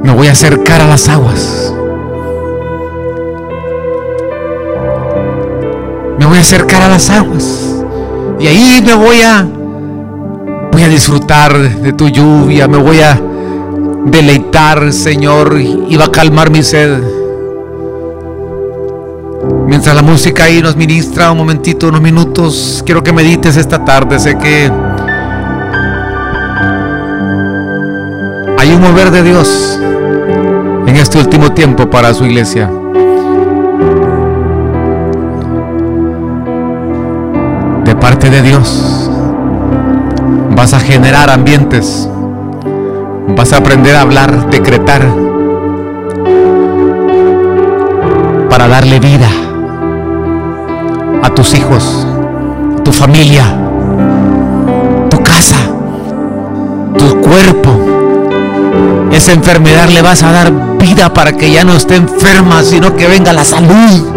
Me 0.02 0.12
voy 0.12 0.28
a 0.28 0.32
acercar 0.32 0.80
a 0.80 0.86
las 0.86 1.08
aguas. 1.08 1.72
voy 6.28 6.38
a 6.38 6.40
acercar 6.40 6.82
a 6.82 6.88
las 6.88 7.10
aguas. 7.10 7.84
Y 8.38 8.46
ahí 8.46 8.82
me 8.84 8.94
voy 8.94 9.22
a 9.22 9.46
voy 10.70 10.82
a 10.82 10.88
disfrutar 10.88 11.58
de 11.58 11.92
tu 11.92 12.08
lluvia, 12.08 12.68
me 12.68 12.76
voy 12.76 13.00
a 13.00 13.20
deleitar, 14.10 14.92
Señor, 14.92 15.58
y 15.60 15.96
va 15.96 16.06
a 16.06 16.10
calmar 16.10 16.50
mi 16.50 16.62
sed. 16.62 17.02
Mientras 19.66 19.94
la 19.94 20.02
música 20.02 20.44
ahí 20.44 20.62
nos 20.62 20.76
ministra 20.76 21.30
un 21.30 21.38
momentito, 21.38 21.88
unos 21.88 22.00
minutos, 22.00 22.82
quiero 22.84 23.02
que 23.02 23.12
medites 23.12 23.56
esta 23.56 23.84
tarde. 23.84 24.18
Sé 24.18 24.36
que 24.38 24.70
hay 28.58 28.72
un 28.72 28.80
mover 28.80 29.10
de 29.10 29.22
Dios 29.22 29.78
en 30.86 30.96
este 30.96 31.18
último 31.18 31.52
tiempo 31.52 31.88
para 31.88 32.12
su 32.14 32.24
iglesia. 32.24 32.70
De 37.84 37.94
parte 37.94 38.30
de 38.30 38.42
Dios 38.42 39.10
vas 40.56 40.74
a 40.74 40.80
generar 40.80 41.30
ambientes, 41.30 42.08
vas 43.36 43.52
a 43.52 43.58
aprender 43.58 43.94
a 43.96 44.02
hablar, 44.02 44.50
decretar, 44.50 45.02
para 48.50 48.68
darle 48.68 48.98
vida 48.98 49.28
a 51.22 51.30
tus 51.30 51.54
hijos, 51.54 52.06
tu 52.84 52.92
familia, 52.92 53.44
tu 55.10 55.22
casa, 55.22 55.56
tu 56.96 57.20
cuerpo. 57.20 57.70
Esa 59.12 59.32
enfermedad 59.32 59.88
le 59.88 60.02
vas 60.02 60.22
a 60.22 60.32
dar 60.32 60.52
vida 60.78 61.12
para 61.12 61.32
que 61.32 61.50
ya 61.50 61.64
no 61.64 61.74
esté 61.74 61.96
enferma, 61.96 62.62
sino 62.62 62.94
que 62.96 63.06
venga 63.08 63.32
la 63.32 63.44
salud. 63.44 64.16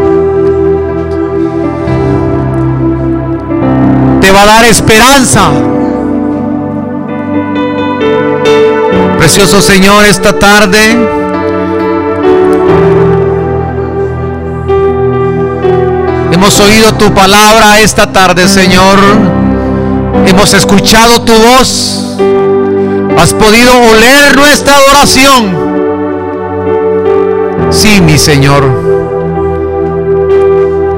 Te 4.19 4.31
va 4.31 4.43
a 4.43 4.45
dar 4.45 4.65
esperanza. 4.65 5.51
Precioso 9.21 9.61
Señor, 9.61 10.03
esta 10.05 10.39
tarde 10.39 10.97
Hemos 16.31 16.59
oído 16.59 16.95
tu 16.95 17.13
palabra 17.13 17.79
esta 17.81 18.11
tarde, 18.11 18.47
Señor. 18.47 18.97
Hemos 20.25 20.55
escuchado 20.55 21.21
tu 21.21 21.33
voz. 21.33 22.17
Has 23.15 23.35
podido 23.35 23.71
oler 23.91 24.35
nuestra 24.35 24.75
adoración. 24.77 25.55
Sí, 27.69 28.01
mi 28.01 28.17
Señor. 28.17 28.63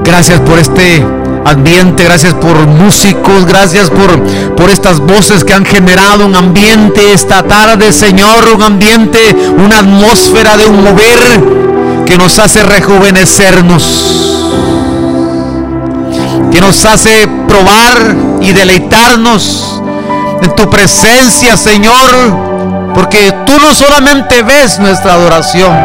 Gracias 0.06 0.40
por 0.40 0.60
este 0.60 1.06
ambiente, 1.46 2.04
gracias 2.04 2.34
por 2.34 2.68
músicos, 2.68 3.46
gracias 3.46 3.90
por, 3.90 4.24
por 4.56 4.70
estas 4.70 5.00
voces 5.00 5.44
que 5.44 5.54
han 5.54 5.66
generado 5.66 6.26
un 6.26 6.36
ambiente 6.36 7.14
esta 7.14 7.44
tarde, 7.44 7.92
Señor, 7.92 8.48
un 8.56 8.64
ambiente, 8.64 9.20
una 9.58 9.80
atmósfera 9.80 10.58
de 10.58 10.68
un 10.68 10.84
mover 10.84 12.06
que 12.06 12.18
nos 12.18 12.40
hace 12.40 12.64
rejuvenecernos 12.64 14.34
que 16.54 16.62
nos 16.62 16.86
hace 16.86 17.28
probar 17.48 18.16
y 18.40 18.54
deleitarnos 18.54 19.82
en 20.40 20.56
tu 20.56 20.70
presencia, 20.70 21.58
Señor, 21.58 22.92
porque 22.94 23.34
tú 23.48 23.54
no 23.60 23.74
solamente 23.74 24.44
ves 24.44 24.78
nuestra 24.78 25.14
adoración, 25.14 25.76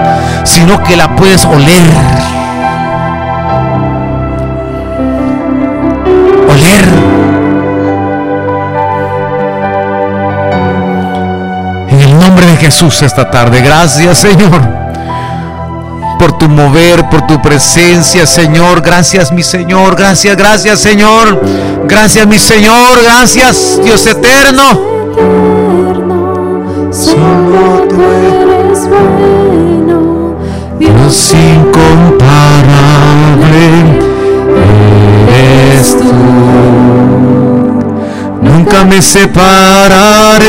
sino 0.45 0.83
que 0.85 0.95
la 0.95 1.17
puedes 1.17 1.43
oler. 1.47 1.89
Nombre 12.39 12.55
de 12.55 12.59
Jesús 12.59 13.03
esta 13.03 13.29
tarde, 13.29 13.61
gracias 13.61 14.19
Señor 14.19 14.61
por 16.21 16.39
tu 16.39 16.49
mover, 16.49 17.09
por 17.11 17.27
tu 17.29 17.41
presencia, 17.41 18.27
Señor. 18.27 18.81
Gracias, 18.81 19.31
mi 19.31 19.45
Señor. 19.45 19.95
Gracias, 19.95 20.37
gracias, 20.37 20.81
Señor. 20.81 21.41
Gracias, 21.85 22.27
mi 22.27 22.41
Señor. 22.41 23.01
Gracias, 23.05 23.81
Dios 23.85 24.05
eterno. 24.05 24.63
Solo 26.91 27.87
tú 27.89 28.03
eres 28.03 28.89
bueno, 28.89 30.37
Dios 30.81 31.35
incomparable 31.35 32.39
eres 35.33 35.97
tú. 35.97 36.13
Nunca 38.43 38.85
me 38.85 39.01
separaré 39.01 40.49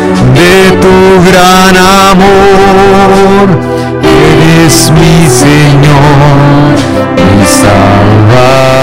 de 0.35 0.71
tu 0.81 0.95
gran 1.29 1.75
amor 2.11 3.47
es 4.65 4.91
mi 4.91 5.27
Señor, 5.27 6.75
mi 7.15 7.45
Salvador. 7.45 8.81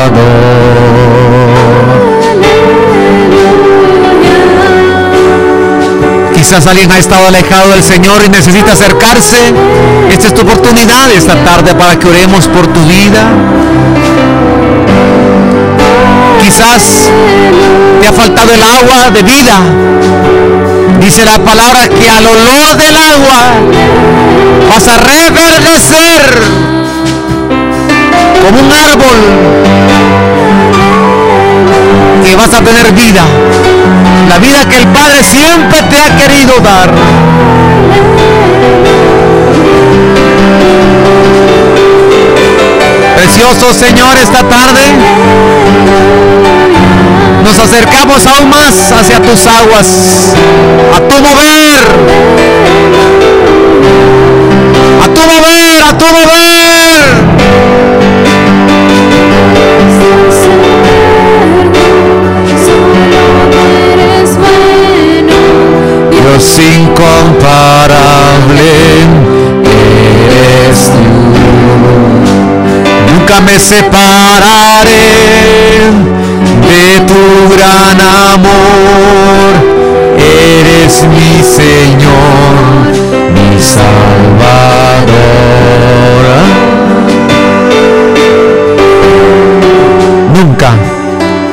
Quizás 6.35 6.67
alguien 6.67 6.91
ha 6.93 6.99
estado 6.99 7.27
alejado 7.27 7.71
del 7.73 7.83
Señor 7.83 8.23
y 8.25 8.29
necesita 8.29 8.73
acercarse. 8.73 9.53
Esta 10.11 10.29
es 10.29 10.35
tu 10.35 10.43
oportunidad 10.43 11.11
esta 11.11 11.35
tarde 11.45 11.75
para 11.75 11.99
que 11.99 12.09
oremos 12.09 12.47
por 12.49 12.67
tu 12.69 12.81
vida. 12.85 13.29
Quizás 16.41 17.11
te 18.01 18.09
ha 18.09 18.13
faltado 18.13 18.53
el 18.53 18.63
agua 18.63 19.11
de 19.11 19.23
vida. 19.23 20.58
Dice 21.01 21.25
la 21.25 21.39
palabra 21.39 21.89
que 21.89 22.11
al 22.11 22.27
olor 22.27 22.77
del 22.77 22.97
agua 22.97 23.55
vas 24.69 24.89
a 24.89 24.97
reverdecer 24.99 26.43
como 28.43 28.61
un 28.61 28.73
árbol 28.73 29.17
que 32.25 32.37
vas 32.37 32.53
a 32.53 32.63
tener 32.63 32.93
vida. 32.93 33.23
La 34.29 34.39
vida 34.39 34.69
que 34.69 34.77
el 34.77 34.89
Padre 34.89 35.23
siempre 35.23 35.83
te 35.83 36.01
ha 36.01 36.17
querido 36.17 36.59
dar. 36.61 36.93
Precioso 43.17 43.73
Señor, 43.73 44.19
esta 44.19 44.49
tarde 44.49 44.83
nos 47.43 47.59
acercamos 47.59 48.25
aún 48.27 48.51
más 48.51 48.93
hacia 48.93 49.21
tus 49.21 49.47
aguas, 49.47 50.35
a 50.95 51.01
tu 51.01 51.17
mover, 51.21 51.81
a 55.03 55.09
tu 55.15 55.21
mover, 55.21 55.83
a 55.89 55.99
tu 55.99 56.05
mover. 56.07 57.19
Dios 66.11 66.59
incomparable 66.59 68.71
eres 70.27 70.91
tú. 70.91 71.05
Nunca 73.13 73.37
me 73.41 73.59
separaré 73.59 75.09
tu 77.07 77.55
gran 77.55 78.01
amor. 78.35 79.51
Eres 80.19 81.05
mi 81.05 81.43
Señor, 81.43 82.93
mi 83.35 83.61
Salvador. 83.61 85.19
Nunca, 90.35 90.71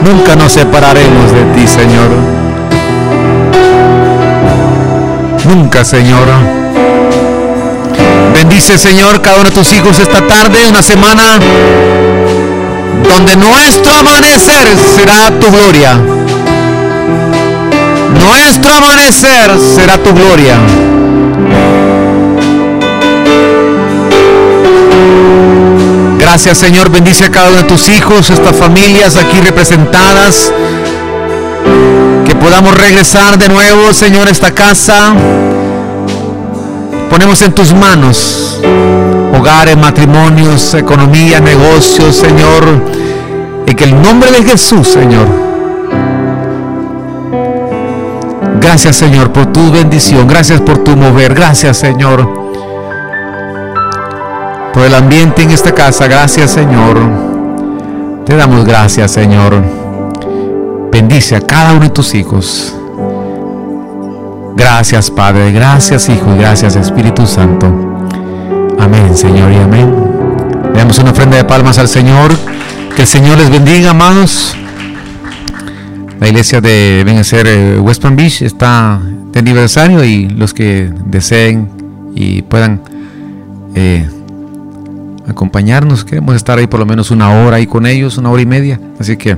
nunca 0.02 0.36
nos 0.36 0.52
separaremos 0.54 1.32
de 1.32 1.44
ti, 1.56 1.68
Señor. 1.68 2.10
Nunca, 5.46 5.84
Señor. 5.84 6.28
Bendice, 8.34 8.78
Señor, 8.78 9.22
cada 9.22 9.38
uno 9.38 9.50
de 9.50 9.56
tus 9.56 9.74
hijos 9.74 10.00
esta 10.00 10.26
tarde, 10.28 10.68
una 10.68 10.82
semana 10.82 11.40
donde 13.08 13.36
nuestro 13.36 13.94
amanecer 13.94 14.68
será 14.96 15.32
tu 15.40 15.52
gloria. 15.52 16.00
Nuestro 18.20 18.74
amanecer 18.74 19.52
será 19.76 19.98
tu 19.98 20.14
gloria. 20.14 20.58
Gracias 26.20 26.58
Señor, 26.58 26.90
bendice 26.90 27.26
a 27.26 27.32
cada 27.32 27.50
uno 27.50 27.58
de 27.58 27.64
tus 27.64 27.88
hijos, 27.90 28.30
estas 28.30 28.56
familias 28.56 29.18
aquí 29.18 29.40
representadas. 29.40 30.52
Que 32.26 32.36
podamos 32.36 32.76
regresar 32.76 33.38
de 33.38 33.48
nuevo, 33.50 33.94
Señor, 33.94 34.28
a 34.28 34.32
esta 34.32 34.52
casa. 34.52 35.14
Ponemos 37.10 37.42
en 37.42 37.54
tus 37.54 37.74
manos 37.74 38.60
hogares, 39.34 39.78
matrimonios, 39.78 40.74
economía, 40.74 41.40
negocios, 41.40 42.16
Señor. 42.16 42.64
En 43.66 43.76
que 43.76 43.84
el 43.84 44.02
nombre 44.02 44.32
de 44.32 44.44
Jesús, 44.44 44.88
Señor. 44.88 45.28
Gracias, 48.60 48.96
Señor, 48.96 49.32
por 49.32 49.48
tu 49.48 49.72
bendición. 49.72 50.28
Gracias 50.28 50.62
por 50.62 50.80
tu 50.80 50.96
mover. 50.96 51.34
Gracias, 51.34 51.78
Señor. 51.78 52.28
Por 54.74 54.84
el 54.84 54.94
ambiente 54.94 55.44
en 55.44 55.52
esta 55.52 55.74
casa. 55.74 56.08
Gracias, 56.08 56.52
Señor. 56.52 56.98
Te 58.26 58.36
damos 58.36 58.66
gracias, 58.66 59.12
Señor. 59.12 59.64
Bendice 60.92 61.36
a 61.36 61.42
cada 61.42 61.74
uno 61.74 61.82
de 61.82 61.90
tus 61.90 62.16
hijos. 62.16 62.76
Gracias, 64.56 65.12
Padre. 65.12 65.52
Gracias, 65.52 66.10
Hijo. 66.10 66.36
Gracias, 66.38 66.76
Espíritu 66.76 67.28
Santo. 67.28 67.85
Amén, 68.86 69.18
Señor, 69.18 69.52
y 69.52 69.56
amén. 69.56 69.92
Le 70.72 70.78
damos 70.78 71.00
una 71.00 71.10
ofrenda 71.10 71.38
de 71.38 71.44
palmas 71.44 71.80
al 71.80 71.88
Señor. 71.88 72.32
Que 72.96 73.02
el 73.02 73.08
Señor 73.08 73.40
les 73.40 73.50
bendiga, 73.50 73.90
amados. 73.90 74.56
La 76.20 76.28
iglesia 76.28 76.62
de 76.62 77.02
Benecer 77.04 77.48
eh, 77.48 77.80
West 77.80 78.04
Palm 78.04 78.16
Beach 78.16 78.44
está 78.44 79.02
de 79.32 79.40
aniversario 79.40 80.04
y 80.04 80.30
los 80.30 80.54
que 80.54 80.94
deseen 81.08 81.68
y 82.14 82.44
puedan 82.44 82.84
eh, 83.74 84.08
acompañarnos, 85.28 86.06
queremos 86.06 86.36
estar 86.36 86.60
ahí 86.60 86.68
por 86.68 86.80
lo 86.80 86.86
menos 86.86 87.10
una 87.10 87.32
hora 87.32 87.58
ahí 87.58 87.66
con 87.66 87.88
ellos, 87.88 88.20
una 88.20 88.30
hora 88.30 88.44
y 88.44 88.46
media. 88.46 88.80
Así 89.00 89.18
que 89.18 89.36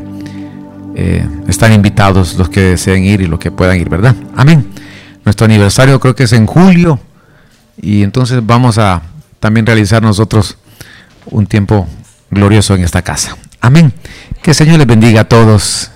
eh, 0.94 1.26
están 1.48 1.72
invitados 1.72 2.38
los 2.38 2.50
que 2.50 2.60
deseen 2.60 3.06
ir 3.06 3.22
y 3.22 3.28
los 3.28 3.40
que 3.40 3.50
puedan 3.50 3.80
ir, 3.80 3.88
¿verdad? 3.88 4.14
Amén. 4.36 4.68
Nuestro 5.24 5.46
aniversario 5.46 6.02
creo 6.02 6.16
que 6.16 6.24
es 6.24 6.34
en 6.34 6.46
julio 6.48 7.00
y 7.82 8.04
entonces 8.04 8.46
vamos 8.46 8.78
a 8.78 9.02
también 9.40 9.66
realizar 9.66 10.02
nosotros 10.02 10.58
un 11.28 11.46
tiempo 11.48 11.88
glorioso 12.30 12.76
en 12.76 12.84
esta 12.84 13.02
casa. 13.02 13.38
Amén. 13.62 13.94
Que 14.42 14.52
el 14.52 14.56
Señor 14.56 14.78
les 14.78 14.88
bendiga 14.88 15.22
a 15.22 15.24
todos 15.26 15.92